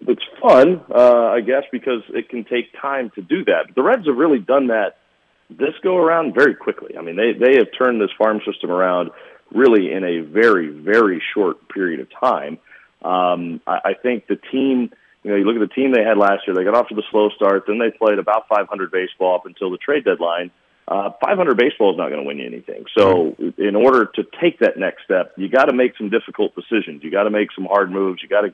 that's 0.00 0.24
fun, 0.42 0.82
uh, 0.92 1.26
I 1.26 1.40
guess, 1.40 1.62
because 1.70 2.02
it 2.08 2.30
can 2.30 2.42
take 2.42 2.72
time 2.82 3.12
to 3.14 3.22
do 3.22 3.44
that. 3.44 3.66
But 3.68 3.76
the 3.76 3.84
Reds 3.84 4.08
have 4.08 4.16
really 4.16 4.40
done 4.40 4.66
that 4.66 4.96
this 5.50 5.74
go 5.82 5.96
around 5.96 6.34
very 6.34 6.54
quickly. 6.54 6.96
I 6.98 7.02
mean, 7.02 7.16
they 7.16 7.32
they 7.32 7.58
have 7.58 7.68
turned 7.78 8.00
this 8.00 8.10
farm 8.18 8.40
system 8.44 8.70
around 8.70 9.10
really 9.52 9.92
in 9.92 10.04
a 10.04 10.20
very 10.20 10.68
very 10.68 11.22
short 11.34 11.68
period 11.68 12.00
of 12.00 12.08
time. 12.10 12.58
Um, 13.02 13.60
I, 13.66 13.80
I 13.84 13.94
think 13.94 14.26
the 14.26 14.36
team. 14.36 14.90
You 15.22 15.32
know, 15.32 15.38
you 15.38 15.44
look 15.44 15.60
at 15.60 15.68
the 15.68 15.74
team 15.74 15.90
they 15.90 16.04
had 16.04 16.18
last 16.18 16.46
year. 16.46 16.54
They 16.54 16.62
got 16.62 16.76
off 16.76 16.86
to 16.86 16.94
the 16.94 17.02
slow 17.10 17.30
start. 17.30 17.64
Then 17.66 17.78
they 17.78 17.90
played 17.90 18.20
about 18.20 18.46
500 18.46 18.92
baseball 18.92 19.34
up 19.34 19.44
until 19.44 19.72
the 19.72 19.76
trade 19.76 20.04
deadline. 20.04 20.52
Uh, 20.86 21.10
500 21.20 21.56
baseball 21.56 21.90
is 21.90 21.98
not 21.98 22.10
going 22.10 22.20
to 22.20 22.26
win 22.26 22.38
you 22.38 22.46
anything. 22.46 22.84
So, 22.96 23.34
in 23.58 23.74
order 23.74 24.06
to 24.14 24.24
take 24.40 24.60
that 24.60 24.78
next 24.78 25.02
step, 25.02 25.32
you 25.36 25.48
got 25.48 25.64
to 25.64 25.72
make 25.72 25.96
some 25.98 26.10
difficult 26.10 26.54
decisions. 26.54 27.02
You 27.02 27.10
got 27.10 27.24
to 27.24 27.30
make 27.30 27.48
some 27.56 27.64
hard 27.64 27.90
moves. 27.90 28.22
You 28.22 28.28
got 28.28 28.42
to 28.42 28.52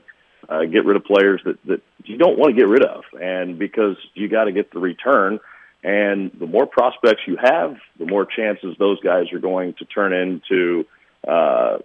uh, 0.49 0.65
get 0.65 0.83
rid 0.83 0.95
of 0.95 1.05
players 1.05 1.41
that 1.45 1.63
that 1.65 1.81
you 2.05 2.17
don't 2.17 2.39
want 2.39 2.55
to 2.55 2.59
get 2.59 2.67
rid 2.67 2.83
of, 2.83 3.03
and 3.21 3.59
because 3.59 3.97
you 4.15 4.27
got 4.27 4.45
to 4.45 4.51
get 4.51 4.71
the 4.71 4.79
return. 4.79 5.39
And 5.83 6.31
the 6.39 6.47
more 6.47 6.65
prospects 6.65 7.21
you 7.27 7.37
have, 7.41 7.75
the 7.99 8.05
more 8.05 8.25
chances 8.25 8.75
those 8.79 8.99
guys 9.01 9.33
are 9.33 9.39
going 9.39 9.73
to 9.79 9.85
turn 9.85 10.13
into 10.13 10.85
uh, 11.27 11.79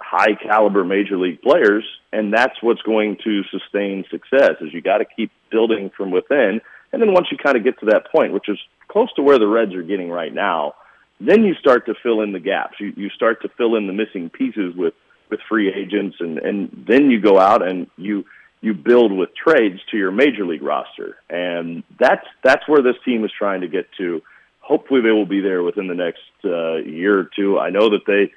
high 0.00 0.34
caliber 0.34 0.84
major 0.84 1.16
league 1.16 1.40
players, 1.40 1.84
and 2.12 2.32
that's 2.32 2.60
what's 2.60 2.82
going 2.82 3.16
to 3.24 3.42
sustain 3.50 4.04
success. 4.10 4.56
Is 4.60 4.72
you 4.72 4.82
got 4.82 4.98
to 4.98 5.04
keep 5.04 5.30
building 5.50 5.90
from 5.96 6.10
within, 6.10 6.60
and 6.92 7.00
then 7.00 7.12
once 7.12 7.28
you 7.30 7.38
kind 7.38 7.56
of 7.56 7.62
get 7.64 7.78
to 7.80 7.86
that 7.86 8.10
point, 8.10 8.32
which 8.32 8.48
is 8.48 8.58
close 8.88 9.12
to 9.14 9.22
where 9.22 9.38
the 9.38 9.46
Reds 9.46 9.74
are 9.74 9.82
getting 9.82 10.10
right 10.10 10.32
now, 10.32 10.74
then 11.20 11.44
you 11.44 11.54
start 11.54 11.86
to 11.86 11.94
fill 12.02 12.22
in 12.22 12.32
the 12.32 12.40
gaps. 12.40 12.74
You 12.80 12.92
you 12.96 13.08
start 13.10 13.42
to 13.42 13.48
fill 13.56 13.76
in 13.76 13.86
the 13.86 13.92
missing 13.92 14.30
pieces 14.30 14.74
with 14.76 14.94
with 15.30 15.40
free 15.48 15.72
agents, 15.72 16.16
and 16.18 16.38
and 16.38 16.84
then 16.88 17.10
you 17.10 17.20
go 17.20 17.38
out 17.38 17.66
and 17.66 17.86
you 17.96 18.24
you 18.64 18.74
build 18.74 19.12
with 19.12 19.30
trades 19.34 19.80
to 19.90 19.96
your 19.96 20.10
major 20.10 20.46
league 20.46 20.62
roster, 20.62 21.16
and 21.28 21.82
that's 21.98 22.26
that's 22.42 22.66
where 22.68 22.82
this 22.82 22.96
team 23.04 23.24
is 23.24 23.30
trying 23.36 23.60
to 23.60 23.68
get 23.68 23.86
to. 23.98 24.22
Hopefully, 24.60 25.02
they 25.02 25.10
will 25.10 25.26
be 25.26 25.40
there 25.40 25.62
within 25.62 25.86
the 25.86 25.94
next 25.94 26.22
uh, 26.44 26.76
year 26.76 27.18
or 27.18 27.30
two. 27.36 27.58
I 27.58 27.70
know 27.70 27.90
that 27.90 28.06
they 28.06 28.32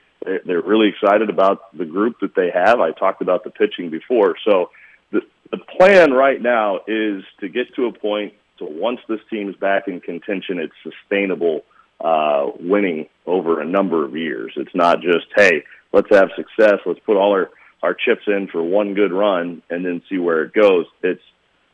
they're 0.45 0.61
really 0.61 0.89
excited 0.89 1.29
about 1.29 1.75
the 1.77 1.85
group 1.85 2.19
that 2.21 2.35
they 2.35 2.49
have. 2.53 2.79
I 2.79 2.91
talked 2.91 3.21
about 3.21 3.43
the 3.43 3.51
pitching 3.51 3.89
before, 3.89 4.35
so 4.43 4.69
the 5.11 5.21
the 5.51 5.57
plan 5.57 6.11
right 6.11 6.41
now 6.41 6.79
is 6.87 7.23
to 7.39 7.47
get 7.47 7.73
to 7.75 7.85
a 7.85 7.93
point 7.93 8.33
so 8.59 8.65
once 8.65 8.99
this 9.07 9.19
team 9.29 9.49
is 9.49 9.55
back 9.55 9.87
in 9.87 9.99
contention, 9.99 10.59
it's 10.59 10.73
sustainable 10.83 11.63
uh, 11.99 12.47
winning 12.59 13.07
over 13.25 13.61
a 13.61 13.65
number 13.65 14.05
of 14.05 14.15
years. 14.15 14.53
It's 14.55 14.73
not 14.73 15.01
just 15.01 15.27
hey, 15.35 15.63
let's 15.93 16.09
have 16.11 16.29
success, 16.35 16.79
let's 16.85 16.99
put 17.05 17.17
all 17.17 17.31
our 17.31 17.49
our 17.83 17.93
chips 17.93 18.23
in 18.27 18.47
for 18.51 18.63
one 18.63 18.93
good 18.93 19.11
run 19.11 19.61
and 19.69 19.85
then 19.85 20.01
see 20.09 20.17
where 20.17 20.43
it 20.43 20.53
goes. 20.53 20.85
It's 21.03 21.21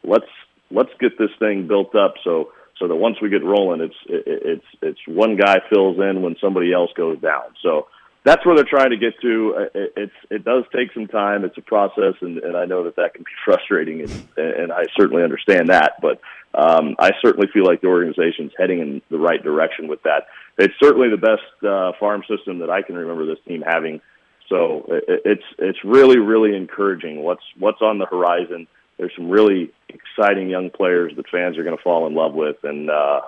let's 0.04 0.26
let's 0.72 0.92
get 1.00 1.18
this 1.18 1.32
thing 1.40 1.68
built 1.68 1.96
up 1.96 2.16
so 2.24 2.52
so 2.80 2.88
that 2.88 2.96
once 2.96 3.18
we 3.22 3.30
get 3.30 3.44
rolling, 3.44 3.82
it's 3.82 3.96
it, 4.08 4.24
it's 4.28 4.66
it's 4.82 5.00
one 5.08 5.38
guy 5.38 5.60
fills 5.70 5.98
in 6.00 6.22
when 6.22 6.36
somebody 6.42 6.74
else 6.74 6.92
goes 6.96 7.20
down. 7.20 7.54
So 7.62 7.88
that's 8.24 8.46
where 8.46 8.56
they're 8.56 8.66
trying 8.66 8.92
to 8.92 8.98
get 8.98 9.20
to. 9.22 9.68
It, 9.74 9.94
it's 9.96 10.14
it 10.30 10.46
does 10.46 10.64
take 10.76 10.94
some 10.94 11.08
time. 11.08 11.44
It's 11.46 11.58
a 11.58 11.62
process, 11.62 12.16
and, 12.22 12.38
and 12.40 12.58
I 12.58 12.66
know 12.66 12.86
that 12.86 12.96
that 12.96 13.14
can 13.14 13.24
be 13.24 13.32
frustrating, 13.46 14.02
and, 14.02 14.28
and 14.38 14.72
I 14.72 14.84
certainly 14.98 15.24
understand 15.24 15.70
that. 15.70 15.94
But 16.02 16.20
um, 16.54 16.96
I 17.00 17.12
certainly 17.22 17.48
feel 17.54 17.66
like 17.66 17.82
the 17.82 17.88
organization's 17.88 18.52
heading 18.58 18.80
in 18.80 19.02
the 19.10 19.18
right 19.18 19.44
direction 19.44 19.88
with 19.88 20.04
that. 20.04 20.28
It's 20.58 20.74
certainly 20.82 21.10
the 21.10 21.18
best 21.18 21.68
uh, 21.68 21.92
farm 22.00 22.24
system 22.30 22.60
that 22.60 22.70
I 22.70 22.82
can 22.82 22.96
remember 22.96 23.26
this 23.26 23.44
team 23.48 23.64
having. 23.66 24.02
So 24.54 24.86
it's 24.88 25.44
it's 25.58 25.80
really 25.84 26.20
really 26.20 26.56
encouraging. 26.56 27.24
What's 27.24 27.42
what's 27.58 27.82
on 27.82 27.98
the 27.98 28.06
horizon? 28.06 28.68
There's 29.00 29.12
some 29.18 29.28
really 29.28 29.72
exciting 29.90 30.48
young 30.52 30.70
players 30.70 31.14
that 31.16 31.28
fans 31.30 31.58
are 31.58 31.64
going 31.64 31.76
to 31.76 31.82
fall 31.82 32.06
in 32.06 32.14
love 32.14 32.36
with, 32.36 32.58
and 32.64 32.92
uh, 32.92 33.22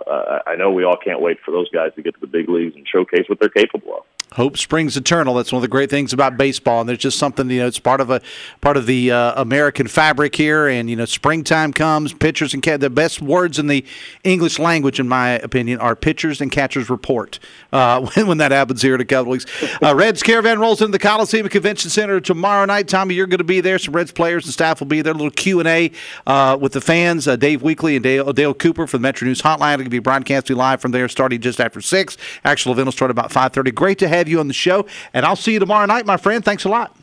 I 0.46 0.56
know 0.56 0.72
we 0.72 0.84
all 0.84 0.98
can't 1.04 1.20
wait 1.22 1.38
for 1.44 1.50
those 1.50 1.68
guys 1.72 1.94
to 1.96 2.04
get 2.04 2.14
to 2.14 2.22
the 2.22 2.28
big 2.28 2.48
leagues 2.48 2.76
and 2.76 2.88
showcase 2.88 3.28
what 3.28 3.40
they're 3.40 3.50
capable 3.50 3.96
of. 3.96 4.04
Hope 4.36 4.58
springs 4.58 4.98
eternal. 4.98 5.34
That's 5.34 5.52
one 5.52 5.60
of 5.60 5.62
the 5.62 5.69
great 5.69 5.89
things 5.89 6.12
about 6.12 6.38
baseball, 6.38 6.82
and 6.82 6.89
there's 6.89 7.00
just 7.00 7.17
something 7.17 7.50
you 7.50 7.60
know. 7.60 7.67
It's 7.67 7.80
part 7.80 8.02
of 8.02 8.10
a 8.10 8.21
part 8.60 8.76
of 8.76 8.86
the 8.86 9.12
uh, 9.12 9.41
American 9.41 9.88
fabric 9.88 10.36
here, 10.36 10.67
and 10.67 10.89
you 10.89 10.95
know, 10.95 11.06
springtime 11.06 11.71
comes. 11.71 12.13
Pitchers 12.13 12.54
and 12.54 12.62
ca- 12.62 12.78
the 12.78 12.89
best 12.89 13.21
words 13.21 13.58
in 13.60 13.67
the 13.67 13.86
English 14.26 14.60
language, 14.60 15.00
in 15.00 15.08
my 15.08 15.32
opinion, 15.32 15.80
are 15.80 15.95
pitchers 15.95 16.41
and 16.41 16.52
catchers 16.52 16.89
report. 16.89 17.39
Uh, 17.71 18.02
when, 18.15 18.28
when 18.28 18.38
that 18.39 18.52
happens 18.52 18.82
here 18.82 18.95
in 18.95 19.02
a 19.02 19.06
couple 19.06 19.32
weeks, 19.32 19.45
uh, 19.82 19.95
Reds 19.95 20.21
caravan 20.21 20.60
rolls 20.60 20.82
into 20.82 20.91
the 20.91 21.00
Coliseum 21.00 21.48
Convention 21.48 21.89
Center 21.89 22.19
tomorrow 22.19 22.65
night. 22.65 22.89
Tommy, 22.89 23.15
you're 23.15 23.28
going 23.28 23.38
to 23.38 23.45
be 23.45 23.62
there. 23.62 23.80
Some 23.80 23.95
Reds 23.95 24.12
players 24.12 24.43
and 24.43 24.54
staff 24.54 24.82
will 24.82 24.88
be 24.88 25.02
there. 25.02 25.13
A 25.13 25.15
little 25.15 25.32
Q 25.32 25.60
and 25.60 25.67
A 25.67 25.91
uh, 26.28 26.58
with 26.60 26.74
the 26.74 26.82
fans. 26.82 27.26
Uh, 27.26 27.38
Dave 27.38 27.62
Weekley 27.62 27.95
and 27.95 28.04
Dale, 28.04 28.34
Dale 28.34 28.54
Cooper 28.54 28.86
from 28.86 29.02
the 29.02 29.08
Metro 29.08 29.28
News 29.28 29.41
Hotline 29.41 29.76
are 29.76 29.78
going 29.78 29.86
to 29.86 29.89
be 29.89 30.00
broadcasting 30.00 30.58
live 30.58 30.82
from 30.82 30.91
there, 30.91 31.08
starting 31.08 31.39
just 31.39 31.62
after 31.62 31.80
six. 31.80 32.17
Actual 32.43 32.74
event 32.74 32.88
will 32.88 32.91
start 32.91 33.12
about 33.12 33.32
five 33.32 33.54
thirty. 33.54 33.71
Great 33.71 33.98
to 34.00 34.10
have 34.10 34.25
you 34.28 34.40
on 34.40 34.48
the 34.48 34.54
show, 34.54 34.86
and 35.14 35.26
I'll 35.26 35.36
see 35.36 35.54
you 35.54 35.60
tomorrow 35.60 35.86
night, 35.86 36.06
my 36.06 36.18
friend. 36.18 36.44
Thanks 36.44 36.64
a 36.66 36.70
lot. 36.70 36.96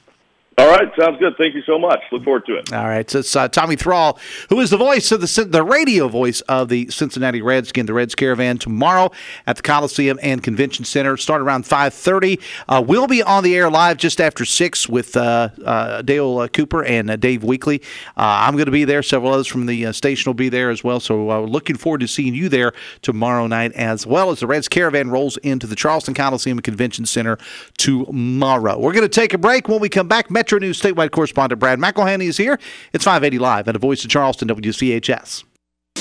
All 0.58 0.68
right, 0.68 0.88
sounds 0.98 1.18
good. 1.18 1.34
Thank 1.38 1.54
you 1.54 1.62
so 1.62 1.78
much. 1.78 2.00
Look 2.12 2.24
forward 2.24 2.44
to 2.46 2.56
it. 2.56 2.72
All 2.72 2.84
right, 2.84 3.08
so 3.10 3.20
it's 3.20 3.34
uh, 3.34 3.48
Tommy 3.48 3.74
Thrall, 3.74 4.18
who 4.50 4.60
is 4.60 4.68
the 4.70 4.76
voice 4.76 5.10
of 5.10 5.20
the 5.22 5.44
the 5.48 5.62
radio 5.64 6.08
voice 6.08 6.42
of 6.42 6.68
the 6.68 6.90
Cincinnati 6.90 7.40
Reds. 7.40 7.70
Again, 7.70 7.86
the 7.86 7.94
Reds 7.94 8.14
Caravan 8.14 8.58
tomorrow 8.58 9.10
at 9.46 9.56
the 9.56 9.62
Coliseum 9.62 10.18
and 10.22 10.42
Convention 10.42 10.84
Center. 10.84 11.16
Start 11.16 11.40
around 11.40 11.66
five 11.66 11.94
thirty. 11.94 12.38
Uh, 12.68 12.84
we'll 12.86 13.06
be 13.06 13.22
on 13.22 13.42
the 13.44 13.56
air 13.56 13.70
live 13.70 13.96
just 13.96 14.20
after 14.20 14.44
six 14.44 14.88
with 14.88 15.16
uh, 15.16 15.48
uh, 15.64 16.02
Dale 16.02 16.38
uh, 16.38 16.48
Cooper 16.48 16.84
and 16.84 17.10
uh, 17.10 17.16
Dave 17.16 17.40
Weekley. 17.40 17.82
I'm 18.16 18.54
going 18.54 18.66
to 18.66 18.72
be 18.72 18.84
there. 18.84 19.02
Several 19.02 19.32
others 19.32 19.46
from 19.46 19.64
the 19.64 19.90
station 19.92 20.28
will 20.28 20.34
be 20.34 20.50
there 20.50 20.70
as 20.70 20.84
well. 20.84 21.00
So 21.00 21.44
looking 21.44 21.76
forward 21.76 22.00
to 22.00 22.08
seeing 22.08 22.34
you 22.34 22.50
there 22.50 22.72
tomorrow 23.00 23.46
night 23.46 23.72
as 23.72 24.06
well 24.06 24.30
as 24.30 24.40
the 24.40 24.46
Reds 24.46 24.68
Caravan 24.68 25.10
rolls 25.10 25.38
into 25.38 25.66
the 25.66 25.76
Charleston 25.76 26.12
Coliseum 26.12 26.58
and 26.58 26.64
Convention 26.64 27.06
Center 27.06 27.38
tomorrow. 27.78 28.78
We're 28.78 28.92
going 28.92 29.02
to 29.02 29.08
take 29.08 29.32
a 29.32 29.38
break. 29.38 29.66
When 29.66 29.80
we 29.80 29.88
come 29.88 30.08
back, 30.08 30.30
Metro 30.30 30.51
News 30.60 30.80
statewide 30.80 31.10
correspondent 31.10 31.60
Brad 31.60 31.78
McElhinny 31.78 32.26
is 32.26 32.36
here. 32.36 32.58
It's 32.92 33.04
580 33.04 33.38
Live 33.38 33.68
at 33.68 33.76
a 33.76 33.78
Voice 33.78 34.04
of 34.04 34.10
Charleston, 34.10 34.48
WCHS. 34.48 35.44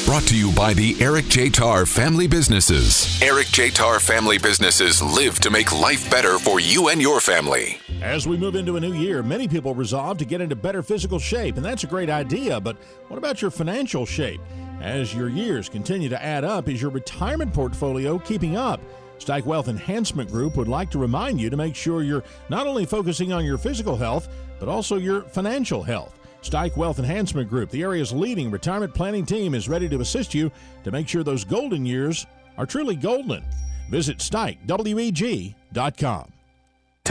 Brought 0.06 0.24
to 0.24 0.38
you 0.38 0.52
by 0.54 0.74
the 0.74 0.96
Eric 1.00 1.28
J. 1.28 1.50
Tarr 1.50 1.86
Family 1.86 2.28
Businesses. 2.28 3.22
Eric 3.22 3.48
J. 3.48 3.70
Tarr 3.70 4.00
Family 4.00 4.38
Businesses 4.38 5.02
live 5.02 5.40
to 5.40 5.50
make 5.50 5.72
life 5.72 6.10
better 6.10 6.38
for 6.38 6.60
you 6.60 6.90
and 6.90 7.02
your 7.02 7.22
family. 7.22 7.80
As 8.02 8.28
we 8.28 8.36
move 8.36 8.56
into 8.56 8.76
a 8.76 8.80
new 8.80 8.94
year, 8.94 9.24
many 9.24 9.48
people 9.48 9.74
resolve 9.74 10.18
to 10.18 10.26
get 10.26 10.42
into 10.42 10.56
better 10.56 10.82
physical 10.82 11.20
shape, 11.20 11.56
and 11.56 11.64
that's 11.64 11.84
a 11.84 11.88
great 11.88 12.10
idea. 12.10 12.60
But 12.60 12.78
what 13.08 13.18
about 13.18 13.42
your 13.42 13.52
financial 13.52 14.06
shape? 14.06 14.42
As 14.82 15.14
your 15.14 15.30
years 15.30 15.70
continue 15.70 16.10
to 16.10 16.22
add 16.22 16.44
up, 16.44 16.68
is 16.68 16.82
your 16.82 16.92
retirement 16.92 17.54
portfolio 17.54 18.18
keeping 18.18 18.58
up? 18.58 18.82
Stike 19.22 19.46
Wealth 19.46 19.68
Enhancement 19.68 20.32
Group 20.32 20.58
would 20.58 20.68
like 20.68 20.90
to 20.90 20.98
remind 20.98 21.40
you 21.40 21.52
to 21.52 21.56
make 21.56 21.76
sure 21.76 22.02
you're 22.02 22.24
not 22.50 22.66
only 22.66 22.88
focusing 22.88 23.32
on 23.32 23.46
your 23.46 23.60
physical 23.60 23.96
health, 23.96 24.28
but 24.60 24.68
also 24.68 24.98
your 24.98 25.22
financial 25.22 25.84
health. 25.84 26.18
Stike 26.42 26.76
Wealth 26.76 26.98
Enhancement 26.98 27.48
Group, 27.48 27.70
the 27.70 27.84
area's 27.84 28.12
leading 28.12 28.50
retirement 28.50 28.96
planning 28.96 29.24
team, 29.24 29.54
is 29.54 29.70
ready 29.70 29.88
to 29.90 30.02
assist 30.02 30.34
you 30.34 30.52
to 30.84 30.90
make 30.90 31.08
sure 31.08 31.22
those 31.22 31.44
golden 31.44 31.86
years 31.86 32.26
are 32.58 32.66
truly 32.66 32.96
golden. 32.96 33.44
Visit 33.92 34.18
StikeWEG.com. 34.18 35.54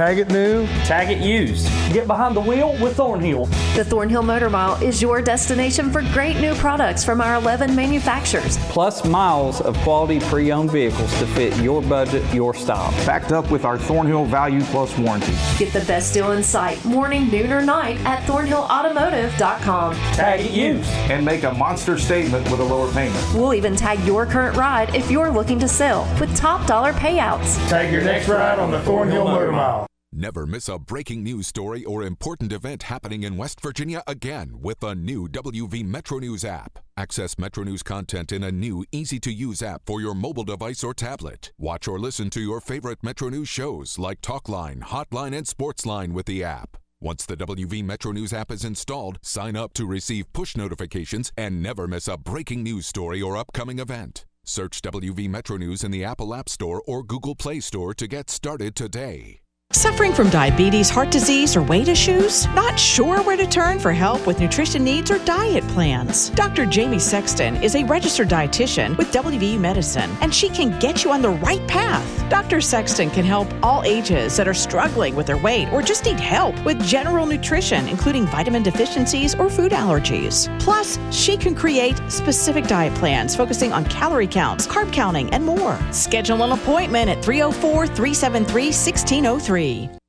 Tag 0.01 0.19
it 0.19 0.31
new. 0.31 0.67
Tag 0.87 1.11
it 1.11 1.19
used. 1.19 1.69
Get 1.93 2.07
behind 2.07 2.35
the 2.35 2.41
wheel 2.41 2.75
with 2.81 2.97
Thornhill. 2.97 3.45
The 3.77 3.85
Thornhill 3.85 4.23
Motor 4.23 4.49
Mile 4.49 4.83
is 4.83 5.03
your 5.03 5.21
destination 5.21 5.93
for 5.93 6.01
great 6.15 6.41
new 6.41 6.55
products 6.55 7.05
from 7.05 7.21
our 7.21 7.35
11 7.35 7.77
manufacturers. 7.77 8.57
Plus 8.71 9.05
miles 9.05 9.61
of 9.61 9.77
quality 9.81 10.19
pre-owned 10.21 10.71
vehicles 10.71 11.11
to 11.19 11.27
fit 11.27 11.55
your 11.59 11.83
budget, 11.83 12.25
your 12.33 12.55
style. 12.55 12.93
Backed 13.05 13.33
up 13.33 13.51
with 13.51 13.67
our 13.67 13.77
Thornhill 13.77 14.25
Value 14.25 14.63
Plus 14.63 14.97
warranty. 14.97 15.35
Get 15.59 15.71
the 15.75 15.85
best 15.85 16.15
deal 16.15 16.33
in 16.33 16.43
sight, 16.43 16.83
morning, 16.87 17.29
noon, 17.29 17.53
or 17.53 17.61
night 17.61 17.99
at 18.07 18.23
thornhillautomotive.com. 18.23 19.95
Tag 20.15 20.41
it 20.41 20.53
used. 20.53 20.89
And 21.11 21.23
make 21.27 21.43
a 21.43 21.53
monster 21.53 21.99
statement 21.99 22.51
with 22.51 22.61
a 22.61 22.65
lower 22.65 22.91
payment. 22.95 23.23
We'll 23.35 23.53
even 23.53 23.77
tag 23.77 24.03
your 24.07 24.25
current 24.25 24.57
ride 24.57 24.95
if 24.95 25.11
you're 25.11 25.31
looking 25.31 25.59
to 25.59 25.69
sell 25.69 26.09
with 26.19 26.35
top 26.35 26.67
dollar 26.67 26.95
payouts. 26.95 27.69
Tag 27.69 27.93
your 27.93 28.03
next 28.03 28.29
ride 28.29 28.59
on 28.59 28.71
the 28.71 28.81
Thornhill 28.81 29.27
Motor 29.27 29.53
Mile. 29.53 29.90
Never 30.13 30.45
miss 30.45 30.69
a 30.69 30.77
breaking 30.77 31.23
news 31.23 31.47
story 31.47 31.85
or 31.85 32.03
important 32.03 32.53
event 32.53 32.83
happening 32.83 33.23
in 33.23 33.37
West 33.37 33.61
Virginia 33.61 34.03
again 34.09 34.61
with 34.61 34.81
the 34.81 34.97
new 34.97 35.29
WV 35.29 35.85
Metro 35.85 36.19
News 36.19 36.45
app. 36.45 36.81
Access 36.97 37.39
Metro 37.39 37.63
News 37.63 37.85
content 37.85 38.33
in 38.33 38.43
a 38.43 38.51
new, 38.51 38.85
easy 38.91 39.21
to 39.21 39.33
use 39.33 39.63
app 39.63 39.83
for 39.87 40.01
your 40.01 40.15
mobile 40.15 40.43
device 40.43 40.83
or 40.83 40.95
tablet. 40.95 41.53
Watch 41.59 41.87
or 41.87 42.01
listen 42.01 42.29
to 42.31 42.41
your 42.41 42.61
favorite 42.61 42.99
Metro 43.05 43.29
News 43.29 43.49
shows 43.49 44.01
like 44.01 44.21
Talkline, 44.21 44.83
Hotline, 44.83 45.33
and 45.33 45.47
Sportsline 45.47 46.13
with 46.13 46.27
the 46.27 46.43
app. 46.43 46.77
Once 47.01 47.25
the 47.25 47.37
WV 47.37 47.85
Metro 47.85 48.11
News 48.11 48.33
app 48.33 48.51
is 48.51 48.65
installed, 48.65 49.21
sign 49.23 49.55
up 49.55 49.73
to 49.75 49.87
receive 49.87 50.33
push 50.33 50.57
notifications 50.57 51.31
and 51.37 51.63
never 51.63 51.87
miss 51.87 52.09
a 52.09 52.19
breaking 52.19 52.65
news 52.65 52.85
story 52.85 53.23
or 53.23 53.37
upcoming 53.37 53.79
event. 53.79 54.27
Search 54.45 54.83
WV 54.83 55.29
Metro 55.29 55.57
News 55.57 55.85
in 55.85 55.93
the 55.93 56.03
Apple 56.03 56.35
App 56.35 56.49
Store 56.49 56.83
or 56.85 57.05
Google 57.05 57.37
Play 57.37 57.61
Store 57.61 57.95
to 57.95 58.09
get 58.09 58.29
started 58.29 58.75
today. 58.75 59.40
Suffering 59.73 60.13
from 60.13 60.31
diabetes, 60.31 60.91
heart 60.91 61.13
disease, 61.13 61.55
or 61.55 61.63
weight 61.63 61.87
issues? 61.87 62.45
Not 62.49 62.77
sure 62.77 63.23
where 63.23 63.37
to 63.37 63.47
turn 63.47 63.79
for 63.79 63.93
help 63.93 64.27
with 64.27 64.41
nutrition 64.41 64.83
needs 64.83 65.13
or 65.13 65.19
diet 65.21 65.63
plans? 65.69 66.31
Dr. 66.31 66.67
Jamie 66.67 66.99
Sexton 66.99 67.55
is 67.63 67.77
a 67.77 67.85
registered 67.85 68.29
dietitian 68.29 68.99
with 68.99 69.13
WVU 69.13 69.61
Medicine, 69.61 70.11
and 70.23 70.35
she 70.35 70.49
can 70.49 70.77
get 70.81 71.05
you 71.05 71.13
on 71.13 71.23
the 71.23 71.31
right 71.31 71.65
path. 71.69 72.05
Dr. 72.29 72.61
Sexton 72.61 73.11
can 73.11 73.25
help 73.25 73.49
all 73.63 73.85
ages 73.85 74.37
that 74.37 74.49
are 74.49 74.55
struggling 74.55 75.15
with 75.15 75.29
their 75.29 75.37
weight 75.37 75.73
or 75.73 75.83
just 75.83 76.05
need 76.05 76.19
help 76.19 76.61
with 76.65 76.85
general 76.85 77.25
nutrition, 77.25 77.87
including 77.87 78.27
vitamin 78.27 78.65
deficiencies 78.65 79.37
or 79.37 79.49
food 79.49 79.71
allergies. 79.71 80.49
Plus, 80.59 80.99
she 81.13 81.37
can 81.37 81.55
create 81.55 81.97
specific 82.11 82.67
diet 82.67 82.95
plans 82.95 83.37
focusing 83.37 83.73
on 83.73 83.85
calorie 83.85 84.27
counts, 84.27 84.67
carb 84.67 84.93
counting, 84.93 85.31
and 85.31 85.45
more. 85.45 85.79
Schedule 85.93 86.43
an 86.43 86.51
appointment 86.51 87.09
at 87.09 87.25
304 87.25 87.87
373 87.87 88.65
1603. 88.65 89.60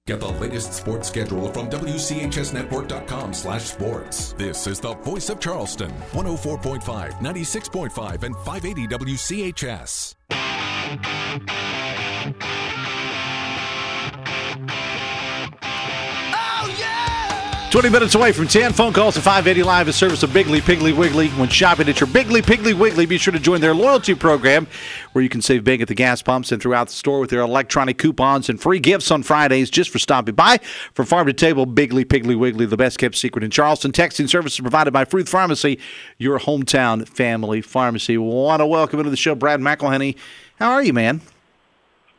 Get 0.07 0.19
the 0.21 0.29
latest 0.39 0.73
sports 0.73 1.09
schedule 1.09 1.51
from 1.51 1.69
WCHSNetwork.com 1.69 3.33
slash 3.33 3.63
sports. 3.63 4.33
This 4.33 4.65
is 4.65 4.79
the 4.79 4.93
voice 4.95 5.29
of 5.29 5.41
Charleston, 5.41 5.91
104.5, 6.11 7.11
96.5, 7.19 8.23
and 8.23 8.35
580 8.37 8.87
WCHS. 8.87 10.15
20 17.71 17.89
minutes 17.89 18.15
away 18.15 18.33
from 18.33 18.49
10. 18.49 18.73
Phone 18.73 18.91
calls 18.91 19.13
to 19.13 19.21
580 19.21 19.63
Live 19.63 19.87
is 19.87 19.95
service 19.95 20.23
of 20.23 20.33
Bigley 20.33 20.59
Piggly 20.59 20.93
Wiggly. 20.93 21.29
When 21.29 21.47
shopping 21.47 21.87
at 21.87 22.01
your 22.01 22.07
Bigley 22.07 22.41
Piggly 22.41 22.73
Wiggly, 22.73 23.05
be 23.05 23.17
sure 23.17 23.31
to 23.31 23.39
join 23.39 23.61
their 23.61 23.73
loyalty 23.73 24.13
program 24.13 24.67
where 25.13 25.23
you 25.23 25.29
can 25.29 25.41
save 25.41 25.63
big 25.63 25.81
at 25.81 25.87
the 25.87 25.95
gas 25.95 26.21
pumps 26.21 26.51
and 26.51 26.61
throughout 26.61 26.87
the 26.87 26.93
store 26.93 27.21
with 27.21 27.29
their 27.29 27.39
electronic 27.39 27.97
coupons 27.97 28.49
and 28.49 28.59
free 28.59 28.79
gifts 28.79 29.09
on 29.09 29.23
Fridays 29.23 29.69
just 29.69 29.89
for 29.89 29.99
stopping 29.99 30.35
by. 30.35 30.57
From 30.93 31.05
farm 31.05 31.27
to 31.27 31.33
table, 31.33 31.65
Bigley 31.65 32.03
Piggly 32.03 32.37
Wiggly, 32.37 32.65
the 32.65 32.75
best 32.75 32.99
kept 32.99 33.15
secret 33.15 33.41
in 33.41 33.51
Charleston. 33.51 33.93
Texting 33.93 34.27
services 34.27 34.59
provided 34.59 34.91
by 34.91 35.05
Fruth 35.05 35.29
Pharmacy, 35.29 35.79
your 36.17 36.39
hometown 36.39 37.07
family 37.07 37.61
pharmacy. 37.61 38.17
Want 38.17 38.59
to 38.59 38.67
welcome 38.67 38.99
into 38.99 39.11
the 39.11 39.15
show 39.15 39.33
Brad 39.33 39.61
McElhinny. 39.61 40.17
How 40.59 40.71
are 40.71 40.83
you, 40.83 40.91
man? 40.91 41.21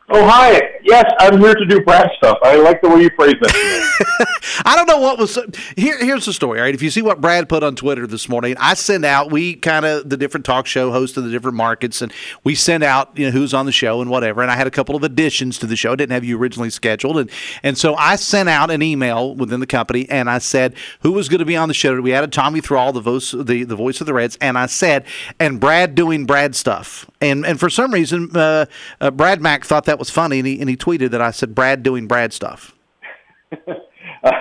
Oh, 0.09 0.27
hi. 0.27 0.72
Yes, 0.83 1.11
I'm 1.19 1.39
here 1.39 1.55
to 1.55 1.65
do 1.65 1.81
Brad 1.81 2.09
stuff. 2.17 2.37
I 2.43 2.57
like 2.57 2.81
the 2.81 2.89
way 2.89 3.03
you 3.03 3.09
phrase 3.15 3.35
that. 3.41 4.33
I 4.65 4.75
don't 4.75 4.87
know 4.87 4.99
what 4.99 5.17
was 5.17 5.39
here. 5.77 5.97
Here's 5.97 6.25
the 6.25 6.33
story. 6.33 6.59
All 6.59 6.65
right, 6.65 6.75
if 6.75 6.81
you 6.81 6.89
see 6.89 7.01
what 7.01 7.21
Brad 7.21 7.47
put 7.47 7.63
on 7.63 7.75
Twitter 7.75 8.05
this 8.05 8.27
morning, 8.27 8.55
I 8.59 8.73
send 8.73 9.05
out. 9.05 9.31
We 9.31 9.55
kind 9.55 9.85
of 9.85 10.09
the 10.09 10.17
different 10.17 10.45
talk 10.45 10.67
show 10.67 10.91
hosts 10.91 11.15
of 11.17 11.23
the 11.23 11.31
different 11.31 11.55
markets, 11.55 12.01
and 12.01 12.11
we 12.43 12.53
send 12.53 12.83
out 12.83 13.17
you 13.17 13.25
know 13.25 13.31
who's 13.31 13.53
on 13.53 13.65
the 13.65 13.71
show 13.71 14.01
and 14.01 14.09
whatever. 14.09 14.41
And 14.41 14.51
I 14.51 14.55
had 14.55 14.67
a 14.67 14.71
couple 14.71 14.95
of 14.95 15.03
additions 15.03 15.57
to 15.59 15.67
the 15.67 15.75
show. 15.75 15.93
I 15.93 15.95
didn't 15.95 16.11
have 16.11 16.23
you 16.23 16.37
originally 16.37 16.69
scheduled, 16.69 17.17
and 17.17 17.29
and 17.63 17.77
so 17.77 17.95
I 17.95 18.15
sent 18.17 18.49
out 18.49 18.69
an 18.69 18.81
email 18.81 19.35
within 19.35 19.59
the 19.59 19.67
company, 19.67 20.09
and 20.09 20.29
I 20.29 20.39
said 20.39 20.75
who 21.01 21.11
was 21.11 21.29
going 21.29 21.39
to 21.39 21.45
be 21.45 21.55
on 21.55 21.67
the 21.67 21.73
show. 21.73 21.99
We 22.01 22.13
added 22.13 22.33
Tommy 22.33 22.61
Thrall, 22.61 22.91
the 22.91 23.01
voice, 23.01 23.31
the 23.31 23.63
the 23.63 23.75
voice 23.75 24.01
of 24.01 24.07
the 24.07 24.13
Reds, 24.13 24.37
and 24.41 24.57
I 24.57 24.65
said 24.65 25.05
and 25.39 25.59
Brad 25.59 25.95
doing 25.95 26.25
Brad 26.25 26.55
stuff. 26.55 27.09
And 27.21 27.45
and 27.45 27.59
for 27.59 27.69
some 27.69 27.91
reason, 27.91 28.35
uh, 28.35 28.65
uh, 28.99 29.11
Brad 29.11 29.41
Mack 29.41 29.65
thought 29.65 29.85
that 29.85 29.97
was 29.97 30.09
funny, 30.09 30.39
and 30.39 30.47
he 30.47 30.59
and 30.59 30.69
he 30.69 30.72
tweeted 30.77 31.11
that 31.11 31.21
I 31.21 31.31
said 31.31 31.55
Brad 31.55 31.83
doing 31.83 32.07
Brad 32.07 32.33
stuff. 32.33 32.75
uh, 34.23 34.31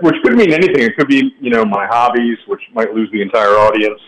which 0.00 0.16
could 0.22 0.34
mean 0.34 0.52
anything. 0.52 0.82
It 0.82 0.96
could 0.96 1.08
be, 1.08 1.34
you 1.40 1.50
know, 1.50 1.64
my 1.64 1.86
hobbies, 1.86 2.38
which 2.46 2.62
might 2.72 2.92
lose 2.92 3.10
the 3.12 3.22
entire 3.22 3.50
audience, 3.50 4.00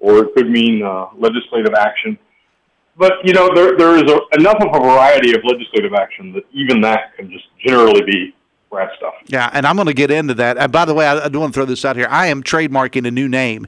or 0.00 0.24
it 0.24 0.34
could 0.34 0.50
mean 0.50 0.82
uh, 0.82 1.06
legislative 1.16 1.74
action. 1.74 2.18
But 2.96 3.12
you 3.24 3.34
know, 3.34 3.50
there 3.54 3.76
there 3.76 3.96
is 3.96 4.10
a, 4.10 4.38
enough 4.38 4.56
of 4.60 4.68
a 4.74 4.80
variety 4.80 5.34
of 5.34 5.42
legislative 5.44 5.92
action 5.94 6.32
that 6.32 6.44
even 6.52 6.80
that 6.80 7.14
can 7.16 7.30
just 7.30 7.44
generally 7.64 8.02
be 8.02 8.34
Brad 8.70 8.88
stuff. 8.96 9.14
Yeah, 9.26 9.50
and 9.52 9.66
I'm 9.66 9.76
going 9.76 9.86
to 9.86 9.94
get 9.94 10.10
into 10.10 10.34
that. 10.34 10.56
And 10.56 10.72
by 10.72 10.84
the 10.84 10.94
way, 10.94 11.06
I, 11.06 11.26
I 11.26 11.28
do 11.28 11.40
want 11.40 11.52
to 11.52 11.58
throw 11.58 11.66
this 11.66 11.84
out 11.84 11.96
here. 11.96 12.08
I 12.10 12.28
am 12.28 12.42
trademarking 12.42 13.06
a 13.06 13.10
new 13.10 13.28
name 13.28 13.66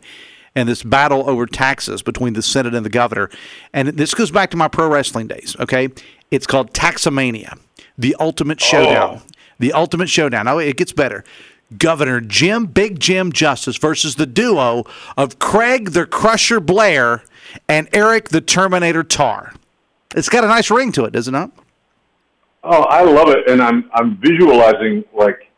and 0.55 0.69
this 0.69 0.83
battle 0.83 1.29
over 1.29 1.47
taxes 1.47 2.03
between 2.03 2.33
the 2.33 2.43
Senate 2.43 2.75
and 2.75 2.85
the 2.85 2.91
governor. 2.91 3.31
And 3.73 3.89
this 3.89 4.15
goes 4.15 4.31
back 4.31 4.51
to 4.51 4.57
my 4.57 4.67
pro 4.67 4.89
wrestling 4.89 5.29
days, 5.29 5.57
okay? 5.61 5.89
It's 6.31 6.47
called 6.47 6.73
Taxomania. 6.73 7.59
the 7.97 8.15
ultimate 8.21 8.61
showdown. 8.61 9.21
Oh. 9.21 9.27
The 9.59 9.73
ultimate 9.73 10.09
showdown. 10.09 10.47
Oh, 10.47 10.59
it 10.59 10.77
gets 10.77 10.93
better. 10.93 11.25
Governor 11.77 12.21
Jim 12.21 12.67
Big 12.67 12.99
Jim 13.01 13.33
Justice 13.33 13.77
versus 13.77 14.15
the 14.15 14.27
duo 14.27 14.85
of 15.17 15.39
Craig 15.39 15.91
the 15.91 16.07
Crusher 16.07 16.61
Blair 16.61 17.25
and 17.69 17.89
Eric 17.93 18.31
the 18.31 18.41
Terminator 18.41 19.03
Tarr. 19.03 19.55
It's 20.15 20.29
got 20.29 20.45
a 20.45 20.47
nice 20.47 20.71
ring 20.71 20.93
to 20.93 21.05
it, 21.05 21.13
does 21.13 21.29
it 21.29 21.33
not? 21.33 21.51
Oh, 22.65 22.83
I 22.85 23.03
love 23.03 23.29
it, 23.29 23.49
and 23.51 23.61
I'm 23.61 23.91
I'm 23.93 24.17
visualizing 24.17 25.05
like 25.13 25.51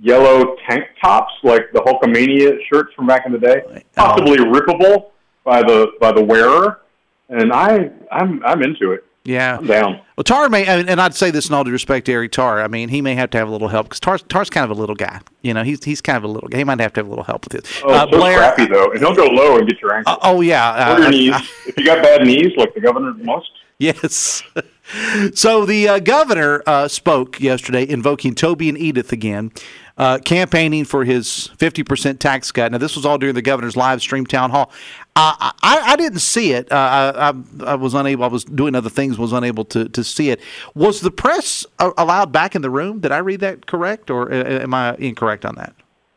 yellow 0.00 0.56
tank 0.68 0.84
tops, 1.02 1.32
like 1.42 1.72
the 1.72 1.80
Hulkamania 1.80 2.58
shirts 2.70 2.92
from 2.94 3.06
back 3.06 3.24
in 3.26 3.32
the 3.32 3.38
day, 3.38 3.84
possibly 3.94 4.38
oh. 4.40 4.44
rippable 4.44 5.10
by 5.44 5.62
the 5.62 5.92
by 6.00 6.12
the 6.12 6.22
wearer, 6.22 6.80
and 7.28 7.52
I 7.52 7.90
I'm 8.12 8.44
I'm 8.44 8.62
into 8.62 8.92
it. 8.92 9.04
Yeah, 9.28 9.58
I'm 9.58 9.66
down. 9.66 10.00
Well, 10.16 10.24
Tarr 10.24 10.48
may, 10.48 10.64
and 10.64 10.88
and 10.88 10.98
I'd 10.98 11.14
say 11.14 11.30
this 11.30 11.50
in 11.50 11.54
all 11.54 11.62
due 11.62 11.70
respect 11.70 12.06
to 12.06 12.12
Eric 12.12 12.32
Tarr. 12.32 12.62
I 12.62 12.66
mean, 12.66 12.88
he 12.88 13.02
may 13.02 13.14
have 13.14 13.28
to 13.30 13.38
have 13.38 13.46
a 13.46 13.50
little 13.50 13.68
help 13.68 13.86
because 13.86 14.00
Tarr, 14.00 14.16
Tarr's 14.16 14.48
kind 14.48 14.64
of 14.64 14.70
a 14.70 14.80
little 14.80 14.94
guy. 14.94 15.20
You 15.42 15.52
know, 15.52 15.62
he's 15.64 15.84
he's 15.84 16.00
kind 16.00 16.16
of 16.16 16.24
a 16.24 16.28
little 16.28 16.48
guy. 16.48 16.56
He 16.56 16.64
might 16.64 16.80
have 16.80 16.94
to 16.94 17.00
have 17.00 17.06
a 17.06 17.10
little 17.10 17.24
help 17.24 17.44
with 17.44 17.54
it. 17.54 17.68
Oh, 17.84 18.10
so 18.10 18.18
crappy 18.18 18.64
though, 18.64 18.90
and 18.90 19.00
he'll 19.00 19.14
go 19.14 19.26
low 19.26 19.58
and 19.58 19.68
get 19.68 19.82
your 19.82 19.94
ankle. 19.94 20.14
Uh, 20.14 20.18
oh 20.22 20.40
yeah, 20.40 20.96
or 20.96 21.00
your 21.00 21.10
knees. 21.10 21.34
if 21.66 21.76
you 21.76 21.84
got 21.84 22.02
bad 22.02 22.22
knees, 22.22 22.56
like 22.56 22.72
the 22.72 22.80
governor 22.80 23.12
must. 23.12 23.50
Yes. 23.78 24.42
so 25.34 25.64
the 25.66 25.88
uh, 25.88 25.98
governor 25.98 26.62
uh, 26.66 26.88
spoke 26.88 27.38
yesterday, 27.38 27.86
invoking 27.86 28.34
Toby 28.34 28.68
and 28.68 28.78
Edith 28.78 29.12
again, 29.12 29.52
uh, 29.98 30.18
campaigning 30.18 30.84
for 30.84 31.04
his 31.04 31.50
50% 31.58 32.18
tax 32.18 32.50
cut. 32.50 32.72
Now, 32.72 32.78
this 32.78 32.96
was 32.96 33.04
all 33.04 33.18
during 33.18 33.34
the 33.34 33.42
governor's 33.42 33.76
live 33.76 34.00
stream 34.00 34.26
town 34.26 34.50
hall. 34.50 34.72
I, 35.18 35.52
I, 35.92 35.96
didn't 35.96 36.20
see 36.20 36.52
it. 36.52 36.70
Uh, 36.70 36.76
I, 36.76 37.30
I, 37.30 37.72
I, 37.72 37.74
was 37.74 37.94
unable. 37.94 38.24
I 38.24 38.28
was 38.28 38.44
doing 38.44 38.74
other 38.74 38.90
things. 38.90 39.18
Was 39.18 39.32
unable 39.32 39.64
to, 39.66 39.88
to 39.88 40.04
see 40.04 40.30
it. 40.30 40.40
Was 40.74 41.00
the 41.00 41.10
press 41.10 41.66
allowed 41.78 42.32
back 42.32 42.54
in 42.54 42.62
the 42.62 42.70
room? 42.70 43.00
Did 43.00 43.12
I 43.12 43.18
read 43.18 43.40
that 43.40 43.66
correct, 43.66 44.10
or 44.10 44.30
am 44.32 44.74
I 44.74 44.94
incorrect 44.96 45.44
on 45.44 45.56
that? 45.56 45.74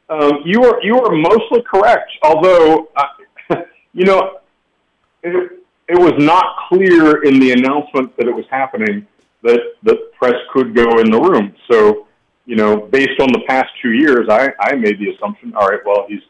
Um, 0.10 0.42
you 0.46 0.64
are 0.66 0.84
you 0.84 1.00
are 1.00 1.16
mostly 1.16 1.62
correct. 1.62 2.12
Although, 2.24 2.90
uh, 2.96 3.56
you 3.94 4.06
know, 4.06 4.40
it, 5.24 5.64
it 5.88 5.98
was 5.98 6.14
not 6.18 6.56
clear 6.70 7.24
in 7.24 7.40
the 7.40 7.52
announcement 7.52 8.16
that 8.18 8.28
it 8.28 8.36
was 8.36 8.46
happening 8.50 9.08
that 9.44 9.60
the 9.84 10.10
press 10.18 10.36
could 10.54 10.76
go 10.76 11.00
in 11.00 11.10
the 11.10 11.20
room. 11.20 11.56
So, 11.70 12.08
you 12.46 12.56
know, 12.56 12.78
based 12.78 13.20
on 13.20 13.30
the 13.32 13.42
past 13.48 13.70
two 13.82 13.92
years, 13.92 14.28
I, 14.30 14.54
I 14.60 14.76
made 14.76 15.00
the 15.00 15.10
assumption, 15.16 15.54
all 15.56 15.68
right, 15.68 15.80
well, 15.86 16.06
he's 16.08 16.22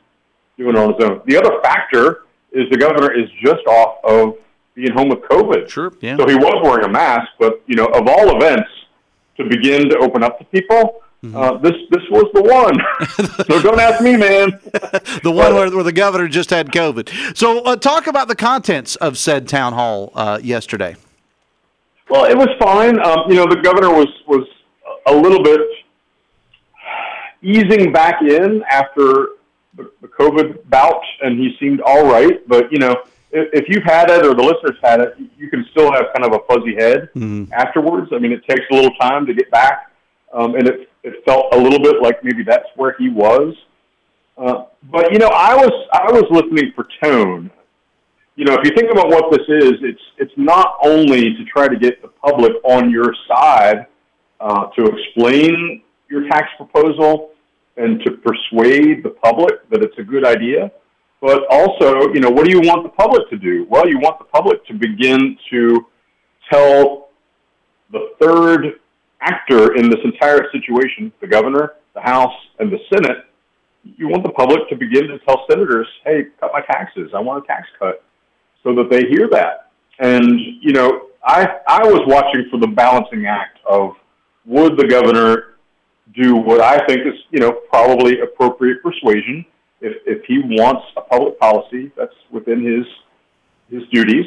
doing 0.58 0.76
it 0.76 0.80
on 0.80 0.94
his 0.94 1.04
own. 1.04 1.22
The 1.26 1.38
other 1.38 1.62
factor 1.62 2.24
is 2.52 2.70
the 2.70 2.78
governor 2.78 3.12
is 3.14 3.30
just 3.44 3.66
off 3.68 4.04
of 4.04 4.36
being 4.76 4.92
home 4.92 5.10
with 5.10 5.20
COVID. 5.22 5.70
Sure, 5.70 5.94
yeah. 6.02 6.18
So 6.18 6.28
he 6.28 6.36
was 6.36 6.62
wearing 6.64 6.86
a 6.86 6.90
mask, 6.90 7.28
but, 7.40 7.62
you 7.68 7.76
know, 7.76 7.86
of 7.86 8.08
all 8.08 8.36
events 8.38 8.70
to 9.38 9.46
begin 9.46 9.90
to 9.90 9.98
open 9.98 10.24
up 10.24 10.40
to 10.40 10.46
people, 10.46 11.02
Mm-hmm. 11.24 11.38
Uh, 11.38 11.58
this 11.60 11.74
this 11.92 12.02
was 12.10 12.26
the 12.34 12.42
one. 12.42 13.46
so 13.46 13.62
don't 13.62 13.80
ask 13.80 14.02
me, 14.02 14.18
man. 14.18 14.60
the 15.22 15.32
one 15.32 15.54
where, 15.54 15.70
where, 15.70 15.84
the 15.84 15.92
governor 15.92 16.28
just 16.28 16.50
had 16.50 16.72
COVID. 16.72 17.38
So 17.38 17.64
uh, 17.64 17.76
talk 17.76 18.08
about 18.08 18.28
the 18.28 18.36
contents 18.36 18.96
of 18.96 19.20
said 19.20 19.48
town 19.48 19.74
hall 19.74 20.12
uh, 20.16 20.40
yesterday. 20.42 20.96
Well, 22.10 22.26
it 22.26 22.36
was 22.36 22.50
fine. 22.60 23.00
Um, 23.00 23.30
you 23.30 23.36
know, 23.36 23.46
the 23.46 23.62
governor 23.62 23.92
was 23.92 24.08
was 24.28 24.48
a 25.06 25.14
little 25.14 25.44
bit 25.44 25.62
easing 27.44 27.92
back 27.92 28.24
in 28.24 28.64
after 28.72 29.28
the, 30.02 30.08
COVID 30.08 30.70
bout, 30.70 31.02
and 31.22 31.40
he 31.40 31.56
seemed 31.60 31.82
all 31.82 32.06
right. 32.06 32.48
But 32.48 32.72
you 32.72 32.80
know, 32.80 32.92
if, 33.32 33.50
if 33.54 33.66
you've 33.70 33.84
had 33.84 34.10
it 34.10 34.26
or 34.26 34.34
the 34.34 34.44
listeners 34.44 34.78
had 34.84 35.02
it, 35.02 35.16
you 35.38 35.50
can 35.50 35.66
still 35.72 35.92
have 35.92 36.06
kind 36.14 36.26
of 36.26 36.34
a 36.34 36.40
fuzzy 36.48 36.76
head 36.76 37.10
mm-hmm. 37.16 37.52
afterwards. 37.54 38.12
I 38.14 38.20
mean, 38.20 38.32
it 38.32 38.44
takes 38.48 38.66
a 38.72 38.76
little 38.76 38.94
time 39.00 39.26
to 39.26 39.34
get 39.34 39.50
back, 39.52 39.92
um, 40.34 40.56
and 40.56 40.68
it 40.68 40.90
it 41.04 41.24
felt 41.26 41.54
a 41.54 41.58
little 41.58 41.80
bit 41.80 42.02
like 42.02 42.24
maybe 42.24 42.44
that's 42.44 42.68
where 42.76 42.96
he 42.98 43.10
was. 43.10 43.56
Uh, 44.38 44.66
but 44.92 45.12
you 45.12 45.20
know, 45.20 45.30
I 45.34 45.56
was 45.56 45.72
I 45.94 46.12
was 46.12 46.26
listening 46.30 46.74
for 46.76 46.88
tone. 47.04 47.52
You 48.36 48.46
know, 48.46 48.54
if 48.54 48.62
you 48.64 48.76
think 48.76 48.92
about 48.92 49.10
what 49.10 49.32
this 49.32 49.48
is, 49.48 49.74
it's 49.82 50.02
it's 50.18 50.34
not 50.38 50.78
only 50.84 51.36
to 51.36 51.46
try 51.46 51.68
to 51.68 51.78
get 51.78 52.02
the 52.02 52.08
public 52.08 52.54
on 52.64 52.90
your 52.90 53.14
side 53.28 53.88
uh, 54.40 54.68
to 54.68 54.86
explain 54.86 55.84
your 56.10 56.28
tax 56.28 56.48
proposal 56.58 57.31
and 57.82 58.02
to 58.04 58.12
persuade 58.12 59.04
the 59.04 59.10
public 59.10 59.70
that 59.70 59.82
it's 59.82 59.98
a 59.98 60.04
good 60.04 60.26
idea, 60.26 60.72
but 61.20 61.46
also, 61.50 62.14
you 62.14 62.20
know, 62.20 62.30
what 62.30 62.46
do 62.46 62.52
you 62.52 62.62
want 62.62 62.84
the 62.84 62.90
public 62.90 63.30
to 63.30 63.38
do? 63.38 63.66
Well, 63.70 63.88
you 63.88 64.00
want 64.00 64.20
the 64.20 64.26
public 64.26 64.66
to 64.68 64.74
begin 64.74 65.38
to 65.52 65.86
tell 66.52 67.10
the 67.92 68.10
third 68.20 68.80
actor 69.22 69.76
in 69.76 69.90
this 69.90 70.00
entire 70.04 70.50
situation, 70.52 71.12
the 71.22 71.28
governor, 71.28 71.74
the 71.94 72.02
House, 72.02 72.34
and 72.60 72.72
the 72.72 72.80
Senate, 72.94 73.26
you 73.84 74.08
want 74.08 74.24
the 74.24 74.32
public 74.32 74.70
to 74.70 74.76
begin 74.76 75.08
to 75.08 75.20
tell 75.20 75.46
senators, 75.50 75.88
hey, 76.06 76.26
cut 76.40 76.52
my 76.54 76.62
taxes. 76.62 77.12
I 77.16 77.20
want 77.20 77.44
a 77.44 77.48
tax 77.48 77.68
cut 77.80 78.04
so 78.64 78.76
that 78.76 78.90
they 78.90 79.08
hear 79.08 79.28
that. 79.32 79.72
And, 80.00 80.40
you 80.62 80.72
know, 80.72 81.08
I, 81.24 81.48
I 81.68 81.84
was 81.86 82.02
watching 82.08 82.48
for 82.50 82.60
the 82.60 82.68
balancing 82.68 83.26
act 83.26 83.60
of 83.70 83.94
would 84.46 84.78
the 84.78 84.88
governor 84.88 85.51
do 86.14 86.36
what 86.36 86.62
I 86.62 86.86
think 86.86 87.02
is, 87.02 87.14
you 87.30 87.40
know, 87.40 87.52
probably 87.70 88.20
appropriate 88.20 88.84
persuasion. 88.84 89.46
If, 89.80 89.98
if 90.06 90.26
he 90.26 90.40
wants 90.40 90.84
a 90.98 91.02
public 91.02 91.40
policy, 91.40 91.92
that's 91.98 92.14
within 92.32 92.64
his, 92.64 92.86
his 93.70 93.88
duties. 93.90 94.26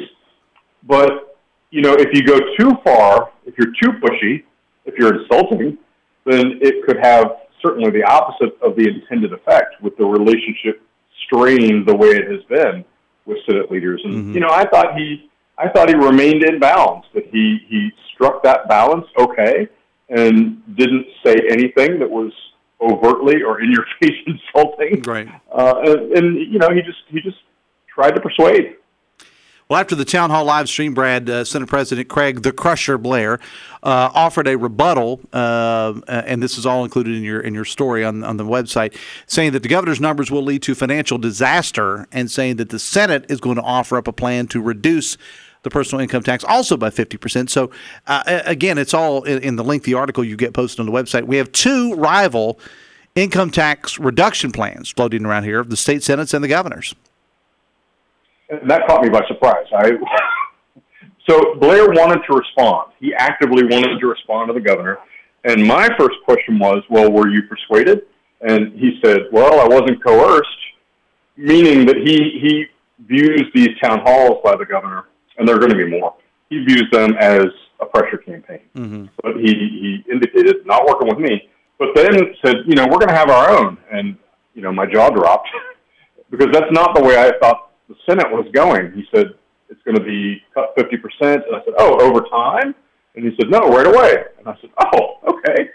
But, 0.83 1.37
you 1.71 1.81
know, 1.81 1.93
if 1.93 2.09
you 2.13 2.23
go 2.23 2.39
too 2.57 2.71
far, 2.83 3.31
if 3.45 3.55
you're 3.57 3.73
too 3.81 3.97
pushy, 3.99 4.43
if 4.85 4.95
you're 4.97 5.21
insulting, 5.21 5.77
then 6.25 6.59
it 6.61 6.85
could 6.85 6.97
have 7.01 7.37
certainly 7.61 7.91
the 7.91 8.03
opposite 8.03 8.57
of 8.61 8.75
the 8.75 8.87
intended 8.87 9.33
effect 9.33 9.81
with 9.81 9.95
the 9.97 10.05
relationship 10.05 10.81
strained 11.25 11.87
the 11.87 11.95
way 11.95 12.09
it 12.09 12.29
has 12.29 12.43
been 12.49 12.85
with 13.25 13.37
Senate 13.45 13.71
leaders. 13.71 14.01
And 14.03 14.13
mm-hmm. 14.13 14.33
you 14.33 14.39
know, 14.39 14.49
I 14.49 14.65
thought 14.65 14.97
he 14.97 15.29
I 15.57 15.69
thought 15.69 15.87
he 15.89 15.95
remained 15.95 16.43
in 16.43 16.59
balance, 16.59 17.05
that 17.13 17.25
he 17.31 17.59
he 17.67 17.89
struck 18.13 18.43
that 18.43 18.67
balance 18.67 19.05
okay 19.17 19.67
and 20.09 20.61
didn't 20.75 21.07
say 21.23 21.35
anything 21.49 21.99
that 21.99 22.09
was 22.09 22.31
overtly 22.81 23.41
or 23.41 23.61
in 23.61 23.71
your 23.71 23.85
face 24.01 24.17
insulting. 24.27 25.01
Right. 25.03 25.27
Uh, 25.51 25.81
and, 25.83 26.11
and 26.13 26.51
you 26.51 26.59
know, 26.59 26.69
he 26.71 26.81
just 26.81 26.99
he 27.09 27.21
just 27.21 27.37
tried 27.87 28.11
to 28.11 28.21
persuade. 28.21 28.75
Well, 29.67 29.79
after 29.79 29.95
the 29.95 30.05
town 30.05 30.29
hall 30.29 30.45
live 30.45 30.69
stream, 30.69 30.93
Brad, 30.93 31.27
uh, 31.27 31.43
Senate 31.43 31.67
President 31.67 32.07
Craig 32.07 32.43
the 32.43 32.51
Crusher 32.51 32.99
Blair 32.99 33.39
uh, 33.81 34.11
offered 34.13 34.47
a 34.47 34.59
rebuttal, 34.59 35.21
uh, 35.33 35.99
and 36.07 36.43
this 36.43 36.59
is 36.59 36.67
all 36.67 36.83
included 36.83 37.15
in 37.15 37.23
your 37.23 37.39
in 37.39 37.55
your 37.55 37.65
story 37.65 38.05
on 38.05 38.23
on 38.23 38.37
the 38.37 38.45
website, 38.45 38.95
saying 39.25 39.53
that 39.53 39.63
the 39.63 39.69
governor's 39.69 39.99
numbers 39.99 40.29
will 40.29 40.43
lead 40.43 40.61
to 40.63 40.75
financial 40.75 41.17
disaster, 41.17 42.07
and 42.11 42.29
saying 42.29 42.57
that 42.57 42.69
the 42.69 42.77
Senate 42.77 43.25
is 43.27 43.39
going 43.39 43.55
to 43.55 43.63
offer 43.63 43.97
up 43.97 44.07
a 44.07 44.13
plan 44.13 44.45
to 44.47 44.61
reduce 44.61 45.17
the 45.65 45.69
personal 45.69 46.01
income 46.01 46.23
tax 46.23 46.45
also 46.45 46.77
by 46.77 46.89
50%. 46.89 47.49
So, 47.49 47.71
uh, 48.07 48.23
again, 48.45 48.77
it's 48.77 48.93
all 48.93 49.23
in, 49.23 49.43
in 49.43 49.55
the 49.57 49.63
lengthy 49.63 49.93
article 49.93 50.23
you 50.23 50.37
get 50.37 50.53
posted 50.53 50.79
on 50.79 50.85
the 50.85 50.93
website. 50.93 51.23
We 51.23 51.35
have 51.35 51.51
two 51.51 51.93
rival 51.95 52.57
income 53.15 53.51
tax 53.51 53.99
reduction 53.99 54.53
plans 54.53 54.89
floating 54.89 55.25
around 55.25 55.43
here 55.43 55.59
of 55.59 55.69
the 55.69 55.77
state 55.77 56.03
senates 56.03 56.33
and 56.33 56.43
the 56.43 56.47
governors 56.47 56.95
that 58.49 58.87
caught 58.87 59.01
me 59.01 59.09
by 59.09 59.21
surprise. 59.27 59.65
I 59.75 59.91
so 61.29 61.55
Blair 61.55 61.89
wanted 61.89 62.21
to 62.29 62.35
respond. 62.35 62.91
He 62.99 63.13
actively 63.13 63.63
wanted 63.63 63.99
to 63.99 64.07
respond 64.07 64.49
to 64.49 64.53
the 64.53 64.61
governor, 64.61 64.99
and 65.43 65.65
my 65.65 65.89
first 65.97 66.15
question 66.23 66.59
was, 66.59 66.83
"Well, 66.89 67.11
were 67.11 67.29
you 67.29 67.43
persuaded?" 67.43 68.03
And 68.41 68.73
he 68.73 68.99
said, 69.03 69.27
"Well, 69.31 69.59
I 69.59 69.67
wasn't 69.67 70.03
coerced," 70.03 70.49
meaning 71.37 71.85
that 71.87 71.97
he 71.97 72.39
he 72.41 72.65
views 73.07 73.45
these 73.53 73.77
town 73.81 74.01
halls 74.03 74.41
by 74.43 74.55
the 74.55 74.65
governor, 74.65 75.05
and 75.37 75.47
there 75.47 75.55
are 75.55 75.59
going 75.59 75.71
to 75.71 75.77
be 75.77 75.89
more. 75.89 76.15
He 76.49 76.63
views 76.63 76.87
them 76.91 77.15
as 77.19 77.45
a 77.79 77.85
pressure 77.85 78.17
campaign. 78.17 78.61
Mm-hmm. 78.75 79.05
But 79.21 79.37
he 79.37 79.51
he 79.53 80.11
indicated 80.11 80.65
not 80.65 80.85
working 80.85 81.07
with 81.07 81.19
me, 81.19 81.49
but 81.79 81.89
then 81.95 82.35
said, 82.43 82.57
"You 82.67 82.75
know, 82.75 82.85
we're 82.85 82.99
going 82.99 83.09
to 83.09 83.15
have 83.15 83.29
our 83.29 83.49
own," 83.49 83.77
and 83.91 84.17
you 84.53 84.61
know, 84.61 84.71
my 84.71 84.85
jaw 84.85 85.09
dropped 85.09 85.49
because 86.31 86.47
that's 86.51 86.71
not 86.71 86.95
the 86.95 87.03
way 87.03 87.17
I 87.17 87.37
thought 87.39 87.71
the 87.87 87.95
Senate 88.07 88.31
was 88.31 88.47
going. 88.53 88.91
He 88.93 89.05
said 89.13 89.27
it's 89.69 89.81
going 89.83 89.97
to 89.97 90.03
be 90.03 90.41
cut 90.53 90.75
50%. 90.77 90.95
And 91.21 91.55
I 91.55 91.63
said, 91.63 91.73
oh, 91.77 91.99
over 91.99 92.21
time? 92.21 92.75
And 93.15 93.25
he 93.25 93.35
said, 93.39 93.49
no, 93.49 93.59
right 93.69 93.87
away. 93.87 94.23
And 94.39 94.47
I 94.47 94.57
said, 94.61 94.69
oh, 94.93 95.17
okay. 95.27 95.69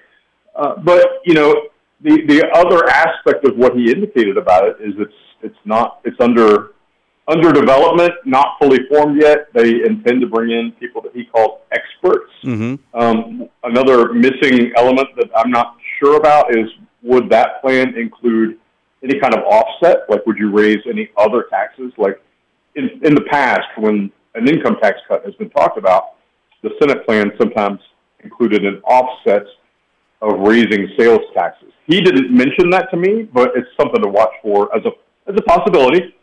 Uh, 0.54 0.76
but, 0.76 1.06
you 1.24 1.34
know, 1.34 1.54
the, 2.02 2.22
the 2.26 2.48
other 2.54 2.88
aspect 2.88 3.46
of 3.46 3.56
what 3.56 3.76
he 3.76 3.90
indicated 3.90 4.36
about 4.36 4.66
it 4.68 4.76
is 4.80 4.94
it's, 4.98 5.14
it's 5.42 5.58
not, 5.64 6.00
it's 6.04 6.20
under, 6.20 6.72
under 7.28 7.52
development, 7.52 8.12
not 8.24 8.56
fully 8.60 8.78
formed 8.88 9.20
yet. 9.20 9.52
They 9.54 9.84
intend 9.84 10.20
to 10.20 10.26
bring 10.26 10.50
in 10.50 10.72
people 10.80 11.00
that 11.02 11.12
he 11.14 11.24
calls 11.24 11.60
experts. 11.72 12.32
Mm-hmm. 12.44 12.98
Um, 12.98 13.48
another 13.62 14.12
missing 14.12 14.72
element 14.76 15.08
that 15.16 15.30
I'm 15.36 15.50
not 15.50 15.76
sure 15.98 16.16
about 16.16 16.56
is 16.56 16.66
would 17.02 17.30
that 17.30 17.60
plan 17.62 17.96
include 17.96 18.58
any 19.02 19.18
kind 19.20 19.34
of 19.34 19.44
offset? 19.44 20.08
Like, 20.08 20.26
would 20.26 20.38
you 20.38 20.50
raise 20.50 20.78
any 20.88 21.10
other 21.16 21.46
taxes? 21.50 21.92
Like, 21.96 22.20
in, 22.74 22.90
in 23.02 23.14
the 23.14 23.24
past, 23.30 23.66
when 23.78 24.10
an 24.34 24.48
income 24.48 24.76
tax 24.82 24.98
cut 25.08 25.24
has 25.24 25.34
been 25.36 25.50
talked 25.50 25.78
about, 25.78 26.14
the 26.62 26.70
Senate 26.80 27.06
plan 27.06 27.32
sometimes 27.38 27.80
included 28.22 28.64
an 28.64 28.80
offset 28.84 29.44
of 30.20 30.40
raising 30.40 30.88
sales 30.98 31.20
taxes. 31.34 31.72
He 31.86 32.00
didn't 32.00 32.30
mention 32.30 32.70
that 32.70 32.90
to 32.90 32.96
me, 32.96 33.22
but 33.22 33.52
it's 33.56 33.68
something 33.80 34.02
to 34.02 34.08
watch 34.08 34.32
for 34.42 34.74
as 34.76 34.82
a 34.84 34.90
as 35.30 35.36
a 35.38 35.42
possibility. 35.42 36.14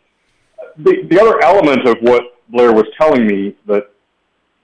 The 0.78 1.06
the 1.10 1.20
other 1.20 1.42
element 1.42 1.88
of 1.88 1.96
what 2.00 2.22
Blair 2.48 2.72
was 2.72 2.86
telling 3.00 3.26
me 3.26 3.56
that 3.66 3.90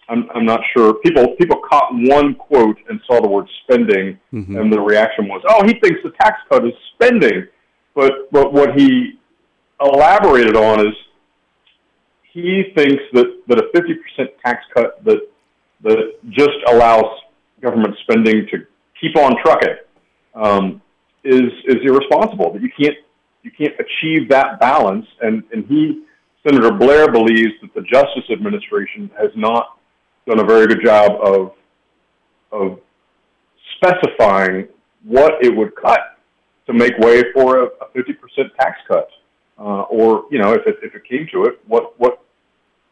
I'm 0.08 0.28
I'm 0.34 0.44
not 0.44 0.60
sure 0.76 0.94
people 0.94 1.34
people 1.36 1.60
caught 1.70 1.88
one 1.92 2.34
quote 2.34 2.76
and 2.88 3.00
saw 3.06 3.20
the 3.20 3.28
word 3.28 3.48
spending, 3.64 4.18
Mm-hmm. 4.32 4.56
and 4.56 4.72
the 4.72 4.80
reaction 4.80 5.28
was, 5.28 5.42
"Oh, 5.48 5.64
he 5.64 5.74
thinks 5.80 6.00
the 6.02 6.12
tax 6.20 6.38
cut 6.50 6.64
is 6.66 6.72
spending," 6.94 7.46
but 7.94 8.30
but 8.30 8.52
what 8.52 8.74
he 8.78 9.18
elaborated 9.80 10.56
on 10.56 10.86
is 10.86 10.94
he 12.32 12.64
thinks 12.76 13.02
that, 13.12 13.26
that 13.48 13.58
a 13.58 13.68
50% 13.76 14.28
tax 14.44 14.64
cut 14.74 15.02
that 15.04 15.20
that 15.82 16.14
just 16.30 16.56
allows 16.68 17.04
government 17.60 17.94
spending 18.02 18.46
to 18.50 18.66
keep 19.00 19.16
on 19.16 19.36
trucking 19.44 19.76
um, 20.34 20.82
is 21.24 21.50
is 21.66 21.76
irresponsible. 21.84 22.52
That 22.52 22.62
you 22.62 22.70
can't 22.78 22.96
you 23.44 23.50
can't 23.56 23.74
achieve 23.78 24.28
that 24.30 24.58
balance, 24.58 25.06
and 25.22 25.44
and 25.52 25.64
he 25.66 26.02
Senator 26.46 26.72
Blair 26.72 27.10
believes 27.10 27.52
that 27.62 27.72
the 27.74 27.82
Justice 27.82 28.24
Administration 28.30 29.10
has 29.16 29.30
not 29.36 29.78
done 30.26 30.40
a 30.40 30.44
very 30.44 30.66
good 30.66 30.84
job 30.84 31.12
of 31.22 31.52
of 32.50 32.80
specifying 33.76 34.66
what 35.04 35.34
it 35.42 35.54
would 35.54 35.74
cut 35.76 36.18
to 36.66 36.72
make 36.72 36.96
way 36.98 37.22
for 37.34 37.64
a, 37.64 37.66
a 37.66 37.88
50% 37.94 38.14
tax 38.58 38.78
cut, 38.88 39.08
uh, 39.58 39.82
or 39.82 40.24
you 40.30 40.38
know 40.38 40.52
if 40.52 40.66
it 40.66 40.76
if 40.82 40.94
it 40.94 41.04
came 41.08 41.28
to 41.32 41.44
it, 41.44 41.60
what 41.66 41.98
what 42.00 42.20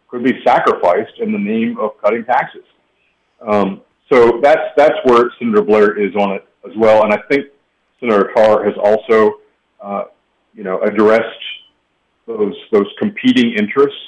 could 0.08 0.22
be 0.22 0.40
sacrificed 0.44 1.18
in 1.18 1.32
the 1.32 1.38
name 1.38 1.78
of 1.78 1.92
cutting 2.02 2.24
taxes. 2.24 2.64
Um, 3.40 3.80
so 4.12 4.40
that's 4.42 4.60
that's 4.76 4.98
where 5.04 5.30
Senator 5.38 5.62
Blair 5.62 5.98
is 5.98 6.14
on 6.16 6.32
it 6.32 6.46
as 6.68 6.76
well, 6.76 7.04
and 7.04 7.12
I 7.12 7.18
think 7.30 7.46
Senator 7.98 8.30
Carr 8.34 8.64
has 8.64 8.74
also, 8.82 9.34
uh, 9.80 10.04
you 10.54 10.64
know, 10.64 10.80
addressed 10.82 11.24
those 12.26 12.54
those 12.70 12.86
competing 12.98 13.54
interests, 13.54 13.98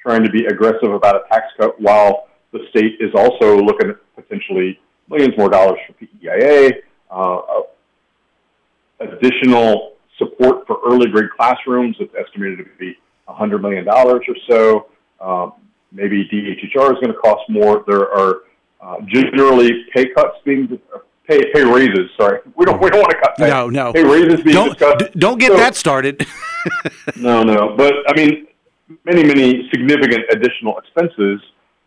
trying 0.00 0.22
to 0.24 0.30
be 0.30 0.44
aggressive 0.46 0.92
about 0.92 1.16
a 1.16 1.28
tax 1.30 1.46
cut 1.58 1.80
while 1.80 2.28
the 2.52 2.60
state 2.70 2.98
is 3.00 3.10
also 3.14 3.56
looking 3.58 3.90
at 3.90 3.96
potentially 4.14 4.78
millions 5.08 5.36
more 5.36 5.48
dollars 5.48 5.78
for 5.86 5.94
PEIA, 5.94 6.70
uh, 7.10 7.40
additional 9.00 9.94
support 10.18 10.66
for 10.66 10.78
early 10.86 11.10
grade 11.10 11.30
classrooms. 11.36 11.96
that's 11.98 12.14
estimated 12.26 12.58
to 12.58 12.64
be 12.78 12.96
$100 13.28 13.60
million 13.60 13.88
or 13.88 14.20
so. 14.48 14.86
Um, 15.20 15.52
maybe 15.92 16.28
DHHR 16.32 16.92
is 16.92 17.00
going 17.00 17.12
to 17.12 17.18
cost 17.22 17.42
more. 17.48 17.84
There 17.86 18.10
are 18.10 18.42
uh, 18.80 18.96
generally 19.06 19.86
pay 19.94 20.06
cuts 20.14 20.36
being 20.44 20.78
pay 21.26 21.52
pay 21.52 21.64
raises. 21.64 22.10
Sorry, 22.18 22.40
we 22.56 22.64
don't 22.64 22.80
we 22.80 22.90
don't 22.90 23.00
want 23.00 23.10
to 23.12 23.18
cut 23.20 23.36
pay. 23.36 23.48
No, 23.48 23.68
no. 23.70 23.92
Pay 23.92 24.04
raises 24.04 24.40
being 24.42 24.54
Don't- 24.54 24.70
discussed. 24.78 24.98
d- 25.12 25.18
don't 25.18 25.38
get 25.38 25.52
So- 25.52 25.56
that 25.58 25.74
started. 25.76 26.26
no, 27.16 27.42
no. 27.42 27.74
But 27.76 27.94
I 28.08 28.14
mean, 28.16 28.46
many 29.04 29.24
many 29.24 29.68
significant 29.70 30.24
additional 30.30 30.78
expenses 30.78 31.40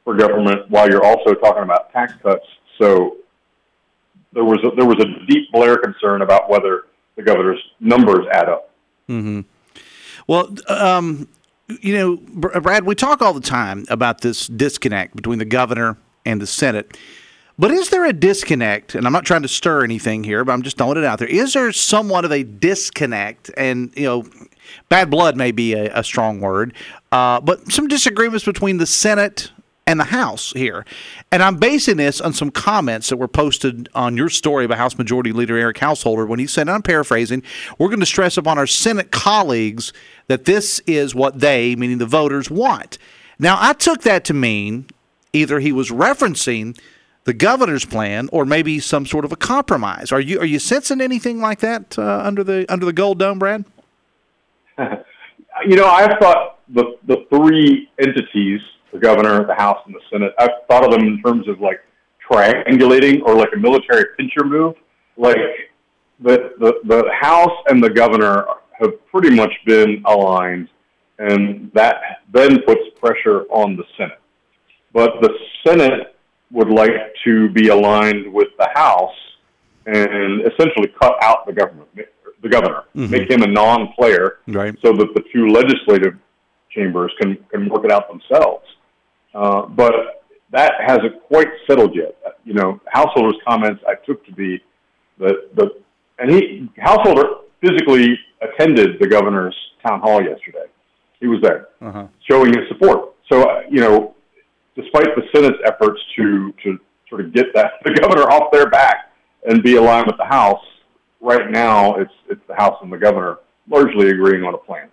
for 0.03 0.15
government 0.15 0.69
while 0.69 0.89
you're 0.89 1.03
also 1.05 1.33
talking 1.33 1.63
about 1.63 1.91
tax 1.91 2.13
cuts. 2.23 2.45
So 2.79 3.17
there 4.33 4.43
was 4.43 4.59
a, 4.63 4.75
there 4.75 4.85
was 4.85 4.97
a 4.99 5.25
deep 5.27 5.51
Blair 5.51 5.77
concern 5.77 6.21
about 6.21 6.49
whether 6.49 6.83
the 7.15 7.23
governor's 7.23 7.61
numbers 7.79 8.25
add 8.31 8.47
up. 8.49 8.69
hmm 9.07 9.41
Well, 10.27 10.53
um, 10.67 11.27
you 11.81 11.97
know, 11.97 12.17
Brad, 12.61 12.83
we 12.85 12.93
talk 12.95 13.21
all 13.21 13.33
the 13.33 13.41
time 13.41 13.85
about 13.89 14.21
this 14.21 14.47
disconnect 14.47 15.15
between 15.15 15.39
the 15.39 15.45
governor 15.45 15.97
and 16.25 16.39
the 16.41 16.47
Senate. 16.47 16.97
But 17.59 17.71
is 17.71 17.89
there 17.89 18.05
a 18.05 18.13
disconnect? 18.13 18.93
And 18.93 19.07
I'm 19.07 19.13
not 19.13 19.25
trying 19.25 19.41
to 19.41 19.47
stir 19.47 19.83
anything 19.83 20.23
here, 20.23 20.45
but 20.45 20.53
I'm 20.53 20.61
just 20.61 20.77
throwing 20.77 20.97
it 20.97 21.03
out 21.03 21.19
there. 21.19 21.27
Is 21.27 21.53
there 21.53 21.71
somewhat 21.71 22.23
of 22.23 22.31
a 22.31 22.43
disconnect? 22.43 23.49
And, 23.57 23.91
you 23.95 24.03
know, 24.03 24.25
bad 24.89 25.09
blood 25.09 25.35
may 25.35 25.51
be 25.51 25.73
a, 25.73 25.91
a 25.99 26.03
strong 26.03 26.39
word, 26.39 26.73
uh, 27.11 27.39
but 27.41 27.71
some 27.71 27.87
disagreements 27.87 28.45
between 28.45 28.77
the 28.77 28.85
Senate 28.85 29.51
and 29.87 29.99
the 29.99 30.05
House 30.05 30.51
here. 30.51 30.85
And 31.31 31.41
I'm 31.41 31.55
basing 31.55 31.97
this 31.97 32.19
on 32.19 32.33
some 32.33 32.51
comments 32.51 33.09
that 33.09 33.17
were 33.17 33.27
posted 33.27 33.89
on 33.95 34.17
your 34.17 34.29
story 34.29 34.65
about 34.65 34.77
House 34.77 34.97
Majority 34.97 35.31
Leader 35.31 35.57
Eric 35.57 35.77
Householder 35.77 36.25
when 36.25 36.39
he 36.39 36.45
said, 36.45 36.63
and 36.63 36.71
I'm 36.71 36.81
paraphrasing, 36.83 37.41
we're 37.79 37.87
going 37.87 38.01
to 38.01 38.05
stress 38.05 38.37
upon 38.37 38.57
our 38.57 38.67
Senate 38.67 39.11
colleagues 39.11 39.93
that 40.27 40.45
this 40.45 40.79
is 40.85 41.15
what 41.15 41.39
they, 41.39 41.75
meaning 41.75 41.97
the 41.97 42.05
voters, 42.05 42.51
want. 42.51 42.97
Now, 43.39 43.57
I 43.59 43.73
took 43.73 44.01
that 44.01 44.25
to 44.25 44.33
mean 44.33 44.87
either 45.31 45.59
he 45.59 45.71
was 45.71 45.89
referencing 45.89 46.77
the 47.27 47.33
governor's 47.33 47.83
plan 47.83 48.29
or 48.31 48.45
maybe 48.45 48.79
some 48.79 49.05
sort 49.05 49.25
of 49.25 49.33
a 49.33 49.35
compromise. 49.35 50.13
Are 50.13 50.21
you 50.21 50.39
are 50.39 50.45
you 50.45 50.59
sensing 50.59 51.01
anything 51.01 51.41
like 51.41 51.59
that 51.59 51.99
uh, 51.99 52.21
under 52.23 52.41
the 52.41 52.65
under 52.71 52.85
the 52.85 52.93
gold 52.93 53.19
dome, 53.19 53.37
Brad? 53.37 53.65
you 54.77 55.75
know, 55.75 55.87
I've 55.87 56.17
thought 56.19 56.59
the 56.69 56.97
the 57.05 57.25
three 57.29 57.89
entities, 57.99 58.61
the 58.93 58.99
governor, 58.99 59.45
the 59.45 59.55
House, 59.55 59.79
and 59.85 59.93
the 59.93 59.99
Senate, 60.09 60.33
I've 60.39 60.65
thought 60.69 60.85
of 60.85 60.91
them 60.91 61.01
in 61.01 61.21
terms 61.21 61.49
of 61.49 61.59
like 61.59 61.81
triangulating 62.31 63.21
or 63.23 63.35
like 63.35 63.49
a 63.53 63.59
military 63.59 64.05
pincher 64.17 64.45
move. 64.45 64.75
Like 65.17 65.37
the 66.21 66.53
the, 66.59 66.79
the 66.85 67.11
House 67.11 67.57
and 67.67 67.83
the 67.83 67.89
governor 67.89 68.45
have 68.79 69.05
pretty 69.11 69.35
much 69.35 69.51
been 69.65 70.01
aligned, 70.05 70.69
and 71.19 71.73
that 71.73 72.21
then 72.31 72.61
puts 72.61 72.83
pressure 73.01 73.41
on 73.49 73.75
the 73.75 73.83
Senate. 73.97 74.21
But 74.93 75.19
the 75.19 75.37
Senate 75.65 76.13
would 76.51 76.69
like 76.69 76.91
to 77.25 77.49
be 77.49 77.67
aligned 77.69 78.31
with 78.31 78.47
the 78.57 78.69
House 78.73 79.13
and 79.85 80.41
essentially 80.41 80.87
cut 81.01 81.15
out 81.23 81.45
the 81.45 81.53
government, 81.53 81.87
the 82.41 82.49
governor, 82.49 82.83
Mhm. 82.95 83.09
make 83.09 83.29
him 83.29 83.41
a 83.43 83.47
non-player, 83.47 84.39
right? 84.47 84.75
So 84.81 84.91
that 84.93 85.13
the 85.15 85.23
two 85.33 85.47
legislative 85.47 86.15
chambers 86.71 87.11
can 87.19 87.37
can 87.51 87.69
work 87.69 87.83
it 87.85 87.91
out 87.91 88.07
themselves. 88.09 88.65
Uh, 89.33 89.61
but 89.65 90.23
that 90.51 90.73
hasn't 90.79 91.21
quite 91.23 91.47
settled 91.67 91.95
yet. 91.95 92.15
You 92.45 92.53
know, 92.53 92.79
Householder's 92.87 93.39
comments 93.47 93.83
I 93.87 93.95
took 94.05 94.25
to 94.25 94.31
be 94.33 94.61
that 95.19 95.55
the 95.55 95.71
and 96.19 96.31
he 96.31 96.69
Householder 96.79 97.25
physically 97.61 98.17
attended 98.41 98.99
the 98.99 99.07
governor's 99.07 99.55
town 99.85 99.99
hall 100.01 100.21
yesterday. 100.21 100.65
He 101.19 101.27
was 101.27 101.41
there 101.41 101.69
Uh-huh. 101.81 102.07
showing 102.29 102.53
his 102.57 102.67
support. 102.69 103.13
So 103.31 103.43
uh, 103.49 103.63
you 103.69 103.79
know, 103.81 104.15
despite 104.77 105.07
the 105.15 105.23
Senate's 105.33 105.57
efforts 105.65 105.99
to 106.15 106.53
to 106.63 106.79
sort 107.09 107.21
of 107.21 107.33
get 107.33 107.53
that 107.53 107.73
the 107.83 107.93
governor 107.93 108.23
off 108.23 108.51
their 108.51 108.69
back 108.69 109.11
and 109.47 109.61
be 109.63 109.75
aligned 109.75 110.07
with 110.07 110.17
the 110.17 110.25
House, 110.25 110.63
right 111.19 111.49
now 111.51 111.95
it's 111.95 112.13
it's 112.29 112.41
the 112.47 112.55
House 112.55 112.77
and 112.81 112.91
the 112.91 112.97
governor 112.97 113.39
largely 113.69 114.09
agreeing 114.09 114.43
on 114.43 114.53
a 114.53 114.57
plan. 114.57 114.89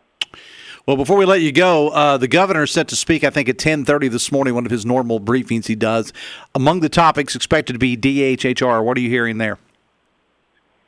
Well, 0.87 0.97
before 0.99 1.17
we 1.17 1.25
let 1.25 1.41
you 1.41 1.51
go, 1.51 1.89
uh, 1.89 2.19
the 2.19 2.29
governor 2.29 2.65
is 2.65 2.71
set 2.71 2.89
to 2.89 2.97
speak. 2.97 3.25
I 3.25 3.31
think 3.31 3.49
at 3.49 3.59
ten 3.59 3.85
thirty 3.85 4.09
this 4.09 4.33
morning, 4.33 4.55
one 4.55 4.67
of 4.67 4.73
his 4.73 4.85
normal 4.85 5.21
briefings 5.21 5.67
he 5.67 5.75
does. 5.75 6.13
Among 6.55 6.81
the 6.81 6.89
topics 6.89 7.35
expected 7.35 7.75
to 7.75 7.79
be 7.79 7.97
DHHR. 7.97 8.85
What 8.85 8.97
are 8.97 9.01
you 9.01 9.09
hearing 9.09 9.39
there? 9.39 9.59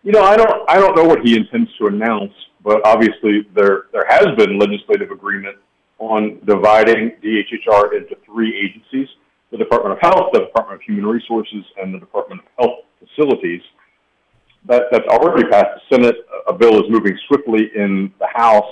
You 0.03 0.13
know, 0.13 0.23
I 0.23 0.37
don't 0.37 0.69
I 0.69 0.79
don't 0.79 0.97
know 0.97 1.05
what 1.05 1.21
he 1.23 1.37
intends 1.37 1.71
to 1.79 1.87
announce, 1.87 2.33
but 2.63 2.87
obviously 2.87 3.47
there 3.55 3.85
there 3.93 4.05
has 4.09 4.27
been 4.37 4.59
legislative 4.59 5.11
agreement 5.11 5.57
on 5.99 6.41
dividing 6.47 7.13
DHHR 7.23 7.97
into 7.97 8.17
three 8.25 8.55
agencies: 8.57 9.09
the 9.51 9.59
Department 9.59 9.93
of 9.95 9.99
Health, 10.01 10.31
the 10.33 10.41
Department 10.41 10.81
of 10.81 10.83
Human 10.83 11.07
Resources, 11.07 11.65
and 11.81 11.95
the 11.95 11.99
Department 11.99 12.41
of 12.41 12.47
Health 12.59 12.79
Facilities. 13.01 13.63
That 14.67 14.85
that's 14.91 15.07
already 15.09 15.49
passed 15.49 15.81
the 15.91 15.97
Senate. 15.97 16.17
A 16.49 16.53
bill 16.53 16.85
is 16.85 16.91
moving 16.91 17.17
swiftly 17.29 17.71
in 17.75 18.13
the 18.19 18.29
House. 18.33 18.65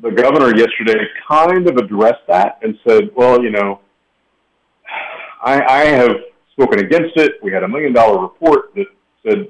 The 0.00 0.10
governor 0.10 0.56
yesterday 0.56 1.04
kind 1.28 1.68
of 1.68 1.76
addressed 1.76 2.26
that 2.28 2.58
and 2.62 2.78
said, 2.86 3.10
"Well, 3.16 3.42
you 3.42 3.50
know, 3.50 3.80
I, 5.42 5.62
I 5.62 5.84
have 5.86 6.16
spoken 6.52 6.80
against 6.80 7.16
it. 7.16 7.32
We 7.42 7.52
had 7.52 7.62
a 7.62 7.68
million 7.68 7.92
dollar 7.92 8.20
report 8.20 8.74
that 8.74 8.86
said 9.26 9.48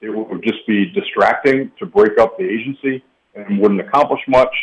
it 0.00 0.10
would 0.10 0.42
just 0.42 0.66
be 0.66 0.86
distracting 0.94 1.70
to 1.78 1.86
break 1.86 2.18
up 2.18 2.36
the 2.36 2.44
agency 2.44 3.02
and 3.34 3.58
wouldn't 3.58 3.80
accomplish 3.80 4.20
much. 4.28 4.54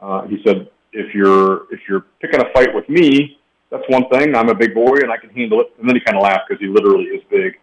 Uh, 0.00 0.26
he 0.26 0.38
said, 0.46 0.68
if 0.92 1.14
you're 1.14 1.72
if 1.72 1.80
you're 1.88 2.06
picking 2.20 2.40
a 2.40 2.52
fight 2.52 2.74
with 2.74 2.88
me, 2.88 3.38
that's 3.70 3.84
one 3.88 4.08
thing. 4.08 4.34
I'm 4.34 4.48
a 4.48 4.54
big 4.54 4.74
boy 4.74 4.96
and 5.02 5.10
I 5.10 5.16
can 5.16 5.30
handle 5.30 5.60
it. 5.60 5.72
And 5.78 5.88
then 5.88 5.96
he 5.96 6.00
kind 6.00 6.16
of 6.16 6.22
laughed 6.22 6.48
because 6.48 6.60
he 6.60 6.68
literally 6.68 7.04
is 7.04 7.22
big. 7.30 7.58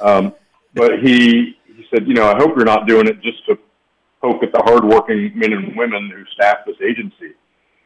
Um, 0.00 0.34
but 0.74 1.00
he 1.00 1.56
he 1.64 1.86
said, 1.90 2.06
you 2.06 2.14
know, 2.14 2.30
I 2.30 2.36
hope 2.36 2.54
you're 2.56 2.66
not 2.66 2.86
doing 2.86 3.06
it 3.06 3.20
just 3.22 3.44
to 3.46 3.58
poke 4.20 4.42
at 4.42 4.52
the 4.52 4.62
hardworking 4.64 5.32
men 5.34 5.52
and 5.52 5.76
women 5.76 6.10
who 6.14 6.24
staff 6.34 6.58
this 6.66 6.76
agency. 6.82 7.34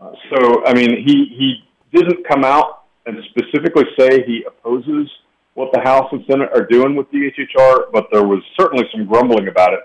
Uh, 0.01 0.13
so, 0.35 0.65
I 0.67 0.75
mean, 0.75 0.91
he 1.07 1.27
he 1.37 1.65
didn't 1.97 2.27
come 2.27 2.45
out 2.45 2.85
and 3.07 3.17
specifically 3.31 3.85
say 3.99 4.25
he 4.27 4.45
opposes 4.47 5.09
what 5.55 5.73
the 5.73 5.81
House 5.81 6.09
and 6.13 6.25
Senate 6.31 6.51
are 6.55 6.65
doing 6.65 6.95
with 6.97 7.11
DHHR, 7.13 7.93
but 7.93 8.07
there 8.13 8.25
was 8.27 8.43
certainly 8.59 8.85
some 8.93 9.07
grumbling 9.07 9.49
about 9.49 9.75
it. 9.75 9.81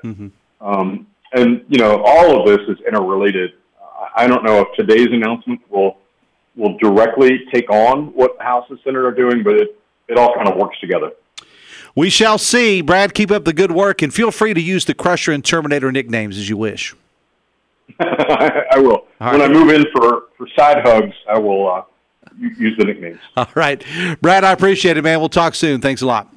Um, 0.62 1.08
and 1.34 1.64
you 1.68 1.78
know, 1.80 2.02
all 2.06 2.40
of 2.40 2.48
this 2.48 2.68
is 2.70 2.78
interrelated. 2.88 3.52
I- 4.16 4.24
I 4.24 4.28
don't 4.28 4.44
know 4.44 4.62
if 4.62 4.68
today's 4.76 5.08
announcement 5.12 5.62
will 5.70 5.98
will 6.56 6.78
directly 6.78 7.42
take 7.54 7.70
on 7.70 8.14
what 8.14 8.38
the 8.38 8.44
House 8.46 8.66
and 8.70 8.80
Senate 8.84 9.04
are 9.04 9.12
doing, 9.12 9.44
but 9.44 9.56
it, 9.56 9.78
it 10.08 10.18
all 10.18 10.34
kind 10.36 10.48
of 10.48 10.56
works 10.56 10.80
together. 10.80 11.12
We 11.96 12.10
shall 12.10 12.38
see. 12.38 12.80
Brad, 12.82 13.14
keep 13.14 13.30
up 13.30 13.44
the 13.44 13.52
good 13.52 13.74
work 13.74 14.02
and 14.02 14.14
feel 14.14 14.32
free 14.32 14.54
to 14.54 14.62
use 14.62 14.86
the 14.86 14.94
Crusher 14.94 15.34
and 15.34 15.44
Terminator 15.44 15.92
nicknames 15.92 16.38
as 16.38 16.48
you 16.48 16.56
wish. 16.56 16.96
I 18.00 18.78
will. 18.78 19.06
All 19.20 19.32
when 19.32 19.42
right. 19.42 19.50
I 19.52 19.54
move 19.54 19.70
in 19.70 19.86
for, 19.94 20.24
for 20.38 20.48
side 20.58 20.78
hugs, 20.86 21.14
I 21.30 21.38
will 21.40 21.70
uh, 21.70 21.82
use 22.38 22.78
the 22.78 22.86
nicknames. 22.86 23.20
All 23.36 23.48
right. 23.54 23.84
Brad, 24.22 24.44
I 24.46 24.52
appreciate 24.54 24.96
it, 24.98 25.02
man. 25.04 25.20
We'll 25.20 25.28
talk 25.30 25.56
soon. 25.56 25.82
Thanks 25.82 26.02
a 26.02 26.06
lot. 26.06 26.34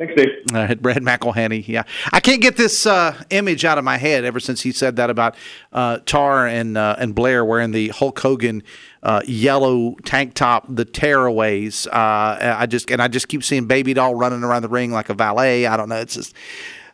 Thanks, 0.00 0.14
Dave. 0.14 0.28
All 0.54 0.64
right, 0.64 0.80
Brad 0.80 1.02
McElhinny. 1.02 1.68
Yeah, 1.68 1.82
I 2.10 2.20
can't 2.20 2.40
get 2.40 2.56
this 2.56 2.86
uh, 2.86 3.22
image 3.28 3.66
out 3.66 3.76
of 3.76 3.84
my 3.84 3.98
head 3.98 4.24
ever 4.24 4.40
since 4.40 4.62
he 4.62 4.72
said 4.72 4.96
that 4.96 5.10
about 5.10 5.36
uh, 5.74 5.98
Tarr 6.06 6.46
and 6.46 6.78
uh, 6.78 6.96
and 6.98 7.14
Blair 7.14 7.44
wearing 7.44 7.72
the 7.72 7.88
Hulk 7.88 8.18
Hogan 8.18 8.62
uh, 9.02 9.20
yellow 9.26 9.96
tank 10.06 10.32
top, 10.32 10.64
the 10.70 10.86
tearaways. 10.86 11.86
Uh, 11.86 12.56
I 12.56 12.64
just 12.64 12.90
and 12.90 13.02
I 13.02 13.08
just 13.08 13.28
keep 13.28 13.44
seeing 13.44 13.66
Baby 13.66 13.92
Doll 13.92 14.14
running 14.14 14.42
around 14.42 14.62
the 14.62 14.70
ring 14.70 14.90
like 14.90 15.10
a 15.10 15.14
valet. 15.14 15.66
I 15.66 15.76
don't 15.76 15.90
know. 15.90 16.00
It's 16.00 16.14
just 16.14 16.34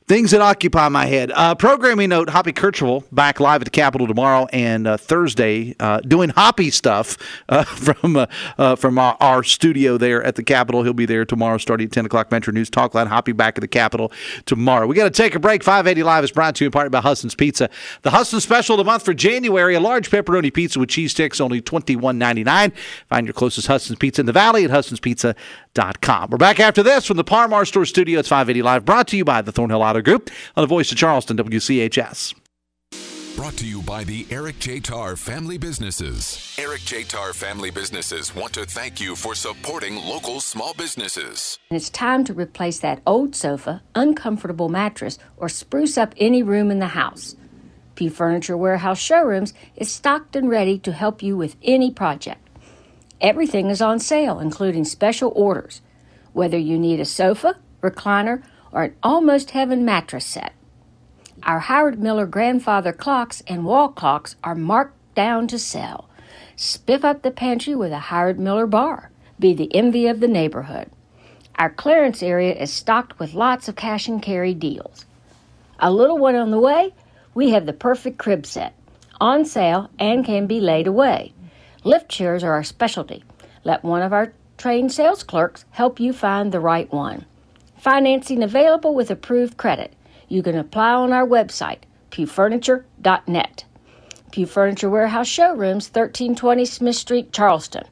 things 0.07 0.31
that 0.31 0.41
occupy 0.41 0.89
my 0.89 1.07
head. 1.07 1.31
Uh, 1.35 1.55
programming 1.55 2.09
note: 2.11 2.31
Hoppy 2.31 2.53
Kercheval 2.53 3.05
back 3.13 3.41
live 3.41 3.61
at 3.63 3.65
the 3.65 3.71
Capitol 3.71 4.07
tomorrow 4.07 4.47
and 4.53 4.87
uh, 4.87 4.97
Thursday, 4.97 5.75
uh, 5.81 6.01
doing 6.01 6.31
Hoppy 6.31 6.71
stuff 6.71 7.17
uh, 7.49 7.65
from 7.65 8.17
uh, 8.17 8.27
uh, 8.59 8.77
from 8.77 8.99
our, 8.99 9.17
our 9.21 9.43
studio 9.43 9.99
there 9.99 10.23
at 10.23 10.37
the 10.37 10.43
Capitol. 10.43 10.83
He'll 10.83 10.93
be 10.93 11.07
there 11.07 11.25
tomorrow, 11.25 11.59
starting 11.59 11.87
at 11.87 11.93
ten 11.93 12.07
o'clock. 12.07 12.31
Metro 12.31 12.53
News 12.53 12.71
Talk 12.71 12.95
Line. 12.95 13.07
Hoppy 13.07 13.33
back 13.33 13.59
at 13.59 13.61
the 13.61 13.69
Capitol 13.69 14.13
tomorrow. 14.47 14.87
We 14.87 14.95
got 14.95 15.05
to 15.05 15.11
take 15.11 15.35
a 15.35 15.41
break. 15.41 15.63
Five 15.63 15.87
eighty 15.87 16.03
live 16.03 16.25
is 16.25 16.31
brought 16.31 16.55
to 16.57 16.65
you 16.65 16.67
in 16.67 16.73
part 16.73 16.91
by 16.91 17.01
Husson's 17.01 17.35
Pizza. 17.35 17.69
The 18.03 18.11
Huston 18.11 18.41
special 18.41 18.75
of 18.75 18.79
the 18.79 18.85
month 18.85 19.05
for 19.05 19.15
January: 19.15 19.75
a 19.75 19.81
large 19.81 20.11
pepperoni 20.11 20.53
pizza 20.53 20.79
with 20.79 20.89
cheese 20.89 21.13
sticks, 21.13 21.41
only 21.41 21.61
twenty 21.61 21.97
one 21.97 22.19
ninety 22.19 22.45
nine. 22.45 22.73
Find 23.09 23.27
your 23.27 23.35
closest 23.35 23.67
Husson's 23.67 23.99
Pizza 23.99 24.21
in 24.21 24.27
the 24.27 24.33
Valley 24.33 24.65
at 24.65 24.71
Husson'sPizza.com. 25.77 26.31
We're 26.31 26.39
back 26.39 26.61
after 26.61 26.83
this 26.83 27.07
from 27.07 27.17
the 27.17 27.25
Par 27.25 27.49
Mar 27.49 27.65
Store 27.65 27.85
Studio. 27.85 28.19
It's 28.21 28.29
five 28.29 28.51
eighty 28.51 28.63
live, 28.63 28.85
brought 28.85 29.09
to 29.09 29.17
you 29.17 29.25
by 29.25 29.43
the 29.43 29.53
Thornhill 29.53 29.83
Auto 29.83 30.03
Group 30.03 30.31
on 30.57 30.63
the 30.63 30.69
Voice 30.69 30.91
of 30.91 30.99
Charleston, 30.99 31.37
WCHS. 31.37 32.35
Brought 33.37 33.57
to 33.59 33.67
you 33.67 33.83
by 33.83 34.03
the 34.03 34.27
Eric 34.31 34.59
J. 34.59 34.81
Tarr 34.81 35.15
Family 35.15 35.59
Businesses. 35.59 36.57
Eric 36.59 36.81
J. 36.81 37.03
Tarr 37.03 37.35
Family 37.35 37.71
Businesses 37.71 38.35
want 38.35 38.55
to 38.55 38.65
thank 38.65 38.99
you 38.99 39.15
for 39.15 39.35
supporting 39.35 39.97
local 39.97 40.41
small 40.41 40.73
businesses. 40.73 41.59
It's 41.71 41.91
time 41.91 42.25
to 42.25 42.33
replace 42.33 42.79
that 42.81 43.03
old 43.07 43.37
sofa, 43.37 43.83
uncomfortable 43.95 44.71
mattress, 44.71 45.19
or 45.37 45.51
spruce 45.51 45.99
up 45.99 46.15
any 46.17 46.43
room 46.43 46.71
in 46.71 46.79
the 46.79 46.87
house. 46.87 47.37
Pew 47.95 48.09
Furniture 48.09 48.57
Warehouse 48.57 48.99
Showrooms 48.99 49.53
is 49.77 49.91
stocked 49.91 50.35
and 50.35 50.49
ready 50.49 50.79
to 50.79 50.93
help 50.93 51.23
you 51.23 51.37
with 51.37 51.57
any 51.63 51.91
project. 51.91 52.46
Everything 53.21 53.71
is 53.71 53.81
on 53.81 53.99
sale, 53.99 54.39
including 54.39 54.85
special 54.85 55.33
orders. 55.35 55.81
Whether 56.33 56.59
you 56.59 56.79
need 56.79 57.01
a 57.01 57.05
sofa, 57.05 57.57
recliner, 57.81 58.43
or 58.73 58.85
an 58.85 58.97
almost 59.03 59.53
heaven 59.53 59.85
mattress 59.85 60.27
set. 60.27 60.53
Our 61.43 61.61
Howard 61.61 61.99
Miller 61.99 62.27
grandfather 62.27 62.93
clocks 62.93 63.43
and 63.47 63.65
wall 63.65 63.89
clocks 63.89 64.37
are 64.45 64.55
marked 64.55 64.97
down 65.15 65.47
to 65.49 65.59
sell. 65.59 66.09
Spiff 66.57 67.05
up 67.05 67.23
the 67.23 67.31
pantry 67.31 67.75
with 67.75 67.93
a 67.93 67.99
Howard 67.99 68.39
Miller 68.39 68.67
bar. 68.67 69.11
Be 69.39 69.55
the 69.55 69.75
envy 69.75 70.07
of 70.07 70.21
the 70.21 70.29
neighborhood. 70.29 70.91
Our 71.59 71.71
clearance 71.71 72.23
area 72.23 72.55
is 72.55 72.71
stocked 72.71 73.19
with 73.19 73.35
lots 73.35 73.69
of 73.69 73.77
cash 73.77 74.09
and 74.09 74.21
carry 74.21 74.53
deals. 74.53 75.07
A 75.79 75.91
little 75.91 76.19
one 76.19 76.35
on 76.35 76.51
the 76.51 76.59
way? 76.59 76.95
We 77.35 77.51
have 77.51 77.67
the 77.67 77.73
perfect 77.73 78.19
crib 78.19 78.45
set. 78.45 78.75
On 79.21 79.45
sale 79.45 79.89
and 79.99 80.25
can 80.25 80.47
be 80.47 80.61
laid 80.61 80.87
away. 80.87 81.33
Lift 81.87 82.09
chairs 82.09 82.43
are 82.43 82.51
our 82.51 82.65
specialty. 82.65 83.23
Let 83.63 83.85
one 83.85 84.03
of 84.03 84.13
our 84.13 84.33
trained 84.59 84.91
sales 84.91 85.23
clerks 85.23 85.65
help 85.71 86.01
you 86.01 86.13
find 86.13 86.51
the 86.51 86.59
right 86.59 86.93
one. 86.93 87.25
Financing 87.79 88.43
available 88.43 88.93
with 88.93 89.09
approved 89.09 89.57
credit. 89.57 89.95
You 90.27 90.43
can 90.43 90.57
apply 90.57 90.95
on 90.95 91.13
our 91.13 91.25
website, 91.25 91.83
pewfurniture.net. 92.11 93.65
Pew 94.33 94.47
Furniture 94.47 94.91
Warehouse 94.91 95.29
Showrooms, 95.29 95.87
1320 95.87 96.65
Smith 96.65 96.97
Street, 96.97 97.33
Charleston. 97.33 97.85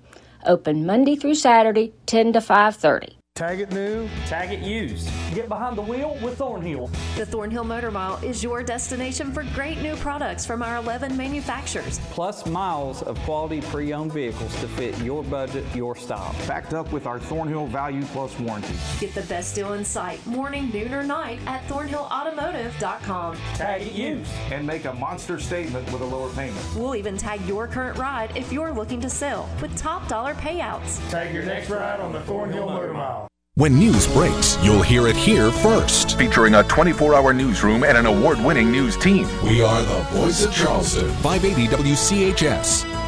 Open 0.44 0.84
Monday 0.84 1.14
through 1.14 1.36
Saturday, 1.36 1.92
10 2.06 2.32
to 2.32 2.40
5:30. 2.40 3.14
Tag 3.36 3.58
it 3.58 3.72
new, 3.72 4.08
tag 4.28 4.52
it 4.52 4.60
used. 4.60 5.10
Get 5.34 5.48
behind 5.48 5.76
the 5.76 5.82
wheel 5.82 6.16
with 6.22 6.38
Thornhill. 6.38 6.88
The 7.16 7.26
Thornhill 7.26 7.64
Motor 7.64 7.90
Mile 7.90 8.14
is 8.22 8.44
your 8.44 8.62
destination 8.62 9.32
for 9.32 9.42
great 9.56 9.82
new 9.82 9.96
products 9.96 10.46
from 10.46 10.62
our 10.62 10.76
11 10.76 11.16
manufacturers. 11.16 11.98
Plus 12.12 12.46
miles 12.46 13.02
of 13.02 13.18
quality 13.22 13.60
pre-owned 13.60 14.12
vehicles 14.12 14.54
to 14.60 14.68
fit 14.68 14.96
your 15.00 15.24
budget, 15.24 15.64
your 15.74 15.96
style. 15.96 16.32
Backed 16.46 16.74
up 16.74 16.92
with 16.92 17.08
our 17.08 17.18
Thornhill 17.18 17.66
Value 17.66 18.04
Plus 18.12 18.38
warranty. 18.38 18.76
Get 19.00 19.16
the 19.16 19.22
best 19.22 19.56
deal 19.56 19.72
in 19.72 19.84
sight, 19.84 20.24
morning, 20.26 20.70
noon, 20.72 20.94
or 20.94 21.02
night 21.02 21.40
at 21.48 21.66
thornhillautomotive.com. 21.66 23.36
Tag 23.56 23.82
it 23.82 23.94
used. 23.94 24.30
And 24.52 24.64
make 24.64 24.84
a 24.84 24.92
monster 24.92 25.40
statement 25.40 25.90
with 25.90 26.02
a 26.02 26.06
lower 26.06 26.32
payment. 26.34 26.64
We'll 26.76 26.94
even 26.94 27.16
tag 27.16 27.44
your 27.48 27.66
current 27.66 27.98
ride 27.98 28.36
if 28.36 28.52
you're 28.52 28.72
looking 28.72 29.00
to 29.00 29.10
sell 29.10 29.50
with 29.60 29.76
top 29.76 30.06
dollar 30.06 30.34
payouts. 30.34 31.00
Tag 31.10 31.34
your 31.34 31.44
next 31.44 31.68
ride 31.68 31.98
on 31.98 32.12
the 32.12 32.20
Thornhill 32.20 32.68
Motor 32.68 32.92
Mile. 32.92 33.23
When 33.56 33.78
news 33.78 34.08
breaks, 34.08 34.58
you'll 34.64 34.82
hear 34.82 35.06
it 35.06 35.14
here 35.14 35.52
first. 35.52 36.18
Featuring 36.18 36.56
a 36.56 36.64
24 36.64 37.14
hour 37.14 37.32
newsroom 37.32 37.84
and 37.84 37.96
an 37.96 38.04
award 38.04 38.40
winning 38.40 38.72
news 38.72 38.96
team. 38.96 39.28
We 39.44 39.62
are 39.62 39.80
the 39.80 40.00
voice 40.10 40.44
of 40.44 40.52
Charleston, 40.52 41.08
580 41.22 41.68
WCHS. 41.68 43.03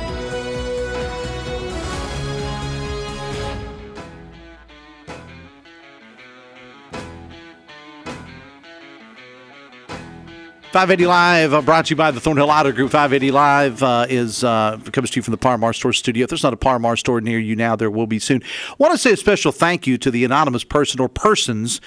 Five 10.77 10.91
eighty 10.91 11.07
live, 11.07 11.55
uh, 11.55 11.62
brought 11.62 11.87
to 11.87 11.91
you 11.93 11.97
by 11.97 12.11
the 12.11 12.20
Thornhill 12.20 12.51
Auto 12.51 12.70
Group. 12.70 12.91
Five 12.91 13.14
eighty 13.14 13.31
live 13.31 13.83
uh, 13.83 14.05
is 14.11 14.45
uh, 14.45 14.79
comes 14.93 15.09
to 15.09 15.16
you 15.16 15.22
from 15.22 15.33
the 15.33 15.39
Par 15.39 15.57
Mar 15.57 15.72
Store 15.72 15.95
studio. 15.95 16.24
If 16.24 16.29
there's 16.29 16.43
not 16.43 16.53
a 16.53 16.59
Par 16.59 16.79
Mar 16.79 16.99
store 16.99 17.22
near 17.22 17.39
you 17.39 17.57
now, 17.57 17.77
there 17.77 17.91
will 17.91 18.07
be 18.07 18.18
soon. 18.18 18.43
want 18.77 18.93
to 18.93 18.99
say 18.99 19.12
a 19.12 19.16
special 19.16 19.53
thank 19.53 19.87
you 19.87 19.97
to 19.97 20.11
the 20.11 20.22
anonymous 20.22 20.64
person 20.64 21.01
or 21.01 21.09
persons 21.09 21.81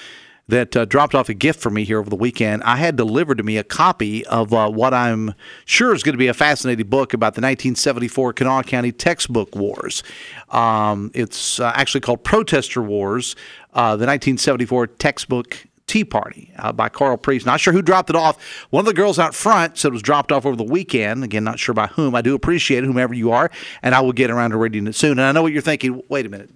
that 0.48 0.76
uh, 0.76 0.86
dropped 0.86 1.14
off 1.14 1.28
a 1.28 1.34
gift 1.34 1.60
for 1.60 1.70
me 1.70 1.84
here 1.84 2.00
over 2.00 2.10
the 2.10 2.16
weekend. 2.16 2.64
I 2.64 2.78
had 2.78 2.96
delivered 2.96 3.38
to 3.38 3.44
me 3.44 3.58
a 3.58 3.62
copy 3.62 4.26
of 4.26 4.52
uh, 4.52 4.68
what 4.68 4.92
I'm 4.92 5.34
sure 5.66 5.94
is 5.94 6.02
going 6.02 6.14
to 6.14 6.18
be 6.18 6.26
a 6.26 6.34
fascinating 6.34 6.88
book 6.88 7.14
about 7.14 7.34
the 7.34 7.40
1974 7.40 8.32
Kanawha 8.32 8.64
County 8.64 8.90
textbook 8.90 9.54
wars. 9.54 10.02
Um, 10.48 11.12
it's 11.14 11.60
uh, 11.60 11.70
actually 11.76 12.00
called 12.00 12.24
Protester 12.24 12.82
Wars, 12.82 13.36
uh, 13.72 13.94
the 13.94 14.06
1974 14.06 14.88
textbook 14.88 15.64
Tea 15.90 16.04
Party 16.04 16.52
uh, 16.56 16.70
by 16.70 16.88
Karl 16.88 17.16
Priest. 17.16 17.44
Not 17.44 17.58
sure 17.58 17.72
who 17.72 17.82
dropped 17.82 18.10
it 18.10 18.16
off. 18.16 18.40
One 18.70 18.82
of 18.82 18.86
the 18.86 18.94
girls 18.94 19.18
out 19.18 19.34
front 19.34 19.76
said 19.76 19.88
it 19.88 19.92
was 19.92 20.02
dropped 20.02 20.30
off 20.30 20.46
over 20.46 20.54
the 20.54 20.62
weekend. 20.62 21.24
Again, 21.24 21.42
not 21.42 21.58
sure 21.58 21.74
by 21.74 21.88
whom. 21.88 22.14
I 22.14 22.22
do 22.22 22.36
appreciate 22.36 22.84
it, 22.84 22.86
whomever 22.86 23.12
you 23.12 23.32
are, 23.32 23.50
and 23.82 23.92
I 23.92 24.00
will 24.00 24.12
get 24.12 24.30
around 24.30 24.52
to 24.52 24.56
reading 24.56 24.86
it 24.86 24.94
soon. 24.94 25.12
And 25.12 25.22
I 25.22 25.32
know 25.32 25.42
what 25.42 25.52
you're 25.52 25.60
thinking. 25.60 26.00
Wait 26.08 26.26
a 26.26 26.28
minute. 26.28 26.50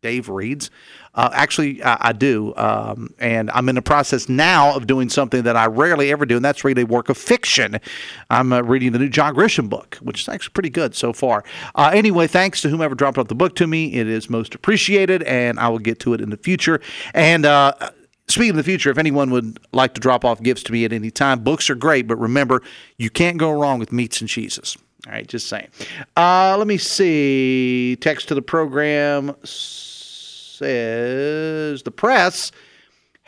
Dave 0.00 0.28
reads. 0.30 0.70
Uh, 1.14 1.28
actually, 1.34 1.82
I, 1.82 2.08
I 2.08 2.12
do. 2.12 2.54
Um, 2.56 3.12
and 3.18 3.50
I'm 3.50 3.68
in 3.68 3.74
the 3.74 3.82
process 3.82 4.26
now 4.26 4.74
of 4.74 4.86
doing 4.86 5.10
something 5.10 5.42
that 5.42 5.56
I 5.56 5.66
rarely 5.66 6.10
ever 6.10 6.24
do, 6.24 6.36
and 6.36 6.44
that's 6.44 6.64
read 6.64 6.78
a 6.78 6.84
work 6.84 7.10
of 7.10 7.18
fiction. 7.18 7.80
I'm 8.30 8.54
uh, 8.54 8.62
reading 8.62 8.92
the 8.92 9.00
new 9.00 9.10
John 9.10 9.34
Grisham 9.34 9.68
book, 9.68 9.96
which 9.96 10.22
is 10.22 10.28
actually 10.30 10.52
pretty 10.52 10.70
good 10.70 10.94
so 10.94 11.12
far. 11.12 11.44
Uh, 11.74 11.90
anyway, 11.92 12.26
thanks 12.26 12.62
to 12.62 12.70
whomever 12.70 12.94
dropped 12.94 13.18
off 13.18 13.28
the 13.28 13.34
book 13.34 13.54
to 13.56 13.66
me. 13.66 13.94
It 13.94 14.06
is 14.06 14.30
most 14.30 14.54
appreciated, 14.54 15.24
and 15.24 15.58
I 15.58 15.68
will 15.68 15.78
get 15.80 15.98
to 16.00 16.14
it 16.14 16.22
in 16.22 16.30
the 16.30 16.38
future. 16.38 16.80
And, 17.12 17.44
uh, 17.44 17.74
Speaking 18.28 18.50
of 18.50 18.56
the 18.56 18.62
future, 18.62 18.90
if 18.90 18.98
anyone 18.98 19.30
would 19.30 19.58
like 19.72 19.94
to 19.94 20.00
drop 20.00 20.24
off 20.24 20.42
gifts 20.42 20.62
to 20.64 20.72
me 20.72 20.84
at 20.84 20.92
any 20.92 21.10
time, 21.10 21.40
books 21.40 21.70
are 21.70 21.74
great, 21.74 22.06
but 22.06 22.16
remember, 22.16 22.62
you 22.98 23.08
can't 23.08 23.38
go 23.38 23.50
wrong 23.50 23.78
with 23.78 23.90
meats 23.90 24.20
and 24.20 24.28
cheeses. 24.28 24.76
All 25.06 25.12
right, 25.12 25.26
just 25.26 25.46
saying. 25.48 25.68
Uh, 26.16 26.56
let 26.58 26.66
me 26.66 26.76
see. 26.76 27.96
Text 28.00 28.28
to 28.28 28.34
the 28.34 28.42
program 28.42 29.34
says 29.44 30.62
the 31.82 31.90
press 31.90 32.52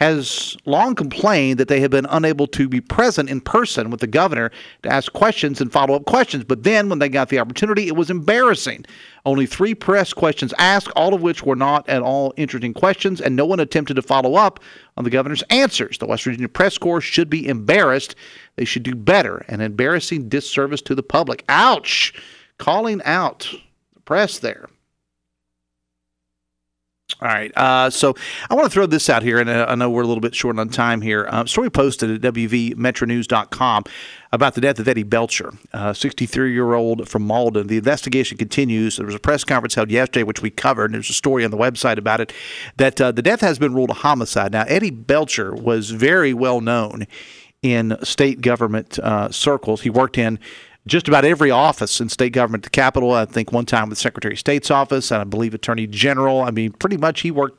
has 0.00 0.56
long 0.64 0.94
complained 0.94 1.58
that 1.58 1.68
they 1.68 1.78
have 1.80 1.90
been 1.90 2.06
unable 2.08 2.46
to 2.46 2.70
be 2.70 2.80
present 2.80 3.28
in 3.28 3.38
person 3.38 3.90
with 3.90 4.00
the 4.00 4.06
governor 4.06 4.50
to 4.82 4.90
ask 4.90 5.12
questions 5.12 5.60
and 5.60 5.70
follow 5.70 5.94
up 5.94 6.06
questions. 6.06 6.42
But 6.42 6.62
then, 6.62 6.88
when 6.88 7.00
they 7.00 7.10
got 7.10 7.28
the 7.28 7.38
opportunity, 7.38 7.86
it 7.86 7.94
was 7.94 8.08
embarrassing. 8.08 8.86
Only 9.26 9.44
three 9.44 9.74
press 9.74 10.14
questions 10.14 10.54
asked, 10.56 10.90
all 10.96 11.12
of 11.12 11.20
which 11.20 11.42
were 11.42 11.54
not 11.54 11.86
at 11.86 12.00
all 12.00 12.32
interesting 12.38 12.72
questions, 12.72 13.20
and 13.20 13.36
no 13.36 13.44
one 13.44 13.60
attempted 13.60 13.94
to 13.94 14.02
follow 14.02 14.36
up 14.36 14.58
on 14.96 15.04
the 15.04 15.10
governor's 15.10 15.44
answers. 15.50 15.98
The 15.98 16.06
West 16.06 16.24
Virginia 16.24 16.48
Press 16.48 16.78
Corps 16.78 17.02
should 17.02 17.28
be 17.28 17.46
embarrassed. 17.46 18.14
They 18.56 18.64
should 18.64 18.84
do 18.84 18.94
better. 18.94 19.44
An 19.48 19.60
embarrassing 19.60 20.30
disservice 20.30 20.80
to 20.82 20.94
the 20.94 21.02
public. 21.02 21.44
Ouch! 21.50 22.14
Calling 22.56 23.02
out 23.04 23.54
the 23.92 24.00
press 24.00 24.38
there. 24.38 24.70
All 27.20 27.28
right. 27.28 27.52
Uh, 27.56 27.90
so 27.90 28.14
I 28.48 28.54
want 28.54 28.66
to 28.66 28.70
throw 28.70 28.86
this 28.86 29.10
out 29.10 29.22
here, 29.22 29.38
and 29.38 29.50
uh, 29.50 29.66
I 29.68 29.74
know 29.74 29.90
we're 29.90 30.02
a 30.02 30.06
little 30.06 30.20
bit 30.20 30.34
short 30.34 30.58
on 30.58 30.68
time 30.68 31.00
here. 31.00 31.26
Um, 31.30 31.46
story 31.46 31.70
posted 31.70 32.10
at 32.10 32.34
WVMetroNews.com 32.34 33.84
about 34.32 34.54
the 34.54 34.60
death 34.60 34.78
of 34.78 34.86
Eddie 34.86 35.02
Belcher, 35.02 35.52
63 35.92 36.52
year 36.52 36.74
old 36.74 37.08
from 37.08 37.22
Malden. 37.22 37.66
The 37.66 37.78
investigation 37.78 38.38
continues. 38.38 38.96
There 38.96 39.06
was 39.06 39.14
a 39.14 39.20
press 39.20 39.44
conference 39.44 39.74
held 39.74 39.90
yesterday, 39.90 40.22
which 40.22 40.40
we 40.40 40.50
covered, 40.50 40.86
and 40.86 40.94
there's 40.94 41.10
a 41.10 41.14
story 41.14 41.44
on 41.44 41.50
the 41.50 41.56
website 41.56 41.98
about 41.98 42.20
it, 42.20 42.32
that 42.76 43.00
uh, 43.00 43.12
the 43.12 43.22
death 43.22 43.40
has 43.40 43.58
been 43.58 43.74
ruled 43.74 43.90
a 43.90 43.94
homicide. 43.94 44.52
Now, 44.52 44.64
Eddie 44.68 44.90
Belcher 44.90 45.54
was 45.54 45.90
very 45.90 46.32
well 46.32 46.60
known 46.60 47.06
in 47.62 47.96
state 48.02 48.40
government 48.40 48.98
uh, 49.00 49.30
circles. 49.30 49.82
He 49.82 49.90
worked 49.90 50.16
in 50.16 50.38
just 50.86 51.08
about 51.08 51.24
every 51.24 51.50
office 51.50 52.00
in 52.00 52.08
state 52.08 52.32
government, 52.32 52.64
the 52.64 52.70
Capitol. 52.70 53.12
I 53.12 53.24
think 53.24 53.52
one 53.52 53.66
time 53.66 53.88
with 53.88 53.98
Secretary 53.98 54.34
of 54.34 54.38
State's 54.38 54.70
office, 54.70 55.10
and 55.10 55.20
I 55.20 55.24
believe 55.24 55.54
Attorney 55.54 55.86
General. 55.86 56.42
I 56.42 56.50
mean, 56.50 56.72
pretty 56.72 56.96
much 56.96 57.20
he 57.20 57.30
worked. 57.30 57.58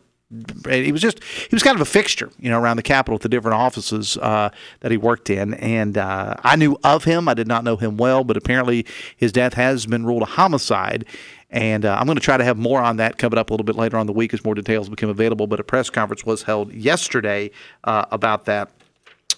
He 0.69 0.93
was 0.93 1.01
just 1.01 1.22
he 1.24 1.53
was 1.53 1.61
kind 1.61 1.76
of 1.76 1.82
a 1.82 1.86
fixture, 1.86 2.30
you 2.39 2.49
know, 2.49 2.59
around 2.59 2.78
the 2.78 2.84
Capitol 2.84 3.15
at 3.15 3.22
the 3.22 3.30
different 3.30 3.55
offices 3.55 4.17
uh, 4.17 4.49
that 4.80 4.89
he 4.89 4.97
worked 4.97 5.30
in. 5.30 5.53
And 5.55 5.97
uh, 5.97 6.36
I 6.41 6.55
knew 6.55 6.78
of 6.84 7.03
him. 7.03 7.28
I 7.28 7.34
did 7.34 7.47
not 7.47 7.65
know 7.65 7.76
him 7.76 7.97
well, 7.97 8.24
but 8.24 8.38
apparently 8.38 8.86
his 9.17 9.34
death 9.34 9.55
has 9.55 9.86
been 9.86 10.05
ruled 10.05 10.22
a 10.22 10.26
homicide. 10.26 11.05
And 11.49 11.84
uh, 11.84 11.97
I'm 11.99 12.05
going 12.05 12.15
to 12.15 12.24
try 12.24 12.38
to 12.38 12.45
have 12.45 12.57
more 12.57 12.82
on 12.82 12.95
that 12.97 13.17
coming 13.17 13.38
up 13.38 13.49
a 13.49 13.53
little 13.53 13.65
bit 13.65 13.76
later 13.76 13.97
on 13.97 14.07
the 14.07 14.13
week 14.13 14.34
as 14.34 14.43
more 14.45 14.55
details 14.55 14.88
become 14.88 15.09
available. 15.09 15.47
But 15.47 15.59
a 15.59 15.65
press 15.65 15.89
conference 15.89 16.26
was 16.26 16.43
held 16.43 16.72
yesterday 16.74 17.51
uh, 17.84 18.05
about 18.09 18.45
that 18.45 18.72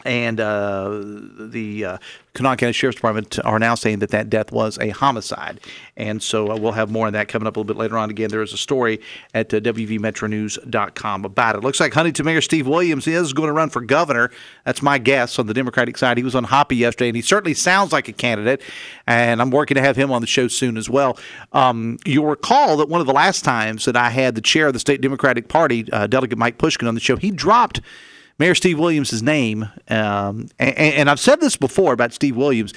and 0.04 0.40
uh, 0.40 1.02
the 1.40 1.86
uh, 1.86 1.98
Kanawha 2.34 2.58
County 2.58 2.74
Sheriff's 2.74 2.96
Department 2.96 3.40
are 3.46 3.60
now 3.60 3.76
saying 3.76 4.00
that 4.00 4.10
that 4.10 4.30
death 4.30 4.52
was 4.52 4.78
a 4.80 4.90
homicide. 4.90 5.60
And 5.96 6.22
so 6.22 6.52
uh, 6.52 6.58
we'll 6.58 6.72
have 6.72 6.90
more 6.90 7.08
on 7.08 7.14
that 7.14 7.28
coming 7.28 7.48
up 7.48 7.56
a 7.56 7.60
little 7.60 7.74
bit 7.74 7.80
later 7.80 7.98
on. 7.98 8.10
Again, 8.10 8.30
there 8.30 8.42
is 8.42 8.54
a 8.54 8.58
story 8.58 9.00
at 9.34 9.54
uh, 9.54 9.60
WVMetroNews.com 9.60 11.26
about 11.26 11.56
it. 11.56 11.64
Looks 11.64 11.80
like 11.80 11.94
Huntington 11.94 12.26
Mayor 12.26 12.42
Steve 12.42 12.68
Williams 12.68 13.08
is 13.08 13.34
going 13.34 13.48
to 13.48 13.54
run 13.54 13.70
for 13.70 13.82
governor. 13.82 14.32
That's 14.66 14.82
my 14.82 14.98
guess 14.98 15.38
on 15.38 15.46
the 15.46 15.54
Democratic 15.54 15.98
side. 15.98 16.18
He 16.18 16.24
was 16.24 16.36
on 16.36 16.46
Hoppy 16.46 16.76
yesterday, 16.76 17.10
and 17.10 17.16
he 17.16 17.22
certainly 17.22 17.54
sounds 17.54 17.94
like 17.94 18.08
a 18.08 18.14
candidate. 18.14 18.62
And 19.06 19.42
I'm 19.42 19.52
working 19.52 19.76
to 19.76 19.82
have 19.82 19.96
him 19.96 20.12
on 20.12 20.22
the 20.22 20.28
show 20.28 20.48
soon 20.48 20.76
as 20.76 20.90
well. 20.90 21.18
Um, 21.52 22.00
you'll 22.06 22.26
recall 22.26 22.78
that 22.78 22.90
one 22.90 23.00
of 23.00 23.08
the 23.08 23.14
last 23.14 23.44
times 23.46 23.86
that 23.86 23.96
I 23.96 24.10
had 24.10 24.36
the 24.36 24.42
chair 24.42 24.68
of 24.68 24.74
the 24.74 24.80
state 24.80 25.02
Democratic 25.02 25.48
Party, 25.48 25.90
uh, 25.92 26.08
Delegate 26.08 26.38
Mike 26.38 26.58
Pushkin, 26.58 26.88
on 26.88 26.96
the 26.96 27.02
show, 27.02 27.16
he 27.16 27.32
dropped– 27.32 27.80
Mayor 28.40 28.56
Steve 28.56 28.80
Williams' 28.80 29.22
name. 29.22 29.64
Um, 29.90 30.50
and, 30.60 30.78
and, 30.78 31.10
I've 31.10 31.20
said 31.20 31.40
this 31.40 31.56
before 31.56 31.94
about 31.94 32.14
Steve 32.14 32.36
Williams. 32.36 32.74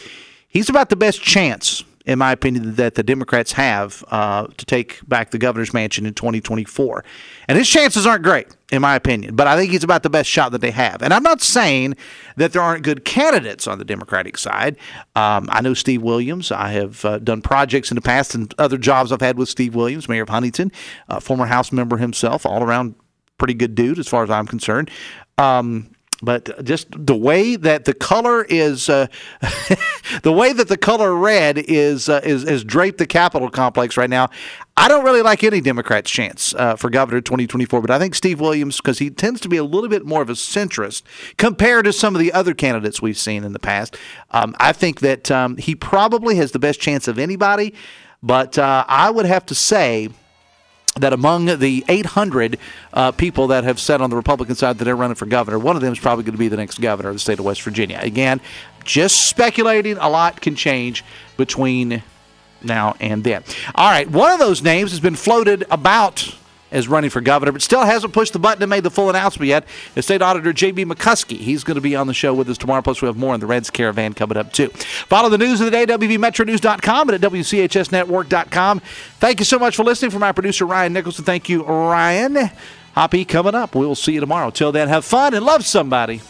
He's 0.49 0.69
about 0.69 0.91
the 0.91 0.97
best 0.97 1.23
chance, 1.23 1.85
in 2.05 2.19
my 2.19 2.33
opinion, 2.33 2.75
that 2.77 2.95
the 2.95 3.03
Democrats 3.03 3.53
have 3.53 4.05
uh, 4.09 4.47
to 4.47 4.67
take 4.67 5.07
back 5.09 5.31
the 5.31 5.39
governor's 5.39 5.75
mansion 5.75 6.07
in 6.07 6.15
2024. 6.15 7.05
And 7.49 7.59
his 7.59 7.69
chances 7.69 8.07
aren't 8.07 8.23
great, 8.23 8.49
in 8.71 8.81
my 8.81 8.95
opinion, 8.95 9.35
but 9.35 9.47
I 9.47 9.57
think 9.57 9.73
he's 9.73 9.85
about 9.85 10.03
the 10.03 10.11
best 10.11 10.31
shot 10.31 10.53
that 10.53 10.61
they 10.61 10.71
have. 10.71 11.03
And 11.03 11.13
I'm 11.13 11.23
not 11.23 11.43
saying 11.43 11.97
that 12.37 12.53
there 12.53 12.63
aren't 12.63 12.85
good 12.85 13.05
candidates 13.05 13.67
on 13.67 13.79
the 13.79 13.85
Democratic 13.85 14.39
side. 14.39 14.77
Um, 15.15 15.49
I 15.51 15.63
know 15.63 15.75
Steve 15.75 16.03
Williams. 16.03 16.53
I 16.53 16.69
have 16.73 17.05
uh, 17.05 17.19
done 17.19 17.43
projects 17.43 17.91
in 17.91 17.95
the 17.95 18.03
past 18.03 18.35
and 18.35 18.55
other 18.59 18.79
jobs 18.79 19.11
I've 19.11 19.21
had 19.21 19.39
with 19.39 19.49
Steve 19.49 19.75
Williams, 19.75 20.09
mayor 20.09 20.23
of 20.23 20.29
Huntington, 20.29 20.71
uh, 21.09 21.21
former 21.21 21.47
House 21.47 21.73
member 21.73 21.97
himself, 21.97 22.47
all 22.47 22.63
around 22.63 22.95
pretty 23.39 23.55
good 23.55 23.75
dude 23.75 23.99
as 23.99 24.09
far 24.09 24.23
as 24.23 24.31
I'm 24.31 24.47
concerned. 24.47 24.91
Um, 25.39 25.91
but 26.23 26.65
just 26.65 26.89
the 26.91 27.15
way 27.15 27.57
that 27.57 27.85
the 27.85 27.93
color 27.93 28.45
is, 28.49 28.89
uh, 28.89 29.07
the 30.23 30.33
way 30.33 30.53
that 30.53 30.69
the 30.69 30.79
color 30.79 31.15
red 31.15 31.59
is, 31.59 32.09
uh, 32.09 32.21
is 32.25 32.45
is 32.45 32.65
draped 32.65 32.99
the 32.99 33.07
Capitol 33.07 33.51
complex 33.51 33.97
right 33.97 34.09
now. 34.09 34.31
I 34.79 34.89
don't 34.89 35.05
really 35.05 35.23
like 35.23 35.45
any 35.45 35.61
Democrat's 35.61 36.11
chance 36.11 36.55
uh, 36.55 36.77
for 36.77 36.91
governor 36.91 37.21
2024, 37.21 37.81
but 37.81 37.91
I 37.91 37.99
think 37.99 38.15
Steve 38.15 38.41
Williams, 38.41 38.77
because 38.79 38.99
he 38.99 39.11
tends 39.11 39.41
to 39.43 39.49
be 39.49 39.57
a 39.57 39.65
little 39.65 39.89
bit 39.89 40.07
more 40.07 40.23
of 40.23 40.31
a 40.31 40.35
centrist 40.35 41.03
compared 41.37 41.85
to 41.85 41.93
some 41.93 42.15
of 42.15 42.21
the 42.21 42.33
other 42.33 42.55
candidates 42.55 43.01
we've 43.03 43.19
seen 43.19 43.45
in 43.45 43.53
the 43.53 43.59
past. 43.59 43.97
Um, 44.31 44.55
I 44.59 44.73
think 44.73 45.01
that 45.01 45.31
um, 45.31 45.57
he 45.57 45.75
probably 45.75 46.37
has 46.37 46.53
the 46.53 46.59
best 46.59 46.81
chance 46.81 47.09
of 47.09 47.19
anybody, 47.19 47.75
but 48.23 48.59
uh, 48.59 48.85
I 48.89 49.11
would 49.11 49.27
have 49.27 49.45
to 49.47 49.55
say 49.55 50.11
that 50.97 51.13
among 51.13 51.47
the 51.59 51.85
800 51.89 52.59
uh, 52.93 53.13
people 53.13 53.49
that 53.49 53.65
have 53.65 53.79
said 53.79 54.01
on 54.01 54.11
the 54.11 54.17
Republican 54.17 54.55
side 54.55 54.79
that 54.79 54.85
they're 54.85 54.97
running 54.97 55.15
for 55.15 55.27
governor, 55.27 55.59
one 55.59 55.77
of 55.77 55.83
them 55.83 55.93
is 55.93 55.99
probably 55.99 56.25
going 56.25 56.35
to 56.35 56.39
be 56.39 56.49
the 56.49 56.57
next 56.57 56.79
governor 56.79 57.11
of 57.11 57.15
the 57.15 57.21
state 57.21 57.39
of 57.39 57.45
West 57.45 57.63
Virginia. 57.63 57.99
Again, 58.01 58.41
just 58.85 59.29
speculating. 59.29 59.99
A 59.99 60.09
lot 60.09 60.41
can 60.41 60.55
change 60.55 61.05
between 61.37 62.03
now 62.63 62.97
and 63.01 63.23
then. 63.25 63.45
All 63.75 63.91
right, 63.91 64.11
one 64.11 64.33
of 64.33 64.39
those 64.39 64.63
names 64.63 64.91
has 64.91 65.01
been 65.01 65.17
floated 65.17 65.65
about 65.71 66.35
as 66.71 66.89
running 66.89 67.11
for 67.11 67.21
governor, 67.21 67.53
but 67.53 67.63
still 67.63 67.85
hasn't 67.85 68.13
pushed 68.13 68.33
the 68.33 68.39
button 68.39 68.63
and 68.63 68.71
made 68.71 68.83
the 68.83 68.91
full 68.91 69.09
announcement 69.09 69.49
yet. 69.49 69.65
The 69.95 70.03
state 70.03 70.23
auditor 70.23 70.53
J.B. 70.53 70.85
McCuskey, 70.85 71.39
he's 71.39 71.65
going 71.65 71.77
to 71.77 71.81
be 71.81 71.95
on 71.95 72.07
the 72.07 72.15
show 72.15 72.35
with 72.35 72.49
us 72.49 72.59
tomorrow. 72.59 72.83
Plus, 72.83 73.01
we 73.03 73.07
have 73.07 73.17
more 73.17 73.35
on 73.35 73.41
the 73.41 73.47
Reds 73.47 73.71
Caravan 73.71 74.15
coming 74.15 74.37
up 74.37 74.53
too. 74.53 74.69
Follow 74.69 75.29
the 75.29 75.39
news 75.39 75.61
of 75.61 75.67
the 75.67 75.71
day, 75.71 75.83
at 75.83 75.89
WVMetroNews.com 75.89 77.09
and 77.09 77.25
at 77.25 77.33
WCHSNetwork.com. 77.33 78.81
Thank 79.21 79.39
you 79.39 79.45
so 79.45 79.59
much 79.59 79.77
for 79.77 79.85
listening. 79.85 80.11
For 80.11 80.19
my 80.19 80.33
producer 80.33 80.67
Ryan 80.67 80.93
Nicholson, 80.93 81.25
thank 81.25 81.49
you, 81.49 81.63
Ryan. 81.65 82.51
Hoppy 82.95 83.25
coming 83.25 83.55
up. 83.55 83.75
We 83.75 83.87
will 83.87 83.95
see 83.95 84.15
you 84.15 84.21
tomorrow. 84.21 84.51
Till 84.51 84.73
then, 84.73 84.89
have 84.89 85.05
fun 85.05 85.35
and 85.35 85.45
love 85.45 85.65
somebody. 85.65 86.21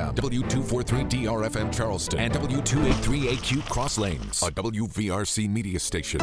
WHSAM, 0.00 0.14
W243DRFM 0.14 1.74
Charleston, 1.74 2.18
and 2.18 2.32
W283AQ 2.32 3.68
Cross 3.68 3.98
Lanes, 3.98 4.42
a 4.42 4.50
WVRC 4.50 5.48
media 5.48 5.78
station. 5.78 6.20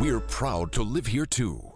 We're 0.00 0.20
proud 0.20 0.72
to 0.72 0.82
live 0.82 1.06
here 1.06 1.26
too. 1.26 1.75